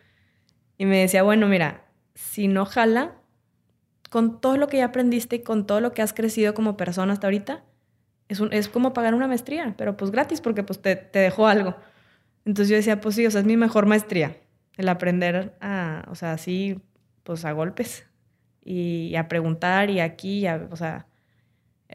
Y 0.79 0.87
me 0.87 0.99
decía, 0.99 1.23
bueno, 1.23 1.47
mira, 1.47 1.85
si 2.15 2.49
no 2.49 2.65
jala, 2.65 3.17
con 4.09 4.41
todo 4.41 4.57
lo 4.57 4.67
que 4.67 4.79
ya 4.79 4.87
aprendiste 4.87 5.37
y 5.37 5.43
con 5.43 5.67
todo 5.67 5.81
lo 5.81 5.93
que 5.93 6.03
has 6.03 6.13
crecido 6.13 6.55
como 6.55 6.77
persona 6.77 7.13
hasta 7.13 7.27
ahorita, 7.27 7.65
es, 8.29 8.41
es 8.51 8.69
como 8.69 8.93
pagar 8.93 9.15
una 9.15 9.29
maestría, 9.29 9.75
pero 9.77 9.97
pues 9.97 10.11
gratis 10.11 10.41
porque 10.41 10.63
pues 10.63 10.81
te, 10.81 10.97
te 10.97 11.19
dejó 11.19 11.47
algo. 11.47 11.77
Entonces 12.45 12.71
yo 12.71 12.77
decía, 12.77 13.01
pues 13.01 13.15
sí, 13.15 13.27
o 13.27 13.31
sea, 13.31 13.43
es 13.43 13.47
mi 13.47 13.57
mejor 13.57 13.87
maestría, 13.87 14.37
el 14.77 14.89
aprender 14.89 15.57
a, 15.61 16.07
o 16.11 16.15
sea, 16.15 16.33
así, 16.33 16.81
pues 17.23 17.45
a 17.45 17.53
golpes 17.53 18.10
y, 18.65 19.15
a 19.17 19.29
preguntar 19.29 19.91
y 19.91 20.01
aquí, 20.01 20.47
o 20.49 20.77
sea, 20.77 21.07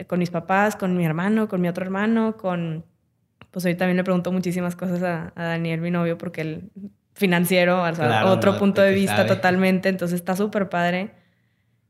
con 0.08 0.20
mis 0.20 0.30
papás, 0.30 0.76
con 0.76 0.96
mi 0.98 1.06
hermano, 1.06 1.48
con 1.48 1.62
mi 1.62 1.68
otro 1.68 1.84
hermano, 1.84 2.38
con... 2.38 2.86
Pues 3.52 3.64
hoy 3.66 3.76
también 3.76 3.96
le 3.96 4.04
pregunto 4.04 4.34
muchísimas 4.34 4.76
cosas 4.76 5.02
a, 5.02 5.32
Daniel, 5.36 5.80
mi 5.80 5.90
novio, 5.90 6.18
porque 6.18 6.42
el 6.42 6.72
financiero, 7.14 7.84
o 7.84 7.96
sea, 7.96 8.26
otro 8.26 8.58
punto 8.58 8.82
de 8.82 8.94
vista 8.94 9.26
totalmente, 9.26 9.88
entonces 9.88 10.20
está 10.20 10.36
súper 10.36 10.68
padre. 10.68 11.12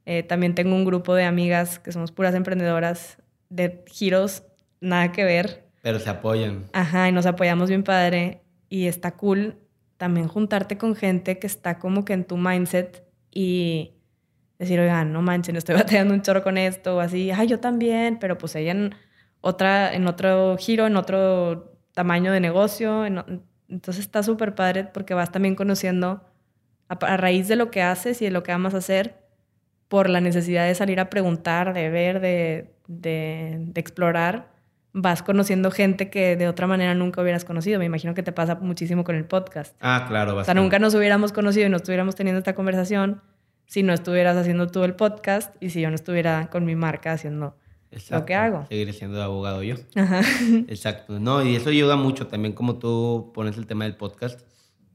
Eh, 0.05 0.21
también 0.21 0.53
tengo 0.53 0.75
un 0.75 0.85
grupo 0.85 1.15
de 1.15 1.23
amigas 1.23 1.79
que 1.79 1.91
somos 1.91 2.11
puras 2.11 2.35
emprendedoras 2.35 3.17
de 3.49 3.83
giros, 3.88 4.43
nada 4.79 5.11
que 5.11 5.23
ver. 5.23 5.65
Pero 5.81 5.97
se 5.99 6.09
apoyan. 6.09 6.65
Ajá, 6.73 7.09
y 7.09 7.11
nos 7.11 7.25
apoyamos 7.25 7.69
bien 7.69 7.83
padre. 7.83 8.43
Y 8.69 8.85
está 8.85 9.15
cool 9.15 9.57
también 9.97 10.27
juntarte 10.27 10.77
con 10.77 10.95
gente 10.95 11.39
que 11.39 11.47
está 11.47 11.79
como 11.79 12.05
que 12.05 12.13
en 12.13 12.25
tu 12.25 12.38
mindset 12.38 13.03
y 13.31 13.94
decir, 14.59 14.79
oigan, 14.79 15.11
no 15.11 15.21
manchen, 15.21 15.55
estoy 15.55 15.75
batallando 15.75 16.13
un 16.13 16.21
chorro 16.21 16.43
con 16.43 16.57
esto, 16.57 16.97
o 16.97 16.99
así, 16.99 17.31
ay, 17.31 17.47
yo 17.47 17.59
también, 17.59 18.17
pero 18.19 18.37
pues 18.37 18.55
ella 18.55 18.71
en, 18.71 18.95
otra, 19.41 19.93
en 19.93 20.07
otro 20.07 20.57
giro, 20.57 20.87
en 20.87 20.97
otro 20.97 21.77
tamaño 21.93 22.31
de 22.31 22.39
negocio, 22.39 23.05
entonces 23.05 23.99
está 23.99 24.23
súper 24.23 24.55
padre 24.55 24.83
porque 24.85 25.13
vas 25.13 25.31
también 25.31 25.55
conociendo 25.55 26.21
a, 26.87 27.17
raíz 27.17 27.47
de 27.47 27.55
lo 27.55 27.71
que 27.71 27.81
haces 27.81 28.21
y 28.21 28.25
de 28.25 28.31
lo 28.31 28.43
que 28.43 28.51
amas 28.51 28.73
hacer, 28.73 29.23
por 29.87 30.09
la 30.09 30.19
necesidad 30.19 30.65
de 30.65 30.75
salir 30.75 30.99
a 30.99 31.09
preguntar, 31.09 31.73
de 31.73 31.89
ver, 31.89 32.19
de, 32.19 32.73
de, 32.87 33.71
explorar, 33.75 34.49
vas 34.93 35.21
conociendo 35.21 35.71
gente 35.71 36.09
que 36.09 36.35
de 36.35 36.47
otra 36.47 36.67
manera 36.67 36.95
nunca 36.95 37.21
hubieras 37.21 37.45
conocido. 37.45 37.79
Me 37.79 37.85
imagino 37.85 38.13
que 38.13 38.23
te 38.23 38.31
pasa 38.31 38.55
muchísimo 38.55 39.03
con 39.03 39.15
el 39.15 39.25
podcast. 39.25 39.75
Ah, 39.81 40.05
claro. 40.07 40.35
Bastante. 40.35 40.41
O 40.41 40.45
sea, 40.45 40.61
nunca 40.61 40.79
nos 40.79 40.95
hubiéramos 40.95 41.33
conocido 41.33 41.67
y 41.67 41.69
no 41.69 41.77
estuviéramos 41.77 42.15
teniendo 42.15 42.39
esta 42.39 42.55
conversación 42.55 43.21
si 43.65 43.84
no 43.84 43.93
estuvieras 43.93 44.38
haciendo 44.38 44.67
tú 44.67 44.84
el 44.84 44.95
podcast 44.95 45.56
y 45.62 45.69
si 45.69 45.82
yo 45.82 45.89
no 45.89 45.95
estuviera 45.95 46.49
con 46.51 46.65
mi 46.65 46.75
marca 46.75 47.12
haciendo 47.12 47.56
lo 48.10 48.25
que 48.25 48.36
hago. 48.36 48.65
Seguir 48.67 48.93
siendo 48.93 49.21
abogado 49.21 49.63
yo. 49.63 49.75
Ajá. 49.95 50.21
Exacto. 50.67 51.19
No, 51.19 51.43
y 51.43 51.56
eso 51.56 51.69
ayuda 51.69 51.95
mucho 51.95 52.28
también 52.28 52.54
como 52.54 52.78
tú 52.78 53.32
pones 53.34 53.58
el 53.58 53.65
tema 53.65 53.86
del 53.86 53.95
podcast, 53.95 54.41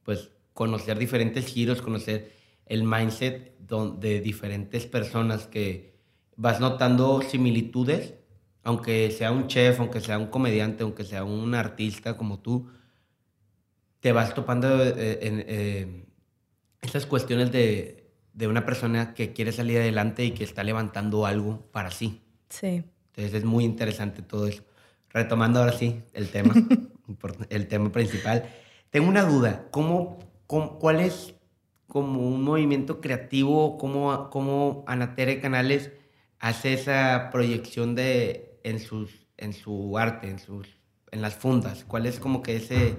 pues 0.03 0.31
conocer 0.53 0.99
diferentes 0.99 1.47
giros, 1.47 1.83
conocer 1.83 2.33
el 2.67 2.85
mindset 2.85 3.59
de 3.59 4.21
diferentes 4.21 4.87
personas 4.87 5.47
que 5.47 5.95
vas 6.37 6.61
notando 6.61 7.23
similitudes, 7.23 8.15
aunque 8.63 9.11
sea 9.11 9.33
un 9.33 9.47
chef, 9.47 9.81
aunque 9.81 10.01
sea 10.01 10.19
un 10.19 10.27
comediante, 10.27 10.83
aunque 10.83 11.05
sea 11.05 11.25
un 11.25 11.55
artista 11.55 12.17
como 12.17 12.41
tú, 12.41 12.69
te 14.01 14.13
vas 14.13 14.35
topando 14.35 14.83
eh, 14.83 15.19
en 15.23 15.45
eh, 15.47 16.05
esas 16.83 17.07
cuestiones 17.07 17.53
de 17.53 18.00
de 18.33 18.47
una 18.47 18.65
persona 18.65 19.15
que 19.15 19.33
quiere 19.33 19.53
salir 19.53 19.79
adelante 19.79 20.25
y 20.25 20.33
que 20.33 20.45
está 20.45 20.63
levantando 20.65 21.27
algo 21.27 21.69
para 21.73 21.91
sí. 21.91 22.21
Sí. 22.49 22.85
Entonces 23.09 23.35
es 23.35 23.45
muy 23.45 23.65
interesante 23.65 24.23
todo 24.23 24.47
eso. 24.47 24.63
Retomando 25.11 25.61
ahora 25.61 25.73
sí 25.73 26.03
el 26.13 26.29
tema, 26.29 26.55
el 27.49 27.67
tema 27.67 27.91
principal. 27.91 28.49
Tengo 28.91 29.09
una 29.09 29.25
duda. 29.25 29.69
¿Cómo, 29.71 30.19
cuál 30.47 31.01
es 31.01 31.35
como 31.87 32.29
un 32.29 32.43
movimiento 32.43 33.01
creativo? 33.01 33.79
¿Cómo, 33.79 34.31
cómo 34.31 34.85
Anatere 34.87 35.41
Canales 35.41 35.91
hace 36.39 36.73
esa 36.73 37.31
proyección 37.33 37.95
de, 37.95 38.61
en, 38.63 38.79
sus, 38.79 39.27
en 39.37 39.53
su 39.53 39.99
arte, 39.99 40.31
en, 40.31 40.39
sus, 40.39 40.69
en 41.11 41.23
las 41.23 41.35
fundas? 41.35 41.85
¿Cuál 41.85 42.07
es 42.07 42.21
como 42.21 42.43
que 42.43 42.57
ese 42.57 42.97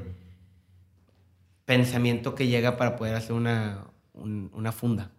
pensamiento 1.66 2.36
que 2.36 2.48
llega 2.48 2.76
para 2.76 2.98
poder 2.98 3.16
hacer 3.16 3.34
una, 3.34 3.88
una 4.14 4.72
funda? 4.74 5.12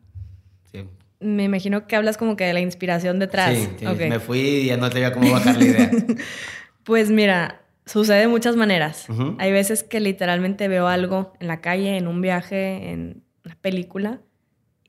Me 1.21 1.45
imagino 1.45 1.87
que 1.87 1.95
hablas 1.95 2.17
como 2.17 2.37
que 2.37 2.45
de 2.45 2.53
la 2.53 2.61
inspiración 2.61 3.19
detrás. 3.19 3.57
Sí, 3.57 3.87
me 3.87 4.19
fui 4.19 4.41
y 4.41 4.67
ya 4.67 4.77
no 4.77 4.91
sabía 4.91 5.13
cómo 5.13 5.31
bajar 5.31 5.57
la 5.57 5.65
idea. 5.65 5.91
pues 6.85 7.11
mira, 7.11 7.63
sucede 7.87 8.21
de 8.21 8.29
muchas 8.29 8.57
maneras. 8.57 9.07
Hay 9.39 9.53
veces 9.53 9.85
que 9.85 10.01
literalmente 10.01 10.67
veo 10.67 10.89
algo 10.89 11.33
en 11.39 11.47
la 11.47 11.61
calle, 11.61 11.97
en 11.97 12.09
un 12.09 12.21
viaje, 12.21 12.91
en 12.91 13.23
una 13.45 13.55
película, 13.57 14.21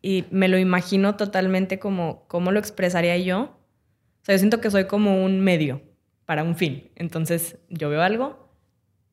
y 0.02 0.26
me 0.32 0.48
lo 0.48 0.58
imagino 0.58 1.16
totalmente 1.16 1.80
como 1.80 2.26
cómo 2.28 2.52
lo 2.52 2.60
expresaría 2.60 3.18
yo. 3.18 3.42
O 3.42 4.26
sea, 4.26 4.36
yo 4.36 4.40
siento 4.40 4.60
que 4.60 4.72
soy 4.72 4.86
como 4.86 5.24
un 5.24 5.40
medio 5.40 5.82
para 6.26 6.44
un 6.44 6.56
fin. 6.56 6.90
Entonces, 6.96 7.58
yo 7.70 7.90
veo 7.90 8.02
algo, 8.02 8.50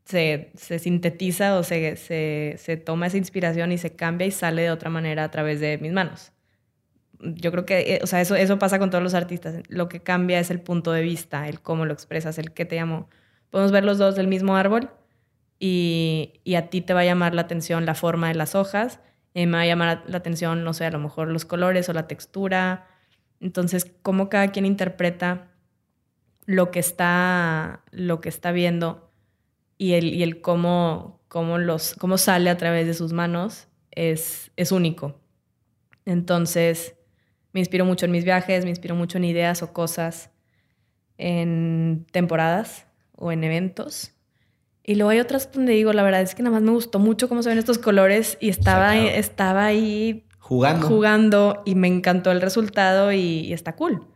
se, 0.05 0.53
se 0.55 0.79
sintetiza 0.79 1.59
o 1.59 1.63
se, 1.65 1.97
se, 1.97 2.55
se 2.57 2.77
toma 2.79 3.09
esa 3.09 3.19
inspiración 3.19 3.73
y 3.73 3.79
se 3.79 3.95
cambia 3.95 4.27
y 4.27 4.31
sale 4.31 4.63
de 4.63 4.71
otra 4.71 4.89
manera 4.89 5.25
a 5.25 5.31
través 5.31 5.61
de 5.61 5.77
mis 5.79 5.93
manos 5.93 6.33
yo 7.23 7.53
creo 7.53 7.67
que, 7.67 7.97
eh, 7.97 8.01
o 8.03 8.07
sea, 8.07 8.21
eso, 8.21 8.35
eso 8.35 8.59
pasa 8.59 8.79
con 8.79 8.91
todos 8.91 9.05
los 9.05 9.15
artistas. 9.15 9.63
Lo 9.69 9.89
que 9.89 10.01
cambia 10.01 10.41
es 10.41 10.51
el 10.51 10.61
punto 10.61 10.93
de 10.93 11.03
vista, 11.03 11.49
el 11.49 11.61
cómo 11.61 11.85
lo 11.87 11.93
expresas, 11.93 12.39
el 12.39 12.53
qué 12.53 12.65
te 12.65 12.77
llamó. 12.77 13.09
Podemos 13.51 13.73
ver 13.73 13.85
los 13.85 13.99
dos 13.99 14.17
del 14.17 14.29
mismo 14.29 14.57
árbol 14.57 14.91
y, 15.59 16.41
y, 16.45 16.55
a 16.55 16.71
ti 16.71 16.81
te 16.81 16.95
va 16.95 17.01
a 17.01 17.05
llamar 17.05 17.35
la 17.35 17.43
atención 17.43 17.85
la 17.85 17.95
forma 17.95 18.29
de 18.29 18.35
las 18.35 18.55
hojas, 18.55 19.01
y 19.35 19.47
me 19.47 19.59
va 19.59 19.63
a 19.63 19.67
llamar 19.67 20.05
la 20.07 20.17
atención, 20.17 20.65
no 20.65 20.73
sé, 20.73 20.87
a 20.87 20.91
lo 20.91 20.99
mejor 20.99 21.29
los 21.29 21.45
colores 21.45 21.89
o 21.89 21.93
la 21.93 22.09
textura. 22.09 22.89
Entonces, 23.41 23.93
cómo 24.03 24.29
cada 24.29 24.49
quien 24.49 24.67
interpreta 24.67 25.49
lo 26.47 26.71
que 26.71 26.81
está, 26.81 27.83
lo 27.93 28.21
que 28.21 28.29
está 28.29 28.53
viendo 28.53 29.13
y 29.79 29.93
el, 29.93 30.13
y 30.15 30.23
el 30.23 30.41
cómo, 30.41 31.21
cómo, 31.29 31.59
los, 31.59 31.95
cómo 31.95 32.19
sale 32.19 32.51
a 32.51 32.57
través 32.57 32.87
de 32.87 32.95
sus 32.95 33.13
manos 33.13 33.69
es, 33.93 34.51
es 34.57 34.73
único. 34.73 35.21
Entonces, 36.07 36.97
me 37.53 37.61
inspiro 37.61 37.85
mucho 37.85 38.07
en 38.07 38.13
mis 38.13 38.25
viajes, 38.25 38.65
me 38.65 38.71
inspiro 38.71 38.95
mucho 38.95 39.19
en 39.19 39.25
ideas 39.25 39.63
o 39.63 39.73
cosas, 39.73 40.31
en 41.19 42.07
temporadas 42.13 42.87
o 43.17 43.33
en 43.33 43.45
eventos. 43.45 44.13
Y 44.83 44.95
luego 44.95 45.11
hay 45.11 45.21
otras 45.21 45.53
donde 45.53 45.73
digo, 45.73 45.93
la 45.93 46.03
verdad 46.03 46.23
es 46.23 46.35
que 46.35 46.43
nada 46.43 46.55
más 46.55 46.63
me 46.63 46.73
gustó 46.73 46.99
mucho 46.99 47.29
cómo 47.29 47.43
se 47.43 47.51
ven 47.51 47.59
estos 47.59 47.79
colores 47.79 48.39
y 48.41 48.49
estaba, 48.49 48.97
estaba 48.97 49.67
ahí 49.67 50.27
jugando. 50.39 50.87
jugando 50.87 51.63
y 51.65 51.75
me 51.75 51.87
encantó 51.87 52.31
el 52.33 52.41
resultado 52.41 53.13
y, 53.13 53.53
está 53.53 53.77
cool. 53.77 54.07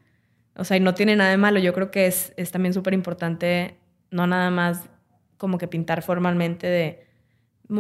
O 0.57 0.65
sea, 0.65 0.77
y 0.77 0.81
no 0.81 0.95
tiene 0.95 1.17
nada 1.17 1.31
de 1.31 1.37
malo. 1.37 1.59
Yo 1.59 1.73
creo 1.75 1.91
que 1.91 2.07
es, 2.07 2.33
es 2.37 2.51
también 2.51 2.73
súper 2.75 2.95
importante 2.95 3.79
no 4.11 4.27
nada 4.27 4.51
más 4.51 4.89
como 5.37 5.59
que 5.59 5.69
pintar 5.69 6.03
formalmente 6.03 6.67
de 6.67 7.04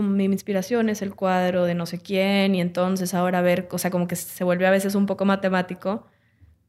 mi 0.02 0.24
inspiración 0.24 0.88
es 0.88 1.02
el 1.02 1.14
cuadro 1.14 1.64
de 1.64 1.74
no 1.74 1.86
sé 1.86 1.98
quién 1.98 2.54
y 2.54 2.60
entonces 2.60 3.14
ahora 3.14 3.42
ver, 3.42 3.68
o 3.70 3.78
sea, 3.78 3.90
como 3.90 4.08
que 4.08 4.16
se 4.16 4.44
vuelve 4.44 4.66
a 4.66 4.70
veces 4.70 4.94
un 4.94 5.06
poco 5.06 5.24
matemático, 5.24 6.06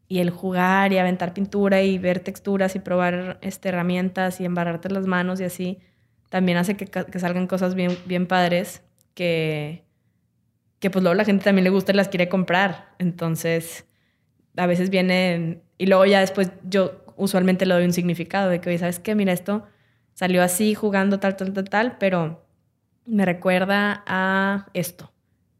y 0.07 0.19
el 0.19 0.29
jugar 0.29 0.93
y 0.93 0.97
aventar 0.97 1.33
pintura 1.33 1.81
y 1.81 1.97
ver 1.97 2.19
texturas 2.19 2.75
y 2.75 2.79
probar 2.79 3.39
este, 3.41 3.69
herramientas 3.69 4.39
y 4.39 4.45
embarrarte 4.45 4.89
las 4.89 5.07
manos 5.07 5.39
y 5.41 5.45
así, 5.45 5.79
también 6.29 6.57
hace 6.57 6.75
que, 6.75 7.19
salgan 7.19 7.47
cosas 7.47 7.75
bien, 7.75 7.97
bien 8.05 8.27
padres 8.27 8.83
que, 9.13 9.83
que 10.79 10.89
pues 10.89 11.01
luego 11.03 11.15
la 11.15 11.25
gente 11.25 11.43
también 11.43 11.63
le 11.63 11.69
gusta 11.69 11.91
y 11.91 11.95
las 11.95 12.09
quiere 12.09 12.29
comprar. 12.29 12.93
Entonces, 12.99 13.85
a 14.57 14.67
veces 14.67 14.89
vienen 14.89 15.63
y 15.77 15.87
luego 15.87 16.05
ya 16.05 16.19
después 16.19 16.51
yo 16.63 17.03
usualmente 17.15 17.65
le 17.65 17.73
doy 17.73 17.85
un 17.85 17.93
significado 17.93 18.49
de 18.49 18.61
que, 18.61 18.69
oye, 18.69 18.77
¿sabes 18.77 18.99
qué? 18.99 19.15
Mira, 19.15 19.33
esto 19.33 19.65
salió 20.13 20.43
así, 20.43 20.75
jugando 20.75 21.19
tal, 21.19 21.35
tal, 21.35 21.53
tal, 21.53 21.69
tal, 21.69 21.97
pero 21.97 22.44
me 23.05 23.25
recuerda 23.25 24.03
a 24.07 24.67
esto. 24.73 25.11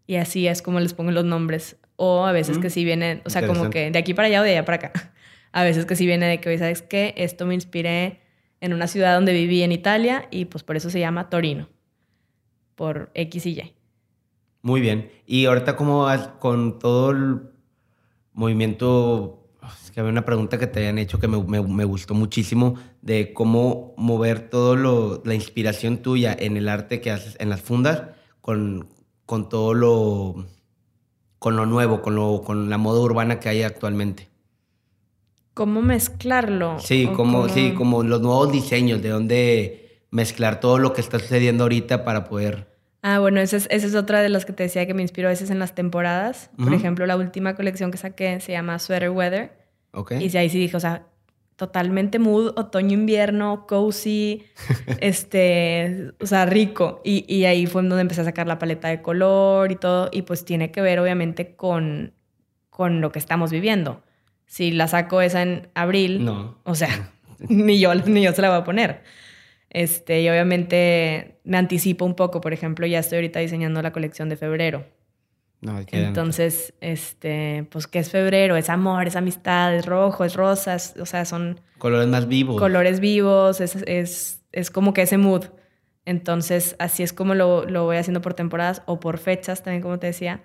Y 0.07 0.15
así 0.15 0.47
es 0.47 0.61
como 0.61 0.79
les 0.79 0.93
pongo 0.93 1.11
los 1.11 1.25
nombres. 1.25 1.77
O 1.97 2.25
a 2.25 2.31
veces 2.31 2.57
que 2.57 2.69
sí 2.69 2.83
viene, 2.83 3.21
o 3.25 3.29
sea, 3.29 3.47
como 3.47 3.69
que 3.69 3.89
de 3.89 3.97
aquí 3.97 4.13
para 4.13 4.27
allá 4.27 4.41
o 4.41 4.43
de 4.43 4.51
allá 4.51 4.65
para 4.65 4.75
acá. 4.77 4.91
A 5.53 5.63
veces 5.63 5.85
que 5.85 5.95
sí 5.95 6.05
viene 6.05 6.25
de 6.27 6.41
que, 6.41 6.49
oye, 6.49 6.57
¿sabes 6.57 6.81
qué? 6.81 7.13
Esto 7.15 7.45
me 7.45 7.53
inspiré 7.53 8.19
en 8.59 8.73
una 8.73 8.87
ciudad 8.87 9.15
donde 9.15 9.31
viví 9.31 9.61
en 9.61 9.71
Italia 9.71 10.27
y 10.29 10.45
pues 10.45 10.65
por 10.65 10.75
eso 10.75 10.89
se 10.89 10.99
llama 10.99 11.29
Torino, 11.29 11.69
por 12.75 13.09
X 13.13 13.45
y 13.45 13.51
Y. 13.51 13.73
Muy 14.61 14.81
bien. 14.81 15.09
Y 15.25 15.45
ahorita, 15.45 15.77
¿cómo 15.77 16.03
vas 16.03 16.27
con 16.39 16.77
todo 16.77 17.11
el 17.11 17.41
movimiento 18.33 19.44
que 19.95 20.01
había 20.01 20.11
una 20.11 20.25
pregunta 20.25 20.59
que 20.59 20.67
te 20.67 20.79
habían 20.79 20.97
hecho 20.97 21.21
que 21.21 21.29
me, 21.29 21.41
me, 21.41 21.85
gustó 21.85 22.13
muchísimo 22.15 22.75
de 23.01 23.31
cómo 23.31 23.93
mover 23.95 24.49
todo 24.49 24.75
lo, 24.75 25.21
la 25.23 25.35
inspiración 25.35 25.99
tuya 25.99 26.35
en 26.37 26.57
el 26.57 26.67
arte 26.67 26.99
que 26.99 27.11
haces 27.11 27.37
en 27.39 27.49
las 27.49 27.61
fundas 27.61 28.03
con, 28.41 28.89
con 29.25 29.47
todo 29.47 29.73
lo, 29.73 30.47
con 31.39 31.55
lo 31.55 31.65
nuevo, 31.65 32.01
con, 32.01 32.13
lo, 32.13 32.41
con 32.41 32.69
la 32.69 32.77
moda 32.77 32.99
urbana 32.99 33.39
que 33.39 33.47
hay 33.47 33.63
actualmente. 33.63 34.27
¿Cómo 35.53 35.81
mezclarlo? 35.81 36.77
Sí, 36.79 37.07
como, 37.15 37.47
sí, 37.47 37.71
como 37.71 38.03
los 38.03 38.19
nuevos 38.19 38.51
diseños, 38.51 39.01
de 39.01 39.07
dónde 39.07 40.03
mezclar 40.11 40.59
todo 40.59 40.77
lo 40.77 40.91
que 40.91 40.99
está 40.99 41.19
sucediendo 41.19 41.63
ahorita 41.63 42.03
para 42.03 42.25
poder 42.25 42.67
Ah, 43.01 43.19
bueno, 43.19 43.39
esa 43.39 43.55
es, 43.55 43.67
esa 43.71 43.87
es 43.87 43.95
otra 43.95 44.21
de 44.21 44.27
las 44.27 44.43
que 44.45 44.51
te 44.51 44.63
decía 44.63 44.85
que 44.87 44.93
me 44.93 45.03
inspiró 45.03 45.29
a 45.29 45.31
veces 45.31 45.51
en 45.51 45.59
las 45.59 45.73
temporadas. 45.73 46.49
Por 46.57 46.73
ejemplo, 46.73 47.05
la 47.05 47.15
última 47.15 47.55
colección 47.55 47.91
que 47.91 47.97
saqué 47.97 48.41
se 48.41 48.51
llama 48.51 48.77
Sweater 48.79 49.11
Weather. 49.11 49.64
Okay. 49.95 50.27
Y 50.27 50.37
ahí 50.37 50.49
sí 50.49 50.59
dije, 50.59 50.75
o 50.75 50.79
sea, 50.79 51.07
totalmente 51.55 52.19
mood, 52.19 52.53
otoño-invierno, 52.57 53.65
cozy, 53.65 54.43
este, 54.99 56.11
o 56.21 56.25
sea, 56.25 56.45
rico. 56.45 57.01
Y, 57.03 57.25
y, 57.33 57.45
ahí 57.45 57.65
fue 57.65 57.81
donde 57.81 58.01
empecé 58.01 58.21
a 58.21 58.25
sacar 58.25 58.47
la 58.47 58.59
paleta 58.59 58.89
de 58.89 59.01
color 59.01 59.71
y 59.71 59.75
todo. 59.75 60.09
Y 60.11 60.23
pues 60.23 60.45
tiene 60.45 60.71
que 60.71 60.81
ver, 60.81 60.99
obviamente, 60.99 61.55
con, 61.55 62.13
con 62.69 63.01
lo 63.01 63.11
que 63.11 63.19
estamos 63.19 63.51
viviendo. 63.51 64.03
Si 64.45 64.71
la 64.71 64.87
saco 64.87 65.21
esa 65.21 65.41
en 65.41 65.69
abril, 65.73 66.25
no. 66.25 66.59
o 66.63 66.75
sea, 66.75 67.11
ni 67.39 67.79
yo, 67.79 67.95
ni 67.95 68.23
yo 68.23 68.33
se 68.33 68.41
la 68.41 68.49
voy 68.49 68.59
a 68.59 68.63
poner. 68.63 69.03
Este, 69.69 70.21
y 70.21 70.29
obviamente 70.29 71.39
me 71.43 71.57
anticipo 71.57 72.05
un 72.05 72.15
poco, 72.15 72.39
por 72.39 72.53
ejemplo, 72.53 72.87
ya 72.87 72.99
estoy 72.99 73.17
ahorita 73.17 73.39
diseñando 73.39 73.81
la 73.81 73.91
colección 73.91 74.29
de 74.29 74.37
febrero. 74.37 74.85
No, 75.65 75.79
Entonces, 75.91 76.75
este, 76.79 77.67
pues, 77.71 77.87
¿qué 77.87 77.97
es 77.97 78.11
febrero? 78.11 78.55
Es 78.55 78.69
amor, 78.69 79.07
es 79.07 79.15
amistad, 79.15 79.75
es 79.75 79.87
rojo, 79.87 80.23
es 80.23 80.35
rosas, 80.35 80.93
o 80.99 81.07
sea, 81.07 81.25
son... 81.25 81.59
Colores 81.79 82.07
más 82.07 82.27
vivos. 82.27 82.59
Colores 82.59 82.99
vivos, 82.99 83.59
es, 83.61 83.75
es, 83.87 84.43
es 84.51 84.69
como 84.69 84.93
que 84.93 85.01
ese 85.01 85.17
mood. 85.17 85.45
Entonces, 86.05 86.75
así 86.77 87.01
es 87.01 87.13
como 87.13 87.33
lo, 87.33 87.65
lo, 87.65 87.85
voy 87.85 87.97
haciendo 87.97 88.21
por 88.21 88.35
temporadas 88.35 88.83
o 88.85 88.99
por 88.99 89.17
fechas, 89.17 89.63
también 89.63 89.81
como 89.81 89.97
te 89.97 90.05
decía. 90.05 90.43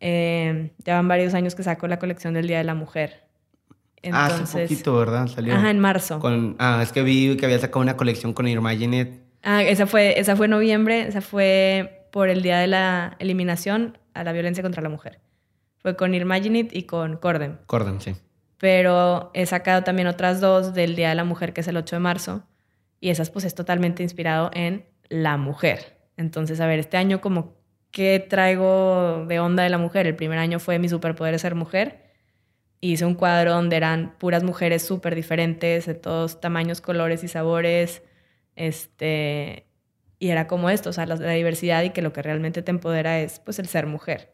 Eh, 0.00 0.72
ya 0.86 0.94
van 0.94 1.06
varios 1.06 1.34
años 1.34 1.54
que 1.54 1.62
saco 1.62 1.86
la 1.86 1.98
colección 1.98 2.32
del 2.32 2.46
Día 2.46 2.56
de 2.56 2.64
la 2.64 2.74
Mujer. 2.74 3.24
Ah, 4.10 4.26
hace 4.26 4.62
poquito, 4.62 4.96
¿verdad? 4.96 5.26
Salió. 5.26 5.54
Ajá, 5.54 5.68
en 5.70 5.80
marzo. 5.80 6.18
Con, 6.18 6.56
ah, 6.58 6.80
es 6.82 6.92
que 6.92 7.02
vi 7.02 7.36
que 7.36 7.44
había 7.44 7.58
sacado 7.58 7.82
una 7.82 7.98
colección 7.98 8.32
con 8.32 8.48
Irma 8.48 8.72
Jeanette. 8.72 9.20
Ah, 9.42 9.62
esa 9.62 9.86
fue, 9.86 10.18
esa 10.18 10.34
fue 10.34 10.46
en 10.46 10.52
noviembre, 10.52 11.06
esa 11.06 11.20
fue 11.20 12.08
por 12.10 12.30
el 12.30 12.40
día 12.40 12.58
de 12.58 12.68
la 12.68 13.16
eliminación 13.18 13.98
a 14.18 14.24
la 14.24 14.32
violencia 14.32 14.62
contra 14.62 14.82
la 14.82 14.88
mujer. 14.88 15.20
Fue 15.78 15.96
con 15.96 16.14
Irma 16.14 16.38
Jeanette 16.38 16.74
y 16.74 16.84
con 16.84 17.16
Corden. 17.16 17.58
Corden, 17.66 18.00
sí. 18.00 18.16
Pero 18.58 19.30
he 19.34 19.46
sacado 19.46 19.84
también 19.84 20.08
otras 20.08 20.40
dos 20.40 20.74
del 20.74 20.96
Día 20.96 21.10
de 21.10 21.14
la 21.14 21.24
Mujer, 21.24 21.52
que 21.52 21.60
es 21.60 21.68
el 21.68 21.76
8 21.76 21.96
de 21.96 22.00
marzo, 22.00 22.44
y 23.00 23.10
esas 23.10 23.30
pues 23.30 23.44
es 23.44 23.54
totalmente 23.54 24.02
inspirado 24.02 24.50
en 24.54 24.86
la 25.08 25.36
mujer. 25.36 25.98
Entonces, 26.16 26.60
a 26.60 26.66
ver, 26.66 26.78
este 26.78 26.96
año 26.96 27.20
como, 27.20 27.54
¿qué 27.90 28.24
traigo 28.26 29.26
de 29.28 29.38
onda 29.38 29.62
de 29.62 29.68
la 29.68 29.78
mujer? 29.78 30.06
El 30.06 30.16
primer 30.16 30.38
año 30.38 30.58
fue 30.58 30.78
mi 30.78 30.88
superpoder 30.88 31.34
es 31.34 31.42
ser 31.42 31.54
mujer 31.54 32.06
hice 32.80 33.04
un 33.04 33.14
cuadro 33.14 33.52
donde 33.52 33.76
eran 33.76 34.14
puras 34.18 34.42
mujeres 34.42 34.82
súper 34.82 35.14
diferentes, 35.14 35.86
de 35.86 35.94
todos 35.94 36.40
tamaños, 36.40 36.80
colores 36.80 37.24
y 37.24 37.28
sabores. 37.28 38.02
Este, 38.54 39.65
y 40.18 40.28
era 40.28 40.46
como 40.46 40.70
esto, 40.70 40.90
o 40.90 40.92
sea, 40.92 41.06
la, 41.06 41.16
diversidad 41.16 41.82
y 41.82 41.90
que 41.90 42.02
lo 42.02 42.12
que 42.12 42.22
realmente 42.22 42.62
te 42.62 42.70
empodera 42.70 43.20
es 43.20 43.40
pues 43.40 43.58
el 43.58 43.66
ser 43.66 43.86
mujer. 43.86 44.32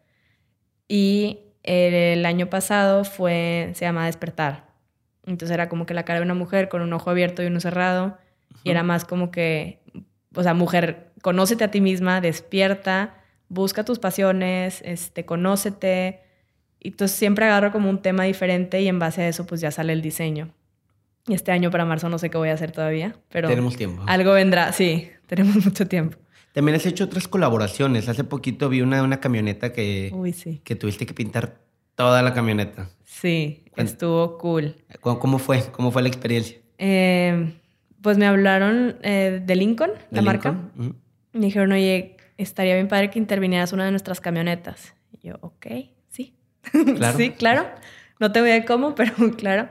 Y 0.88 1.40
el, 1.62 2.24
año 2.24 2.48
pasado 2.48 3.04
fue, 3.04 3.70
se 3.74 3.84
llama 3.84 4.06
Despertar. 4.06 4.68
Entonces 5.26 5.54
era 5.54 5.68
como 5.68 5.86
que 5.86 5.94
la 5.94 6.04
cara 6.04 6.20
de 6.20 6.24
una 6.24 6.34
mujer 6.34 6.68
con 6.68 6.82
un 6.82 6.92
ojo 6.92 7.10
abierto 7.10 7.42
y 7.42 7.46
uno 7.46 7.60
cerrado. 7.60 8.18
Y 8.64 8.70
era 8.70 8.82
más 8.82 9.04
como 9.04 9.30
que, 9.30 9.80
o 10.34 10.42
sea, 10.42 10.54
mujer, 10.54 11.12
conócete 11.22 11.64
a 11.64 11.70
ti 11.70 11.80
misma, 11.80 12.20
despierta, 12.20 13.14
busca 13.48 13.84
tus 13.84 13.98
pasiones, 13.98 14.82
este, 14.84 15.24
conócete, 15.24 16.20
y 16.84 16.88
entonces 16.88 17.16
siempre 17.16 17.44
agarro 17.44 17.70
como 17.70 17.88
un 17.88 18.02
tema 18.02 18.24
diferente 18.24 18.80
y 18.80 18.88
en 18.88 18.98
base 18.98 19.22
a 19.22 19.28
eso 19.28 19.46
pues 19.46 19.60
ya 19.60 19.70
sale 19.70 19.92
el 19.92 20.02
diseño. 20.02 20.52
Y 21.28 21.34
este 21.34 21.52
año 21.52 21.70
para 21.70 21.84
marzo 21.84 22.08
no 22.08 22.18
sé 22.18 22.28
qué 22.28 22.38
voy 22.38 22.48
a 22.48 22.54
hacer 22.54 22.72
todavía, 22.72 23.14
pero... 23.28 23.48
Tenemos 23.48 23.76
tiempo. 23.76 24.02
Algo 24.08 24.32
vendrá, 24.32 24.72
sí, 24.72 25.08
tenemos 25.34 25.56
mucho 25.64 25.88
tiempo. 25.88 26.18
También 26.52 26.76
has 26.76 26.84
hecho 26.84 27.04
otras 27.04 27.26
colaboraciones. 27.26 28.06
Hace 28.06 28.22
poquito 28.22 28.68
vi 28.68 28.82
una, 28.82 29.02
una 29.02 29.18
camioneta 29.18 29.72
que, 29.72 30.12
que 30.62 30.76
tuviste 30.76 31.06
que 31.06 31.14
pintar 31.14 31.56
toda 31.94 32.20
la 32.20 32.34
camioneta. 32.34 32.90
Sí, 33.04 33.64
estuvo 33.76 34.36
cool. 34.36 34.76
¿Cómo, 35.00 35.38
fue? 35.38 35.62
¿Cómo 35.72 35.90
fue 35.90 36.02
la 36.02 36.08
experiencia? 36.08 36.58
Eh, 36.76 37.54
pues 38.02 38.18
me 38.18 38.26
hablaron 38.26 38.96
eh, 39.02 39.40
de 39.42 39.56
Lincoln, 39.56 39.92
la 40.10 40.20
marca. 40.20 40.54
Me 41.32 41.46
dijeron, 41.46 41.72
oye, 41.72 42.18
estaría 42.36 42.74
bien 42.74 42.88
padre 42.88 43.08
que 43.08 43.18
intervinieras 43.18 43.72
una 43.72 43.86
de 43.86 43.90
nuestras 43.90 44.20
camionetas. 44.20 44.94
Y 45.12 45.28
yo, 45.28 45.38
ok. 45.40 45.66
sí, 46.10 46.34
claro. 47.38 47.64
No 48.20 48.32
te 48.32 48.42
voy 48.42 48.50
a 48.50 48.66
cómo, 48.66 48.94
pero 48.94 49.14
claro. 49.38 49.70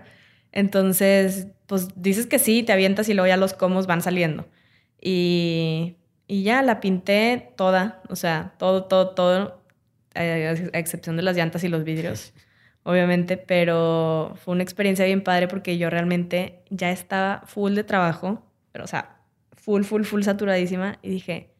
Entonces, 0.51 1.49
pues 1.67 1.89
dices 1.95 2.25
que 2.25 2.39
sí, 2.39 2.63
te 2.63 2.73
avientas 2.73 3.09
y 3.09 3.13
luego 3.13 3.27
ya 3.27 3.37
los 3.37 3.53
comos 3.53 3.85
van 3.85 4.01
saliendo. 4.01 4.47
Y, 5.01 5.97
y 6.27 6.43
ya 6.43 6.61
la 6.61 6.79
pinté 6.79 7.53
toda, 7.57 8.01
o 8.09 8.15
sea, 8.15 8.53
todo, 8.57 8.85
todo, 8.85 9.09
todo, 9.09 9.61
eh, 10.13 10.69
a 10.73 10.77
excepción 10.79 11.17
de 11.17 11.23
las 11.23 11.35
llantas 11.35 11.63
y 11.63 11.67
los 11.67 11.83
vidrios, 11.83 12.33
obviamente, 12.83 13.37
pero 13.37 14.33
fue 14.43 14.53
una 14.53 14.63
experiencia 14.63 15.05
bien 15.05 15.23
padre 15.23 15.47
porque 15.47 15.77
yo 15.77 15.89
realmente 15.89 16.63
ya 16.69 16.91
estaba 16.91 17.43
full 17.45 17.73
de 17.73 17.83
trabajo, 17.83 18.45
pero 18.71 18.85
o 18.85 18.87
sea, 18.87 19.17
full, 19.57 19.83
full, 19.83 20.03
full 20.03 20.21
saturadísima 20.21 20.99
y 21.01 21.09
dije, 21.09 21.51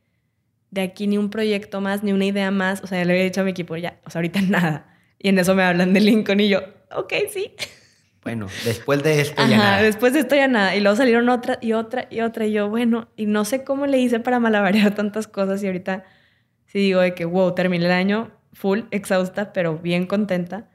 de 0.72 0.82
aquí 0.82 1.08
ni 1.08 1.18
un 1.18 1.30
proyecto 1.30 1.82
más, 1.82 2.04
ni 2.04 2.14
una 2.14 2.26
idea 2.26 2.50
más, 2.50 2.82
o 2.84 2.88
sea, 2.88 3.00
ya 3.00 3.06
le 3.06 3.14
había 3.14 3.24
dicho 3.26 3.42
a 3.42 3.44
mi 3.44 3.52
equipo, 3.52 3.76
ya, 3.78 4.00
o 4.06 4.10
sea, 4.10 4.20
ahorita 4.20 4.42
nada. 4.48 4.88
Y 5.20 5.30
en 5.30 5.38
eso 5.38 5.54
me 5.54 5.64
hablan 5.64 5.94
de 5.94 6.00
Lincoln 6.00 6.40
y 6.40 6.50
yo, 6.50 6.62
ok, 6.96 7.14
sí. 7.30 7.54
Bueno, 8.24 8.48
después 8.66 9.02
de 9.04 9.22
esto 9.22 9.42
ya 9.48 9.58
nada. 9.58 9.82
Después 9.82 10.14
de 10.14 10.20
esto 10.20 10.36
ya 10.36 10.48
nada. 10.48 10.76
Y 10.76 10.80
luego 10.80 10.96
salieron 10.96 11.28
otra 11.30 11.58
y 11.62 11.74
otra 11.74 12.08
y 12.10 12.22
otra. 12.22 12.46
Y 12.46 12.52
yo, 12.52 12.70
bueno, 12.70 13.08
y 13.16 13.26
no 13.26 13.46
sé 13.46 13.64
cómo 13.64 13.88
le 13.88 14.00
hice 14.00 14.20
para 14.20 14.40
malabarear 14.40 14.94
tantas 14.96 15.28
cosas. 15.28 15.64
Y 15.64 15.68
ahorita 15.68 16.04
sí 16.68 16.80
digo 16.80 17.02
de 17.02 17.16
que, 17.16 17.26
wow, 17.26 17.56
terminé 17.56 17.86
el 17.86 17.92
año 17.92 18.32
full, 18.54 18.82
exhausta, 18.92 19.54
pero 19.54 19.78
bien 19.78 20.06
contenta. 20.06 20.70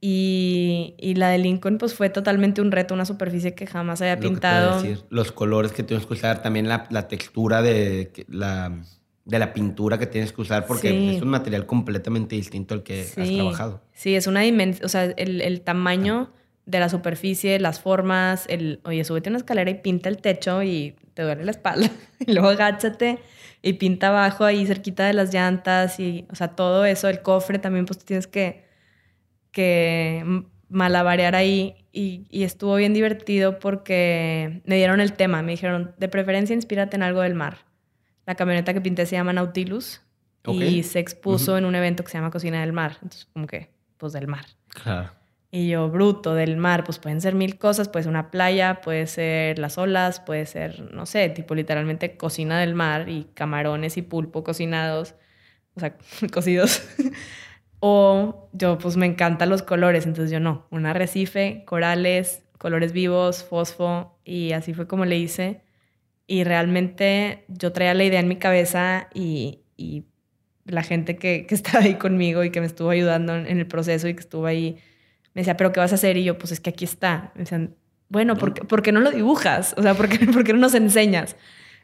Y, 0.00 0.94
y, 0.98 1.14
la 1.14 1.30
de 1.30 1.38
Lincoln, 1.38 1.78
pues 1.78 1.94
fue 1.94 2.10
totalmente 2.10 2.60
un 2.60 2.70
reto, 2.70 2.92
una 2.92 3.06
superficie 3.06 3.54
que 3.54 3.66
jamás 3.66 4.02
había 4.02 4.18
pintado. 4.18 4.82
decir, 4.82 5.02
los 5.08 5.32
colores 5.32 5.72
que 5.72 5.82
tienes 5.82 6.04
que 6.04 6.12
usar, 6.12 6.42
también 6.42 6.68
la, 6.68 6.86
la 6.90 7.08
textura 7.08 7.62
de 7.62 8.12
la 8.28 8.82
de 9.24 9.38
la 9.38 9.54
pintura 9.54 9.98
que 9.98 10.06
tienes 10.06 10.32
que 10.32 10.42
usar 10.42 10.66
porque 10.66 11.14
es 11.16 11.22
un 11.22 11.28
material 11.28 11.66
completamente 11.66 12.36
distinto 12.36 12.74
al 12.74 12.82
que 12.82 13.02
has 13.02 13.14
trabajado. 13.14 13.82
Sí, 13.92 14.14
es 14.14 14.26
una 14.26 14.40
dimensión, 14.40 14.84
o 14.84 14.88
sea, 14.88 15.04
el, 15.04 15.60
tamaño 15.62 16.30
de 16.66 16.80
la 16.80 16.88
superficie, 16.88 17.58
las 17.58 17.80
formas, 17.80 18.46
el, 18.48 18.80
oye, 18.84 19.04
súbete 19.04 19.28
una 19.28 19.38
escalera 19.38 19.70
y 19.70 19.74
pinta 19.74 20.08
el 20.08 20.18
techo 20.18 20.62
y 20.62 20.96
te 21.14 21.22
duele 21.22 21.44
la 21.44 21.50
espalda. 21.50 21.90
y 22.26 22.32
luego 22.32 22.48
agáchate 22.48 23.18
y 23.62 23.74
pinta 23.74 24.08
abajo 24.08 24.44
ahí 24.44 24.66
cerquita 24.66 25.06
de 25.06 25.12
las 25.12 25.32
llantas 25.32 26.00
y, 26.00 26.26
o 26.30 26.34
sea, 26.34 26.48
todo 26.48 26.84
eso, 26.84 27.08
el 27.08 27.22
cofre 27.22 27.58
también, 27.58 27.86
pues 27.86 28.04
tienes 28.04 28.26
que, 28.26 28.64
que 29.50 30.44
malabarear 30.68 31.34
ahí. 31.34 31.76
Y, 31.92 32.26
y 32.30 32.42
estuvo 32.42 32.74
bien 32.76 32.92
divertido 32.92 33.58
porque 33.58 34.62
me 34.64 34.76
dieron 34.76 35.00
el 35.00 35.12
tema, 35.12 35.42
me 35.42 35.52
dijeron, 35.52 35.94
de 35.98 36.08
preferencia 36.08 36.54
inspírate 36.54 36.96
en 36.96 37.02
algo 37.02 37.20
del 37.20 37.34
mar. 37.34 37.58
La 38.26 38.34
camioneta 38.34 38.74
que 38.74 38.80
pinté 38.80 39.06
se 39.06 39.16
llama 39.16 39.32
Nautilus 39.32 40.00
y 40.46 40.82
se 40.82 40.98
expuso 40.98 41.56
en 41.56 41.64
un 41.64 41.74
evento 41.74 42.04
que 42.04 42.10
se 42.10 42.18
llama 42.18 42.30
Cocina 42.30 42.60
del 42.60 42.72
Mar. 42.72 42.92
Entonces, 42.94 43.26
como 43.32 43.46
que, 43.46 43.70
pues 43.96 44.12
del 44.12 44.28
mar. 44.28 44.44
Claro. 44.68 45.10
Y 45.56 45.68
yo, 45.68 45.88
bruto, 45.88 46.34
del 46.34 46.56
mar, 46.56 46.82
pues 46.82 46.98
pueden 46.98 47.20
ser 47.20 47.36
mil 47.36 47.58
cosas, 47.58 47.88
puede 47.88 48.02
ser 48.02 48.10
una 48.10 48.32
playa, 48.32 48.80
puede 48.80 49.06
ser 49.06 49.60
las 49.60 49.78
olas, 49.78 50.18
puede 50.18 50.46
ser, 50.46 50.92
no 50.92 51.06
sé, 51.06 51.28
tipo 51.28 51.54
literalmente 51.54 52.16
cocina 52.16 52.58
del 52.58 52.74
mar 52.74 53.08
y 53.08 53.28
camarones 53.34 53.96
y 53.96 54.02
pulpo 54.02 54.42
cocinados, 54.42 55.14
o 55.76 55.80
sea, 55.80 55.96
cocidos. 56.32 56.82
o 57.78 58.48
yo, 58.52 58.78
pues 58.78 58.96
me 58.96 59.06
encantan 59.06 59.48
los 59.48 59.62
colores, 59.62 60.06
entonces 60.06 60.32
yo 60.32 60.40
no, 60.40 60.66
un 60.72 60.86
arrecife, 60.86 61.62
corales, 61.66 62.42
colores 62.58 62.92
vivos, 62.92 63.44
fosfo, 63.44 64.18
y 64.24 64.50
así 64.54 64.74
fue 64.74 64.88
como 64.88 65.04
le 65.04 65.18
hice. 65.18 65.60
Y 66.26 66.42
realmente 66.42 67.44
yo 67.46 67.70
traía 67.72 67.94
la 67.94 68.02
idea 68.02 68.18
en 68.18 68.26
mi 68.26 68.38
cabeza 68.38 69.08
y, 69.14 69.60
y 69.76 70.06
la 70.64 70.82
gente 70.82 71.14
que, 71.16 71.46
que 71.46 71.54
estaba 71.54 71.84
ahí 71.84 71.94
conmigo 71.94 72.42
y 72.42 72.50
que 72.50 72.58
me 72.58 72.66
estuvo 72.66 72.90
ayudando 72.90 73.36
en 73.36 73.56
el 73.56 73.68
proceso 73.68 74.08
y 74.08 74.14
que 74.14 74.20
estuvo 74.20 74.46
ahí 74.46 74.78
me 75.34 75.40
decía, 75.40 75.56
¿pero 75.56 75.72
qué 75.72 75.80
vas 75.80 75.92
a 75.92 75.96
hacer? 75.96 76.16
Y 76.16 76.24
yo, 76.24 76.38
pues 76.38 76.52
es 76.52 76.60
que 76.60 76.70
aquí 76.70 76.84
está. 76.84 77.32
Me 77.34 77.40
decían, 77.40 77.74
bueno, 78.08 78.36
¿por 78.36 78.54
qué, 78.54 78.64
¿por 78.64 78.82
qué 78.82 78.92
no 78.92 79.00
lo 79.00 79.10
dibujas? 79.10 79.74
O 79.76 79.82
sea, 79.82 79.94
¿por 79.94 80.08
qué, 80.08 80.26
¿por 80.32 80.44
qué 80.44 80.52
no 80.52 80.60
nos 80.60 80.74
enseñas? 80.74 81.36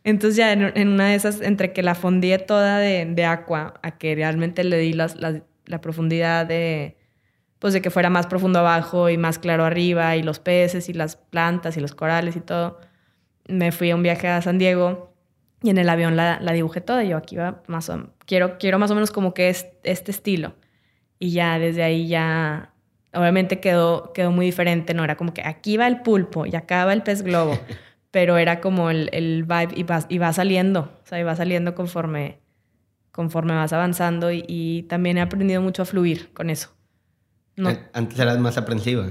Entonces 0.04 0.36
ya 0.36 0.52
en, 0.52 0.72
en, 0.76 0.88
una 0.88 1.08
de 1.08 1.14
esas, 1.16 1.40
entre 1.40 1.72
que 1.72 1.82
la 1.82 1.94
fondí 1.94 2.32
toda 2.46 2.78
de, 2.78 3.04
de 3.06 3.24
agua, 3.24 3.74
a 3.82 3.98
que 3.98 4.14
realmente 4.14 4.64
le 4.64 4.78
di 4.78 4.92
las, 4.92 5.16
la, 5.16 5.42
la 5.66 5.80
profundidad 5.80 6.46
de, 6.46 6.96
pues 7.58 7.74
de 7.74 7.82
que 7.82 7.90
fuera 7.90 8.08
más 8.08 8.26
profundo 8.26 8.60
abajo 8.60 9.10
y 9.10 9.18
más 9.18 9.38
claro 9.38 9.64
arriba, 9.64 10.16
y 10.16 10.22
los 10.22 10.38
peces 10.38 10.88
y 10.88 10.94
las 10.94 11.16
plantas 11.16 11.76
y 11.76 11.80
los 11.80 11.94
corales 11.94 12.36
y 12.36 12.40
todo, 12.40 12.80
me 13.48 13.72
fui 13.72 13.90
a 13.90 13.96
un 13.96 14.02
viaje 14.02 14.28
a 14.28 14.40
San 14.40 14.58
Diego 14.58 15.14
y 15.62 15.70
en 15.70 15.78
el 15.78 15.88
avión 15.88 16.16
la, 16.16 16.38
la 16.40 16.52
dibujé 16.52 16.80
toda. 16.80 17.04
Yo 17.04 17.16
aquí 17.16 17.36
va 17.36 17.62
más 17.66 17.90
o 17.90 18.14
quiero, 18.26 18.58
quiero 18.58 18.78
más 18.78 18.90
o 18.90 18.94
menos 18.94 19.10
como 19.10 19.34
que 19.34 19.50
es 19.50 19.66
este 19.82 20.10
estilo. 20.10 20.54
Y 21.18 21.32
ya 21.32 21.58
desde 21.58 21.82
ahí 21.82 22.08
ya 22.08 22.69
obviamente 23.12 23.60
quedó, 23.60 24.12
quedó 24.12 24.30
muy 24.30 24.46
diferente, 24.46 24.94
¿no? 24.94 25.04
Era 25.04 25.16
como 25.16 25.34
que 25.34 25.42
aquí 25.44 25.76
va 25.76 25.86
el 25.86 26.02
pulpo 26.02 26.46
y 26.46 26.54
acá 26.54 26.84
va 26.84 26.92
el 26.92 27.02
pez 27.02 27.22
globo, 27.22 27.58
pero 28.10 28.38
era 28.38 28.60
como 28.60 28.90
el, 28.90 29.08
el 29.12 29.44
vibe 29.44 29.74
y 29.74 29.82
va, 29.82 30.04
y 30.08 30.18
va, 30.18 30.32
saliendo, 30.32 30.92
o 31.02 31.06
sea, 31.06 31.18
y 31.18 31.22
va 31.22 31.34
saliendo 31.36 31.74
conforme, 31.74 32.38
conforme 33.12 33.54
vas 33.54 33.72
avanzando 33.72 34.30
y, 34.32 34.86
también 34.88 35.18
he 35.18 35.20
aprendido 35.20 35.60
mucho 35.60 35.82
a 35.82 35.84
fluir 35.84 36.32
con 36.32 36.50
eso. 36.50 36.70
No. 37.56 37.76
Antes 37.92 38.18
eras 38.18 38.38
más 38.38 38.56
aprensiva. 38.56 39.08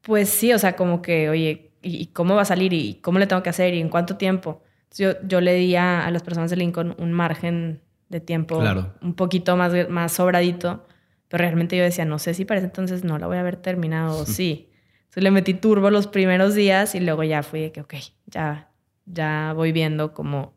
Pues 0.00 0.28
sí, 0.30 0.52
o 0.52 0.58
sea, 0.58 0.76
como 0.76 1.02
que, 1.02 1.28
oye, 1.28 1.72
¿y 1.82 2.06
cómo 2.06 2.34
va 2.34 2.42
a 2.42 2.46
salir? 2.46 2.72
¿Y 2.72 2.94
cómo 2.96 3.18
le 3.18 3.26
tengo 3.26 3.42
que 3.42 3.50
hacer? 3.50 3.74
¿Y 3.74 3.80
en 3.80 3.88
cuánto 3.88 4.16
tiempo? 4.16 4.62
Yo, 4.96 5.20
yo 5.26 5.40
le 5.40 5.54
di 5.54 5.74
a, 5.76 6.06
a 6.06 6.10
las 6.10 6.22
personas 6.22 6.50
de 6.50 6.56
Lincoln 6.56 6.94
un 6.98 7.12
margen 7.12 7.80
de 8.08 8.20
tiempo 8.20 8.62
un 9.02 9.14
poquito 9.14 9.56
más, 9.56 9.72
más 9.88 10.12
sobradito 10.12 10.86
pero 11.34 11.42
realmente 11.42 11.76
yo 11.76 11.82
decía, 11.82 12.04
no 12.04 12.20
sé 12.20 12.32
si 12.32 12.44
para 12.44 12.58
ese 12.58 12.66
entonces 12.66 13.02
no 13.02 13.18
la 13.18 13.26
voy 13.26 13.38
a 13.38 13.40
haber 13.40 13.56
terminado 13.56 14.24
sí. 14.24 14.70
Entonces 15.06 15.24
le 15.24 15.32
metí 15.32 15.54
turbo 15.54 15.90
los 15.90 16.06
primeros 16.06 16.54
días 16.54 16.94
y 16.94 17.00
luego 17.00 17.24
ya 17.24 17.42
fui 17.42 17.60
de 17.60 17.72
que, 17.72 17.80
ok, 17.80 17.94
ya, 18.26 18.70
ya 19.04 19.52
voy 19.52 19.72
viendo 19.72 20.14
cómo, 20.14 20.54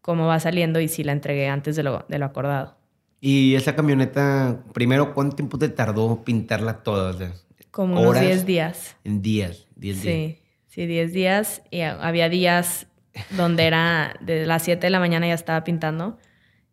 cómo 0.00 0.28
va 0.28 0.38
saliendo 0.38 0.78
y 0.78 0.86
sí 0.86 1.02
la 1.02 1.10
entregué 1.10 1.48
antes 1.48 1.74
de 1.74 1.82
lo, 1.82 2.06
de 2.08 2.20
lo 2.20 2.26
acordado. 2.26 2.76
¿Y 3.20 3.56
esa 3.56 3.74
camioneta, 3.74 4.62
primero, 4.72 5.12
cuánto 5.12 5.34
tiempo 5.34 5.58
te 5.58 5.68
tardó 5.68 6.22
pintarla 6.22 6.84
toda? 6.84 7.32
Como 7.72 8.00
unos 8.00 8.20
10 8.20 8.46
días. 8.46 8.96
En 9.02 9.22
días, 9.22 9.66
10 9.74 10.02
días. 10.02 10.14
Sí, 10.14 10.38
sí, 10.68 10.86
10 10.86 11.12
días. 11.12 11.62
Y 11.72 11.80
había 11.80 12.28
días 12.28 12.86
donde 13.30 13.66
era 13.66 14.14
de 14.20 14.46
las 14.46 14.62
7 14.62 14.86
de 14.86 14.90
la 14.90 15.00
mañana 15.00 15.26
ya 15.26 15.34
estaba 15.34 15.64
pintando 15.64 16.16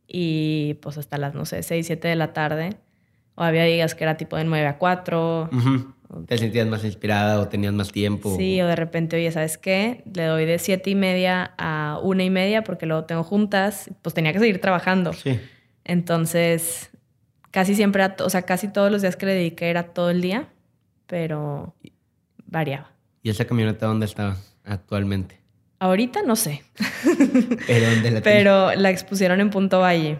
y 0.05 0.75
pues 0.83 0.99
hasta 0.99 1.17
las, 1.17 1.33
no 1.33 1.45
sé, 1.45 1.63
6, 1.63 1.83
7 1.83 2.07
de 2.09 2.15
la 2.15 2.31
tarde. 2.33 2.77
O 3.39 3.43
había 3.43 3.65
días 3.65 3.93
que 3.93 4.03
era 4.03 4.17
tipo 4.17 4.35
de 4.35 4.45
9 4.45 4.65
a 4.65 4.77
4. 4.79 5.51
¿Te 6.25 6.37
sentías 6.39 6.67
más 6.67 6.83
inspirada 6.83 7.39
o 7.39 7.47
tenías 7.47 7.71
más 7.71 7.91
tiempo? 7.91 8.35
Sí, 8.35 8.59
o 8.61 8.65
de 8.65 8.75
repente, 8.75 9.15
oye, 9.15 9.31
¿sabes 9.31 9.59
qué? 9.59 10.01
Le 10.11 10.23
doy 10.23 10.45
de 10.45 10.57
7 10.57 10.89
y 10.89 10.95
media 10.95 11.53
a 11.59 11.99
1 12.01 12.23
y 12.23 12.29
media 12.31 12.63
porque 12.63 12.87
luego 12.87 13.03
tengo 13.03 13.23
juntas. 13.23 13.91
Pues 14.01 14.15
tenía 14.15 14.33
que 14.33 14.39
seguir 14.39 14.59
trabajando. 14.59 15.13
Sí. 15.13 15.39
Entonces, 15.83 16.89
casi 17.51 17.75
siempre, 17.75 18.03
o 18.19 18.29
sea, 18.31 18.41
casi 18.41 18.69
todos 18.69 18.91
los 18.91 19.03
días 19.03 19.15
que 19.15 19.27
le 19.27 19.33
dediqué 19.33 19.69
era 19.69 19.83
todo 19.83 20.09
el 20.09 20.21
día, 20.21 20.47
pero 21.05 21.75
variaba. 22.47 22.91
¿Y 23.21 23.29
esa 23.29 23.45
camioneta 23.45 23.85
dónde 23.85 24.07
está 24.07 24.35
actualmente? 24.63 25.39
Ahorita 25.77 26.23
no 26.23 26.35
sé. 26.35 26.63
¿Pero 27.67 27.89
dónde 27.91 28.11
la 28.11 28.21
Pero 28.23 28.73
la 28.73 28.89
expusieron 28.89 29.41
en 29.41 29.51
Punto 29.51 29.81
Valle. 29.81 30.19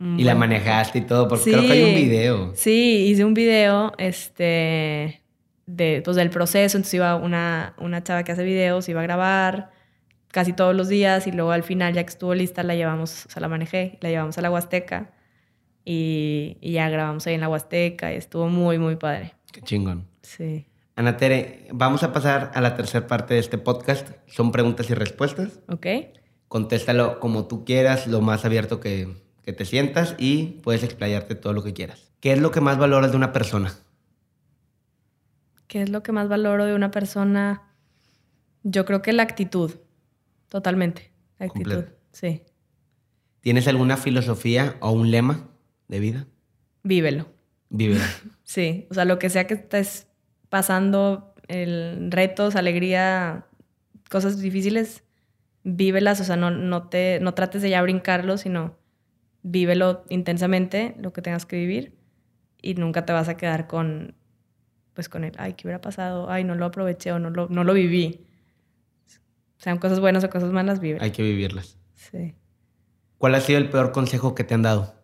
Y 0.00 0.24
la 0.24 0.34
manejaste 0.34 1.00
y 1.00 1.02
todo, 1.02 1.28
porque 1.28 1.52
creo 1.52 1.62
que 1.62 1.72
hay 1.72 1.82
un 1.82 1.94
video. 1.94 2.52
Sí, 2.54 3.08
hice 3.10 3.22
un 3.22 3.34
video 3.34 3.92
este, 3.98 5.20
de, 5.66 6.00
pues, 6.02 6.16
del 6.16 6.30
proceso. 6.30 6.78
Entonces 6.78 6.94
iba 6.94 7.16
una, 7.16 7.74
una 7.76 8.02
chava 8.02 8.22
que 8.24 8.32
hace 8.32 8.42
videos, 8.42 8.88
iba 8.88 9.00
a 9.00 9.02
grabar 9.02 9.72
casi 10.28 10.54
todos 10.54 10.74
los 10.74 10.88
días 10.88 11.26
y 11.26 11.32
luego 11.32 11.52
al 11.52 11.64
final, 11.64 11.92
ya 11.92 12.02
que 12.02 12.08
estuvo 12.08 12.34
lista, 12.34 12.62
la 12.62 12.74
llevamos, 12.74 13.26
o 13.26 13.30
sea, 13.30 13.42
la 13.42 13.48
manejé, 13.48 13.98
la 14.00 14.08
llevamos 14.08 14.38
a 14.38 14.40
la 14.40 14.50
Huasteca 14.50 15.10
y, 15.84 16.56
y 16.62 16.72
ya 16.72 16.88
grabamos 16.88 17.26
ahí 17.26 17.34
en 17.34 17.42
la 17.42 17.50
Huasteca 17.50 18.14
y 18.14 18.16
estuvo 18.16 18.48
muy, 18.48 18.78
muy 18.78 18.96
padre. 18.96 19.34
Qué 19.52 19.60
chingón. 19.60 20.06
Sí. 20.22 20.66
Ana 20.96 21.18
Tere, 21.18 21.66
vamos 21.72 22.04
a 22.04 22.12
pasar 22.14 22.52
a 22.54 22.60
la 22.62 22.74
tercera 22.74 23.06
parte 23.06 23.34
de 23.34 23.40
este 23.40 23.58
podcast. 23.58 24.08
Son 24.26 24.50
preguntas 24.50 24.88
y 24.88 24.94
respuestas. 24.94 25.60
Ok. 25.68 25.86
Contéstalo 26.48 27.20
como 27.20 27.46
tú 27.46 27.66
quieras, 27.66 28.06
lo 28.06 28.22
más 28.22 28.44
abierto 28.44 28.80
que, 28.80 29.08
que 29.50 29.56
te 29.56 29.64
sientas 29.64 30.14
y 30.16 30.60
puedes 30.62 30.84
explayarte 30.84 31.34
todo 31.34 31.52
lo 31.52 31.64
que 31.64 31.72
quieras. 31.72 32.12
¿Qué 32.20 32.32
es 32.32 32.40
lo 32.40 32.52
que 32.52 32.60
más 32.60 32.78
valoras 32.78 33.10
de 33.10 33.16
una 33.16 33.32
persona? 33.32 33.74
¿Qué 35.66 35.82
es 35.82 35.88
lo 35.88 36.04
que 36.04 36.12
más 36.12 36.28
valoro 36.28 36.66
de 36.66 36.74
una 36.74 36.92
persona? 36.92 37.62
Yo 38.62 38.84
creo 38.84 39.02
que 39.02 39.12
la 39.12 39.24
actitud, 39.24 39.72
totalmente. 40.48 41.10
La 41.40 41.46
actitud, 41.46 41.84
sí. 42.12 42.44
¿Tienes 43.40 43.66
alguna 43.66 43.96
filosofía 43.96 44.76
o 44.78 44.92
un 44.92 45.10
lema 45.10 45.48
de 45.88 45.98
vida? 45.98 46.26
Vívelo. 46.84 47.26
Vívelo. 47.70 48.04
sí, 48.44 48.86
o 48.88 48.94
sea, 48.94 49.04
lo 49.04 49.18
que 49.18 49.30
sea 49.30 49.48
que 49.48 49.54
estés 49.54 50.06
pasando, 50.48 51.34
el, 51.48 52.12
retos, 52.12 52.54
alegría, 52.54 53.46
cosas 54.10 54.40
difíciles, 54.40 55.02
vívelas, 55.64 56.20
o 56.20 56.24
sea, 56.24 56.36
no, 56.36 56.52
no, 56.52 56.88
te, 56.88 57.18
no 57.20 57.34
trates 57.34 57.62
de 57.62 57.70
ya 57.70 57.82
brincarlo, 57.82 58.38
sino 58.38 58.78
vívelo 59.42 60.04
intensamente, 60.08 60.94
lo 60.98 61.12
que 61.12 61.22
tengas 61.22 61.46
que 61.46 61.56
vivir, 61.56 61.94
y 62.62 62.74
nunca 62.74 63.06
te 63.06 63.12
vas 63.12 63.28
a 63.28 63.36
quedar 63.36 63.66
con, 63.66 64.14
pues 64.94 65.08
con 65.08 65.24
el, 65.24 65.32
ay, 65.38 65.54
¿qué 65.54 65.66
hubiera 65.66 65.80
pasado? 65.80 66.30
Ay, 66.30 66.44
no 66.44 66.54
lo 66.54 66.66
aproveché 66.66 67.12
o 67.12 67.18
no 67.18 67.30
lo, 67.30 67.48
no 67.48 67.64
lo 67.64 67.72
viví. 67.72 68.26
Sean 69.58 69.78
cosas 69.78 70.00
buenas 70.00 70.24
o 70.24 70.30
cosas 70.30 70.52
malas, 70.52 70.80
vive. 70.80 70.98
Hay 71.00 71.10
que 71.10 71.22
vivirlas. 71.22 71.76
Sí. 71.94 72.34
¿Cuál 73.18 73.34
ha 73.34 73.40
sido 73.40 73.58
el 73.58 73.68
peor 73.68 73.92
consejo 73.92 74.34
que 74.34 74.44
te 74.44 74.54
han 74.54 74.62
dado? 74.62 74.94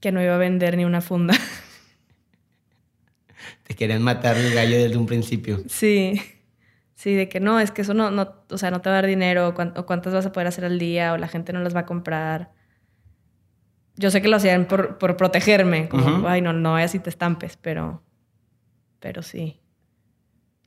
Que 0.00 0.12
no 0.12 0.22
iba 0.22 0.34
a 0.34 0.38
vender 0.38 0.76
ni 0.76 0.84
una 0.84 1.02
funda. 1.02 1.34
Te 3.64 3.74
querían 3.74 4.02
matar 4.02 4.36
el 4.36 4.54
gallo 4.54 4.78
desde 4.78 4.96
un 4.96 5.06
principio. 5.06 5.62
Sí. 5.68 6.22
Sí, 6.94 7.14
de 7.14 7.28
que 7.28 7.40
no, 7.40 7.60
es 7.60 7.70
que 7.70 7.82
eso 7.82 7.92
no, 7.92 8.10
no, 8.10 8.32
o 8.48 8.56
sea, 8.56 8.70
no 8.70 8.80
te 8.80 8.88
va 8.88 8.96
a 8.96 9.02
dar 9.02 9.06
dinero, 9.06 9.48
o 9.48 9.86
cuántas 9.86 10.14
vas 10.14 10.24
a 10.24 10.32
poder 10.32 10.46
hacer 10.46 10.64
al 10.64 10.78
día, 10.78 11.12
o 11.12 11.18
la 11.18 11.28
gente 11.28 11.52
no 11.52 11.60
las 11.60 11.76
va 11.76 11.80
a 11.80 11.86
comprar 11.86 12.55
yo 13.96 14.10
sé 14.10 14.20
que 14.20 14.28
lo 14.28 14.36
hacían 14.36 14.66
por, 14.66 14.98
por 14.98 15.16
protegerme, 15.16 15.88
como, 15.88 16.28
ay, 16.28 16.42
no, 16.42 16.52
no 16.52 16.72
vayas 16.72 16.94
y 16.94 16.98
te 16.98 17.10
estampes, 17.10 17.56
pero, 17.56 18.02
pero 19.00 19.22
sí. 19.22 19.58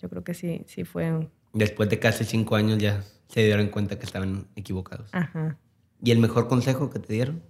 Yo 0.01 0.09
creo 0.09 0.23
que 0.23 0.33
sí, 0.33 0.63
sí 0.65 0.83
fue. 0.83 1.27
Después 1.53 1.89
de 1.89 1.99
casi 1.99 2.25
cinco 2.25 2.55
años 2.55 2.79
ya 2.79 3.03
se 3.27 3.43
dieron 3.43 3.67
cuenta 3.67 3.99
que 3.99 4.05
estaban 4.05 4.47
equivocados. 4.55 5.09
Ajá. 5.11 5.57
¿Y 6.01 6.11
el 6.11 6.19
mejor 6.19 6.47
consejo 6.47 6.89
que 6.89 6.99
te 6.99 7.13
dieron? 7.13 7.43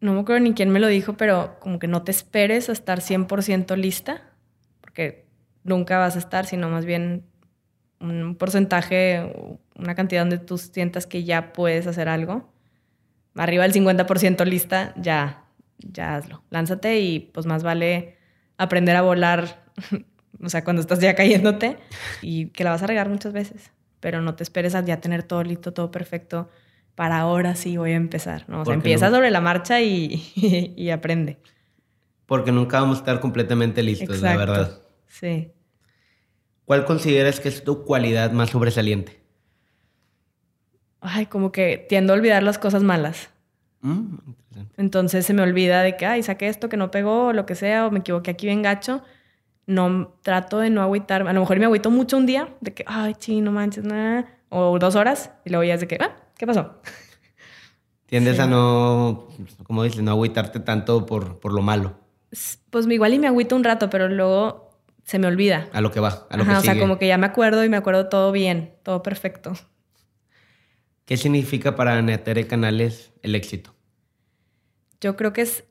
No 0.00 0.12
me 0.14 0.20
acuerdo 0.20 0.40
ni 0.44 0.54
quién 0.54 0.70
me 0.70 0.78
lo 0.78 0.86
dijo, 0.86 1.16
pero 1.16 1.56
como 1.58 1.80
que 1.80 1.88
no 1.88 2.02
te 2.02 2.12
esperes 2.12 2.68
a 2.68 2.72
estar 2.72 3.00
100% 3.00 3.76
lista, 3.76 4.22
porque 4.80 5.26
nunca 5.64 5.98
vas 5.98 6.14
a 6.14 6.20
estar, 6.20 6.46
sino 6.46 6.68
más 6.68 6.84
bien 6.84 7.24
un 7.98 8.36
porcentaje, 8.36 9.58
una 9.74 9.96
cantidad 9.96 10.20
donde 10.20 10.38
tú 10.38 10.56
sientas 10.56 11.06
que 11.08 11.24
ya 11.24 11.52
puedes 11.52 11.88
hacer 11.88 12.08
algo 12.08 12.52
arriba 13.38 13.62
del 13.66 13.72
50% 13.72 14.44
lista, 14.44 14.92
ya, 14.96 15.44
ya 15.78 16.16
hazlo. 16.16 16.42
Lánzate 16.50 17.00
y 17.00 17.20
pues 17.20 17.46
más 17.46 17.62
vale 17.62 18.16
aprender 18.56 18.96
a 18.96 19.02
volar, 19.02 19.64
o 20.42 20.48
sea, 20.48 20.64
cuando 20.64 20.82
estás 20.82 20.98
ya 21.00 21.14
cayéndote 21.14 21.78
y 22.20 22.46
que 22.46 22.64
la 22.64 22.70
vas 22.70 22.82
a 22.82 22.86
regar 22.86 23.08
muchas 23.08 23.32
veces, 23.32 23.70
pero 24.00 24.20
no 24.20 24.34
te 24.34 24.42
esperes 24.42 24.74
a 24.74 24.84
ya 24.84 25.00
tener 25.00 25.22
todo 25.22 25.42
listo, 25.42 25.72
todo 25.72 25.90
perfecto 25.90 26.48
para 26.98 27.20
ahora 27.20 27.54
sí 27.54 27.76
voy 27.76 27.92
a 27.92 27.94
empezar, 27.94 28.44
¿no? 28.48 28.62
O 28.62 28.64
sea, 28.64 28.74
empieza 28.74 29.08
sobre 29.08 29.30
la 29.30 29.40
marcha 29.40 29.80
y, 29.82 30.90
aprende. 30.90 31.38
Porque 32.26 32.50
nunca 32.50 32.80
vamos 32.80 32.96
a 32.96 33.00
estar 33.02 33.20
completamente 33.20 33.84
listos, 33.84 34.20
la 34.20 34.36
verdad. 34.36 34.82
Sí. 35.06 35.52
¿Cuál 36.64 36.84
consideras 36.84 37.38
que 37.38 37.50
es 37.50 37.62
tu 37.62 37.84
cualidad 37.84 38.32
más 38.32 38.50
sobresaliente? 38.50 39.22
Ay, 41.00 41.26
como 41.26 41.52
que 41.52 41.86
tiendo 41.88 42.12
a 42.12 42.16
olvidar 42.16 42.42
las 42.42 42.58
cosas 42.58 42.82
malas. 42.82 43.30
Mm, 43.80 44.16
Entonces 44.76 45.24
se 45.24 45.34
me 45.34 45.42
olvida 45.42 45.82
de 45.82 45.96
que, 45.96 46.06
ay, 46.06 46.22
saqué 46.22 46.48
esto 46.48 46.68
que 46.68 46.76
no 46.76 46.90
pegó 46.90 47.26
o 47.26 47.32
lo 47.32 47.46
que 47.46 47.54
sea, 47.54 47.86
o 47.86 47.90
me 47.90 48.00
equivoqué 48.00 48.30
aquí 48.32 48.46
bien 48.46 48.62
gacho. 48.62 49.02
No, 49.66 50.14
trato 50.22 50.58
de 50.58 50.70
no 50.70 50.82
agüitar. 50.82 51.26
A 51.26 51.32
lo 51.32 51.40
mejor 51.40 51.58
me 51.58 51.66
agüito 51.66 51.90
mucho 51.90 52.16
un 52.16 52.26
día, 52.26 52.48
de 52.60 52.74
que, 52.74 52.84
ay, 52.86 53.14
sí, 53.18 53.40
no 53.40 53.52
manches, 53.52 53.84
nada. 53.84 54.26
O 54.48 54.78
dos 54.78 54.96
horas, 54.96 55.30
y 55.44 55.50
luego 55.50 55.64
ya 55.64 55.74
es 55.74 55.80
de 55.80 55.86
que, 55.88 55.98
ah, 56.00 56.16
¿qué 56.36 56.46
pasó? 56.46 56.80
Tiendes 58.06 58.40
a 58.40 58.46
no, 58.46 59.28
como 59.64 59.82
dices, 59.82 60.00
no 60.00 60.12
agüitarte 60.12 60.60
tanto 60.60 61.04
por, 61.04 61.38
por 61.38 61.52
lo 61.52 61.60
malo. 61.60 61.98
Pues 62.70 62.86
igual 62.88 63.12
y 63.12 63.18
me 63.18 63.26
agüito 63.26 63.54
un 63.54 63.64
rato, 63.64 63.90
pero 63.90 64.08
luego 64.08 64.70
se 65.04 65.18
me 65.18 65.26
olvida. 65.26 65.68
A 65.72 65.82
lo 65.82 65.90
que 65.90 66.00
va, 66.00 66.26
a 66.30 66.36
lo 66.38 66.44
que 66.44 66.50
sigue. 66.50 66.58
O 66.58 66.60
sea, 66.62 66.78
como 66.78 66.98
que 66.98 67.06
ya 67.06 67.18
me 67.18 67.26
acuerdo 67.26 67.64
y 67.64 67.68
me 67.68 67.76
acuerdo 67.76 68.08
todo 68.08 68.32
bien, 68.32 68.74
todo 68.82 69.02
perfecto. 69.02 69.52
¿Qué 71.08 71.16
significa 71.16 71.74
para 71.74 72.02
Netere 72.02 72.46
Canales 72.46 73.14
el 73.22 73.34
éxito? 73.34 73.74
Yo 75.00 75.16
creo 75.16 75.32
que 75.32 75.40
es 75.40 75.64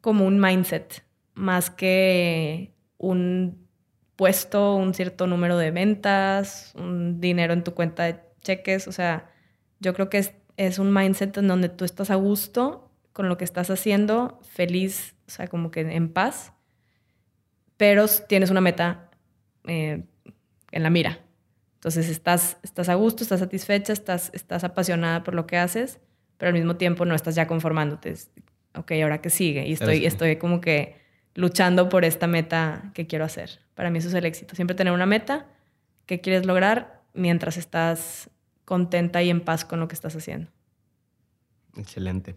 como 0.00 0.24
un 0.24 0.40
mindset, 0.40 1.02
más 1.34 1.70
que 1.70 2.72
un 2.96 3.66
puesto, 4.14 4.76
un 4.76 4.94
cierto 4.94 5.26
número 5.26 5.58
de 5.58 5.72
ventas, 5.72 6.72
un 6.76 7.20
dinero 7.20 7.52
en 7.52 7.64
tu 7.64 7.74
cuenta 7.74 8.04
de 8.04 8.20
cheques. 8.42 8.86
O 8.86 8.92
sea, 8.92 9.28
yo 9.80 9.92
creo 9.92 10.08
que 10.08 10.24
es, 10.56 10.78
un 10.78 10.94
mindset 10.94 11.36
en 11.36 11.48
donde 11.48 11.68
tú 11.68 11.84
estás 11.84 12.12
a 12.12 12.14
gusto 12.14 12.88
con 13.12 13.28
lo 13.28 13.36
que 13.36 13.44
estás 13.44 13.70
haciendo, 13.70 14.38
feliz, 14.48 15.16
o 15.26 15.32
sea, 15.32 15.48
como 15.48 15.72
que 15.72 15.80
en 15.80 16.12
paz, 16.12 16.52
pero 17.76 18.06
tienes 18.06 18.50
una 18.50 18.60
meta 18.60 19.10
eh, 19.64 20.04
en 20.70 20.82
la 20.84 20.90
mira. 20.90 21.25
Entonces 21.76 22.08
estás, 22.08 22.58
estás 22.62 22.88
a 22.88 22.94
gusto, 22.94 23.22
estás 23.22 23.40
satisfecha, 23.40 23.92
estás, 23.92 24.30
estás 24.34 24.64
apasionada 24.64 25.22
por 25.22 25.34
lo 25.34 25.46
que 25.46 25.56
haces, 25.56 26.00
pero 26.36 26.48
al 26.48 26.54
mismo 26.54 26.76
tiempo 26.76 27.04
no 27.04 27.14
estás 27.14 27.34
ya 27.34 27.46
conformándote. 27.46 28.14
Ok, 28.74 28.92
ahora 29.02 29.20
qué 29.20 29.30
sigue. 29.30 29.66
Y 29.66 29.72
estoy, 29.72 30.04
estoy 30.04 30.36
como 30.36 30.60
que 30.60 30.96
luchando 31.34 31.88
por 31.88 32.04
esta 32.04 32.26
meta 32.26 32.90
que 32.94 33.06
quiero 33.06 33.24
hacer. 33.24 33.60
Para 33.74 33.90
mí 33.90 33.98
eso 33.98 34.08
es 34.08 34.14
el 34.14 34.24
éxito. 34.24 34.56
Siempre 34.56 34.74
tener 34.74 34.92
una 34.92 35.06
meta 35.06 35.46
que 36.06 36.20
quieres 36.20 36.46
lograr 36.46 37.02
mientras 37.14 37.56
estás 37.56 38.30
contenta 38.64 39.22
y 39.22 39.30
en 39.30 39.42
paz 39.42 39.64
con 39.64 39.80
lo 39.80 39.88
que 39.88 39.94
estás 39.94 40.16
haciendo. 40.16 40.50
Excelente. 41.76 42.36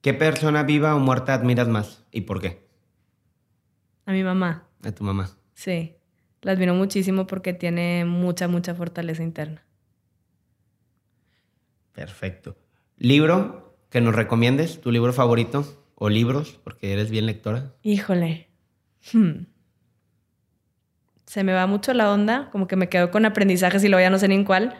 ¿Qué 0.00 0.14
persona 0.14 0.62
viva 0.62 0.94
o 0.94 0.98
muerta 0.98 1.34
admiras 1.34 1.66
más 1.66 2.04
y 2.12 2.20
por 2.22 2.40
qué? 2.40 2.66
A 4.04 4.12
mi 4.12 4.22
mamá. 4.22 4.68
A 4.84 4.92
tu 4.92 5.02
mamá. 5.02 5.30
Sí. 5.54 5.95
La 6.46 6.52
admiro 6.52 6.74
muchísimo 6.74 7.26
porque 7.26 7.54
tiene 7.54 8.04
mucha, 8.04 8.46
mucha 8.46 8.72
fortaleza 8.72 9.24
interna. 9.24 9.64
Perfecto. 11.90 12.56
¿Libro 12.98 13.76
que 13.90 14.00
nos 14.00 14.14
recomiendes? 14.14 14.80
¿Tu 14.80 14.92
libro 14.92 15.12
favorito? 15.12 15.66
¿O 15.96 16.08
libros? 16.08 16.60
Porque 16.62 16.92
eres 16.92 17.10
bien 17.10 17.26
lectora. 17.26 17.72
Híjole. 17.82 18.46
Hmm. 19.12 19.46
Se 21.24 21.42
me 21.42 21.52
va 21.52 21.66
mucho 21.66 21.92
la 21.94 22.12
onda, 22.12 22.48
como 22.52 22.68
que 22.68 22.76
me 22.76 22.88
quedo 22.88 23.10
con 23.10 23.24
aprendizajes 23.24 23.82
y 23.82 23.88
luego 23.88 24.04
ya 24.04 24.10
no 24.10 24.20
sé 24.20 24.28
ni 24.28 24.36
en 24.36 24.44
cuál. 24.44 24.76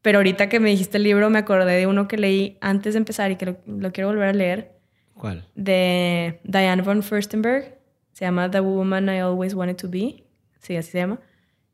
Pero 0.00 0.20
ahorita 0.20 0.48
que 0.48 0.60
me 0.60 0.70
dijiste 0.70 0.96
el 0.96 1.02
libro, 1.02 1.28
me 1.28 1.40
acordé 1.40 1.76
de 1.76 1.86
uno 1.86 2.08
que 2.08 2.16
leí 2.16 2.56
antes 2.62 2.94
de 2.94 2.98
empezar 2.98 3.30
y 3.30 3.36
que 3.36 3.44
lo, 3.44 3.58
lo 3.66 3.92
quiero 3.92 4.08
volver 4.08 4.28
a 4.28 4.32
leer. 4.32 4.78
¿Cuál? 5.12 5.46
De 5.56 6.40
Diane 6.44 6.80
von 6.80 7.02
Furstenberg. 7.02 7.78
Se 8.14 8.24
llama 8.24 8.50
The 8.50 8.60
Woman 8.60 9.10
I 9.10 9.18
Always 9.18 9.52
Wanted 9.52 9.76
to 9.76 9.90
Be 9.90 10.24
sí, 10.62 10.76
así 10.76 10.90
se 10.92 10.98
llama. 10.98 11.20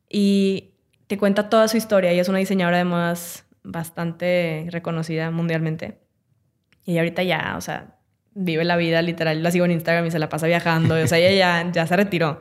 Y 0.09 0.75
te 1.07 1.19
cuenta 1.19 1.49
toda 1.49 1.69
su 1.69 1.77
historia. 1.77 2.11
Ella 2.11 2.23
es 2.23 2.29
una 2.29 2.39
diseñadora 2.39 2.79
de 2.79 2.85
modas 2.85 3.47
bastante 3.63 4.67
reconocida 4.71 5.31
mundialmente. 5.31 5.99
Y 6.85 6.99
ahorita 6.99 7.23
ya, 7.23 7.55
o 7.57 7.61
sea, 7.61 7.99
vive 8.35 8.65
la 8.65 8.77
vida 8.77 9.03
literal. 9.03 9.43
La 9.43 9.51
sigo 9.51 9.65
en 9.65 9.73
Instagram 9.73 10.07
y 10.07 10.11
se 10.11 10.19
la 10.19 10.29
pasa 10.29 10.47
viajando. 10.47 10.95
O 10.95 11.07
sea, 11.07 11.19
ella 11.19 11.63
ya, 11.63 11.71
ya 11.73 11.87
se 11.87 11.97
retiró. 11.97 12.41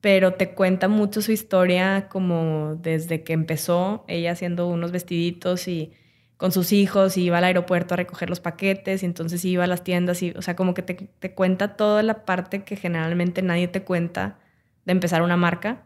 Pero 0.00 0.34
te 0.34 0.50
cuenta 0.54 0.88
mucho 0.88 1.22
su 1.22 1.32
historia 1.32 2.08
como 2.08 2.76
desde 2.76 3.22
que 3.24 3.32
empezó 3.32 4.04
ella 4.06 4.32
haciendo 4.32 4.68
unos 4.68 4.92
vestiditos 4.92 5.66
y 5.66 5.92
con 6.36 6.52
sus 6.52 6.72
hijos 6.72 7.16
y 7.16 7.24
iba 7.24 7.38
al 7.38 7.44
aeropuerto 7.44 7.94
a 7.94 7.96
recoger 7.96 8.28
los 8.28 8.40
paquetes 8.40 9.02
y 9.02 9.06
entonces 9.06 9.44
iba 9.44 9.64
a 9.64 9.66
las 9.66 9.82
tiendas 9.82 10.22
y, 10.22 10.32
o 10.32 10.42
sea, 10.42 10.56
como 10.56 10.74
que 10.74 10.82
te, 10.82 10.94
te 10.94 11.34
cuenta 11.34 11.76
toda 11.76 12.02
la 12.02 12.24
parte 12.26 12.64
que 12.64 12.76
generalmente 12.76 13.40
nadie 13.40 13.68
te 13.68 13.82
cuenta 13.82 14.38
de 14.84 14.92
empezar 14.92 15.22
una 15.22 15.36
marca. 15.36 15.82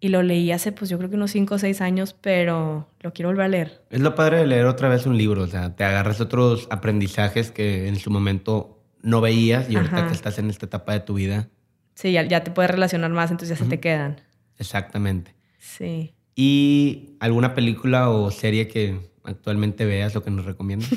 Y 0.00 0.08
lo 0.08 0.22
leí 0.22 0.50
hace, 0.50 0.72
pues 0.72 0.90
yo 0.90 0.98
creo 0.98 1.10
que 1.10 1.16
unos 1.16 1.30
5 1.30 1.54
o 1.54 1.58
6 1.58 1.80
años, 1.80 2.16
pero 2.20 2.88
lo 3.00 3.12
quiero 3.12 3.28
volver 3.28 3.44
a 3.44 3.48
leer. 3.48 3.82
Es 3.88 4.00
lo 4.00 4.16
padre 4.16 4.38
de 4.38 4.46
leer 4.46 4.66
otra 4.66 4.88
vez 4.88 5.06
un 5.06 5.16
libro, 5.16 5.42
o 5.42 5.46
sea, 5.46 5.76
te 5.76 5.84
agarras 5.84 6.20
otros 6.20 6.66
aprendizajes 6.70 7.52
que 7.52 7.86
en 7.86 7.96
su 7.96 8.10
momento 8.10 8.82
no 9.02 9.20
veías 9.20 9.70
y 9.70 9.76
ahorita 9.76 10.08
que 10.08 10.12
estás 10.12 10.40
en 10.40 10.50
esta 10.50 10.66
etapa 10.66 10.92
de 10.92 11.00
tu 11.00 11.14
vida. 11.14 11.48
Sí, 11.94 12.10
ya, 12.10 12.22
ya 12.24 12.42
te 12.42 12.50
puedes 12.50 12.70
relacionar 12.70 13.12
más, 13.12 13.30
entonces 13.30 13.56
ya 13.56 13.64
se 13.64 13.70
te 13.70 13.78
quedan. 13.78 14.20
Exactamente. 14.58 15.36
Sí. 15.58 16.14
¿Y 16.34 17.16
alguna 17.20 17.54
película 17.54 18.08
o 18.10 18.30
serie 18.30 18.66
que 18.66 18.98
actualmente 19.22 19.84
veas 19.84 20.16
o 20.16 20.22
que 20.24 20.30
nos 20.30 20.44
recomiendas? 20.44 20.90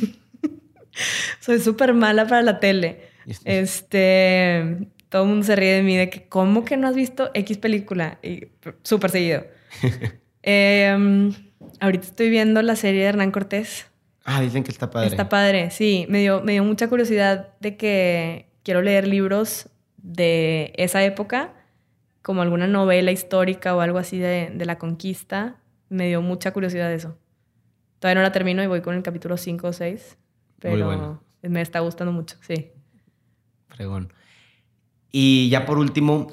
Soy 1.39 1.59
súper 1.59 1.93
mala 1.93 2.25
para 2.25 2.41
la 2.41 2.59
tele. 2.59 3.09
Este, 3.43 4.87
todo 5.15 5.23
el 5.23 5.29
mundo 5.29 5.45
se 5.45 5.55
ríe 5.55 5.75
de 5.75 5.81
mí 5.81 5.95
de 5.95 6.09
que, 6.09 6.27
¿cómo 6.27 6.65
que 6.65 6.75
no 6.75 6.89
has 6.89 6.93
visto 6.93 7.31
X 7.33 7.57
película? 7.57 8.19
Y 8.21 8.49
súper 8.83 9.11
seguido. 9.11 9.45
Em, 10.47 11.31
ahorita 11.79 12.05
estoy 12.05 12.29
viendo 12.29 12.61
la 12.61 12.75
serie 12.75 12.99
de 12.99 13.07
Hernán 13.07 13.31
Cortés. 13.31 13.87
Ah, 14.25 14.41
dicen 14.41 14.65
que 14.65 14.71
está 14.71 14.91
padre. 14.91 15.07
Está 15.07 15.29
padre, 15.29 15.71
sí. 15.71 16.05
Me 16.09 16.19
dio, 16.19 16.41
me 16.41 16.51
dio 16.51 16.65
mucha 16.65 16.89
curiosidad 16.89 17.53
de 17.61 17.77
que 17.77 18.49
quiero 18.61 18.81
leer 18.81 19.07
libros 19.07 19.69
de 19.95 20.73
esa 20.75 21.01
época, 21.01 21.53
como 22.21 22.41
alguna 22.41 22.67
novela 22.67 23.13
histórica 23.13 23.73
o 23.73 23.79
algo 23.79 23.97
así 23.97 24.19
de, 24.19 24.51
de 24.53 24.65
la 24.65 24.77
conquista. 24.77 25.55
Me 25.87 26.09
dio 26.09 26.21
mucha 26.21 26.51
curiosidad 26.51 26.89
de 26.89 26.95
eso. 26.95 27.17
Todavía 27.99 28.19
no 28.19 28.27
la 28.27 28.33
termino 28.33 28.61
y 28.61 28.67
voy 28.67 28.81
con 28.81 28.95
el 28.95 29.01
capítulo 29.01 29.37
5 29.37 29.65
o 29.65 29.71
6, 29.71 30.17
pero 30.59 31.21
me 31.41 31.61
está 31.61 31.79
gustando 31.79 32.11
mucho, 32.11 32.35
sí. 32.41 32.73
Fregón. 33.69 34.11
Y 35.17 35.47
ya 35.47 35.65
por 35.65 35.77
último, 35.77 36.27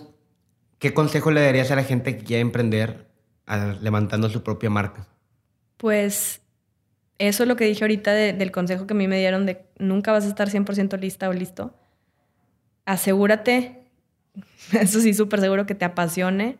¿qué 0.81 0.93
consejo 0.93 1.31
le 1.31 1.41
darías 1.41 1.71
a 1.71 1.77
la 1.77 1.85
gente 1.85 2.19
que 2.19 2.25
quiere 2.25 2.41
emprender 2.41 3.07
levantando 3.81 4.29
su 4.29 4.43
propia 4.43 4.71
marca? 4.71 5.07
Pues 5.77 6.43
eso 7.19 7.45
es 7.45 7.49
lo 7.49 7.55
que 7.55 7.65
dije 7.65 7.85
ahorita 7.85 8.13
del 8.13 8.51
consejo 8.51 8.89
que 8.89 8.95
a 8.95 8.97
mí 8.97 9.07
me 9.07 9.21
dieron 9.21 9.47
de 9.47 9.65
nunca 9.79 10.11
vas 10.11 10.25
a 10.25 10.29
estar 10.29 10.51
100% 10.51 10.99
lista 10.99 11.29
o 11.29 11.33
listo. 11.33 11.77
Asegúrate, 12.85 13.85
eso 14.73 15.01
sí, 15.01 15.15
súper 15.15 15.39
seguro 15.39 15.65
que 15.65 15.77
te 15.77 15.85
apasione, 15.85 16.59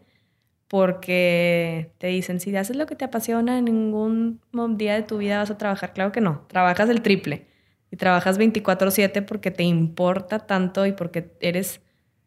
porque 0.69 1.91
te 1.99 2.07
dicen, 2.07 2.39
si 2.39 2.55
haces 2.55 2.77
lo 2.77 2.87
que 2.87 2.95
te 2.95 3.05
apasiona, 3.05 3.59
en 3.59 3.65
ningún 3.65 4.41
día 4.77 4.95
de 4.95 5.03
tu 5.03 5.19
vida 5.19 5.39
vas 5.39 5.51
a 5.51 5.59
trabajar. 5.59 5.93
Claro 5.93 6.13
que 6.13 6.21
no, 6.21 6.47
trabajas 6.47 6.89
el 6.89 7.03
triple 7.03 7.49
y 7.91 7.97
trabajas 7.97 8.39
24/7 8.39 9.23
porque 9.23 9.51
te 9.51 9.65
importa 9.65 10.39
tanto 10.39 10.87
y 10.87 10.93
porque 10.93 11.33
eres 11.41 11.81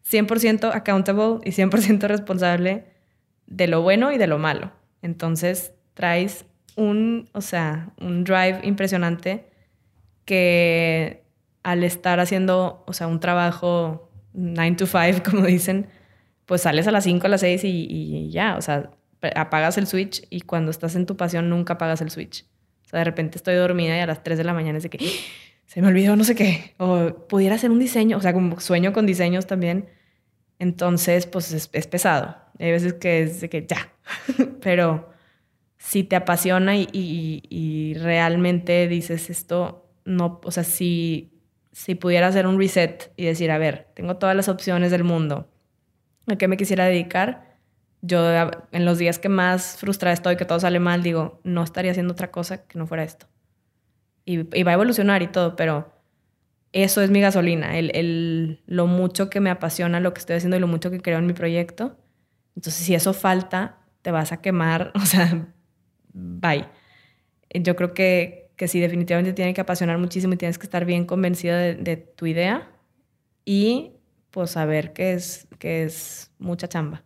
100% 0.09 0.71
accountable 0.73 1.39
y 1.43 1.51
100% 1.51 2.07
responsable 2.07 2.85
de 3.47 3.67
lo 3.67 3.81
bueno 3.81 4.11
y 4.11 4.17
de 4.17 4.27
lo 4.27 4.37
malo. 4.37 4.71
Entonces 5.01 5.73
traes 5.93 6.45
un, 6.75 7.29
o 7.33 7.41
sea, 7.41 7.89
un 7.99 8.23
drive 8.23 8.59
impresionante 8.63 9.45
que 10.25 11.23
al 11.63 11.83
estar 11.83 12.19
haciendo, 12.19 12.83
o 12.85 12.93
sea, 12.93 13.07
un 13.07 13.19
trabajo 13.19 14.11
9 14.33 14.75
to 14.75 14.85
5, 14.85 15.23
como 15.29 15.45
dicen, 15.45 15.87
pues 16.45 16.61
sales 16.61 16.87
a 16.87 16.91
las 16.91 17.03
5, 17.05 17.25
a 17.25 17.29
las 17.29 17.41
6 17.41 17.61
y, 17.63 18.29
ya, 18.29 18.57
o 18.57 18.61
sea, 18.61 18.91
apagas 19.35 19.77
el 19.77 19.87
switch 19.87 20.25
y 20.29 20.41
cuando 20.41 20.69
estás 20.69 20.95
en 20.95 21.05
tu 21.05 21.17
pasión 21.17 21.49
nunca 21.49 21.73
apagas 21.73 22.01
el 22.01 22.11
switch. 22.11 22.45
O 22.85 22.89
sea, 22.89 22.99
de 22.99 23.05
repente 23.05 23.37
estoy 23.37 23.55
dormida 23.55 23.97
y 23.97 23.99
a 23.99 24.05
las 24.05 24.23
3 24.23 24.37
de 24.37 24.43
la 24.43 24.53
mañana 24.53 24.77
es 24.77 24.83
de 24.83 24.89
que. 24.89 24.99
Se 25.65 25.81
me 25.81 25.87
olvidó 25.87 26.15
no 26.15 26.23
sé 26.23 26.35
qué, 26.35 26.73
o 26.77 27.27
pudiera 27.27 27.55
hacer 27.55 27.71
un 27.71 27.79
diseño, 27.79 28.17
o 28.17 28.21
sea, 28.21 28.33
como 28.33 28.59
sueño 28.59 28.93
con 28.93 29.05
diseños 29.05 29.47
también 29.47 29.87
entonces, 30.59 31.25
pues 31.27 31.51
es, 31.51 31.87
pesado. 31.87 32.37
Hay 32.59 32.71
veces 32.71 32.93
que 32.93 33.23
es 33.23 33.41
de 33.41 33.49
que 33.49 33.65
ya, 33.65 33.93
pero 34.61 35.09
si 35.77 36.03
te 36.03 36.15
apasiona 36.15 36.75
y, 36.77 37.93
realmente 37.99 38.87
dices 38.87 39.29
esto, 39.29 39.89
no, 40.05 40.39
o 40.43 40.51
sea, 40.51 40.63
si, 40.63 41.33
si 41.71 41.95
pudiera 41.95 42.27
hacer 42.27 42.47
un 42.47 42.57
reset 42.57 43.11
y 43.17 43.25
decir, 43.25 43.51
a 43.51 43.57
ver, 43.57 43.87
tengo 43.93 44.17
todas 44.17 44.35
las 44.35 44.49
opciones 44.49 44.91
del 44.91 45.03
mundo, 45.03 45.49
¿a 46.27 46.37
qué 46.37 46.47
me 46.47 46.57
quisiera 46.57 46.85
dedicar? 46.85 47.57
Yo 48.01 48.23
en 48.71 48.85
los 48.85 48.97
días 48.99 49.19
que 49.19 49.29
más 49.29 49.77
frustrada 49.77 50.13
estoy, 50.13 50.37
que 50.37 50.45
todo 50.45 50.59
sale 50.59 50.79
mal, 50.79 51.03
digo, 51.03 51.41
no 51.43 51.63
estaría 51.63 51.91
haciendo 51.91 52.13
otra 52.13 52.31
cosa 52.31 52.65
que 52.65 52.77
no 52.77 52.87
fuera 52.87 53.03
esto. 53.03 53.27
Y, 54.25 54.63
va 54.63 54.71
a 54.71 54.73
evolucionar 54.73 55.21
y 55.21 55.27
todo, 55.27 55.55
pero 55.55 55.93
eso 56.71 57.01
es 57.01 57.11
mi 57.11 57.21
gasolina, 57.21 57.77
el, 57.77 58.61
lo 58.65 58.87
mucho 58.87 59.29
que 59.29 59.39
me 59.39 59.49
apasiona 59.49 59.99
lo 59.99 60.13
que 60.13 60.19
estoy 60.19 60.37
haciendo 60.37 60.57
y 60.57 60.59
lo 60.59 60.67
mucho 60.67 60.91
que 60.91 60.99
creo 60.99 61.19
en 61.19 61.27
mi 61.27 61.33
proyecto. 61.33 61.97
Entonces, 62.55 62.85
si 62.85 62.95
eso 62.95 63.13
falta, 63.13 63.77
te 64.01 64.11
vas 64.11 64.31
a 64.31 64.41
quemar, 64.41 64.91
o 64.95 65.05
sea, 65.05 65.47
bye. 66.13 66.65
Yo 67.53 67.75
creo 67.75 67.93
que 67.93 68.45
que 68.55 68.67
sí, 68.67 68.79
definitivamente 68.79 69.33
tiene 69.33 69.53
que 69.53 69.61
apasionar 69.61 69.97
muchísimo 69.97 70.33
y 70.33 70.37
tienes 70.37 70.57
que 70.57 70.65
estar 70.65 70.85
bien 70.85 71.05
convencida 71.05 71.57
de, 71.57 71.97
tu 71.97 72.25
idea 72.25 72.71
y 73.43 73.93
pues 74.31 74.51
saber 74.51 74.93
que 74.93 75.13
es, 75.13 75.47
que 75.59 75.83
es 75.83 76.31
mucha 76.39 76.67
chamba 76.67 77.03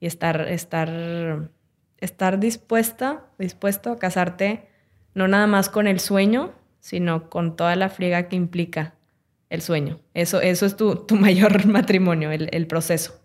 y 0.00 0.06
estar, 0.06 0.48
estar, 0.48 1.50
estar 1.98 2.38
dispuesta, 2.38 3.26
dispuesto 3.38 3.92
a 3.92 3.98
casarte 3.98 4.68
no 5.14 5.28
nada 5.28 5.46
más 5.46 5.68
con 5.68 5.86
el 5.86 6.00
sueño, 6.00 6.52
sino 6.80 7.30
con 7.30 7.56
toda 7.56 7.76
la 7.76 7.88
friega 7.88 8.28
que 8.28 8.36
implica 8.36 8.94
el 9.50 9.62
sueño. 9.62 10.00
Eso, 10.14 10.40
eso 10.40 10.66
es 10.66 10.76
tu, 10.76 11.04
mayor 11.10 11.66
matrimonio, 11.66 12.30
el, 12.30 12.66
proceso. 12.66 13.20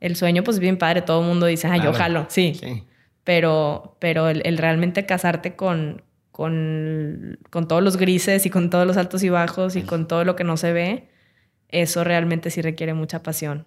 El 0.00 0.16
sueño, 0.16 0.44
pues 0.44 0.58
bien 0.58 0.78
padre, 0.78 1.02
todo 1.02 1.20
el 1.20 1.26
mundo 1.26 1.46
dice, 1.46 1.68
yo 1.82 1.92
jalo, 1.92 2.26
sí. 2.28 2.84
Pero, 3.24 3.96
pero 4.00 4.28
el 4.28 4.58
realmente 4.58 5.06
casarte 5.06 5.56
con, 5.56 6.02
con, 6.34 7.38
todos 7.68 7.80
los 7.80 7.96
grises 7.96 8.44
y 8.44 8.50
con 8.50 8.68
todos 8.68 8.88
los 8.88 8.96
altos 8.96 9.22
y 9.22 9.28
bajos 9.28 9.76
y 9.76 9.82
con 9.82 10.08
todo 10.08 10.24
lo 10.24 10.34
que 10.34 10.42
no 10.42 10.56
se 10.56 10.72
ve, 10.72 11.08
eso 11.68 12.02
realmente 12.02 12.50
sí 12.50 12.60
requiere 12.60 12.92
mucha 12.92 13.22
pasión. 13.22 13.66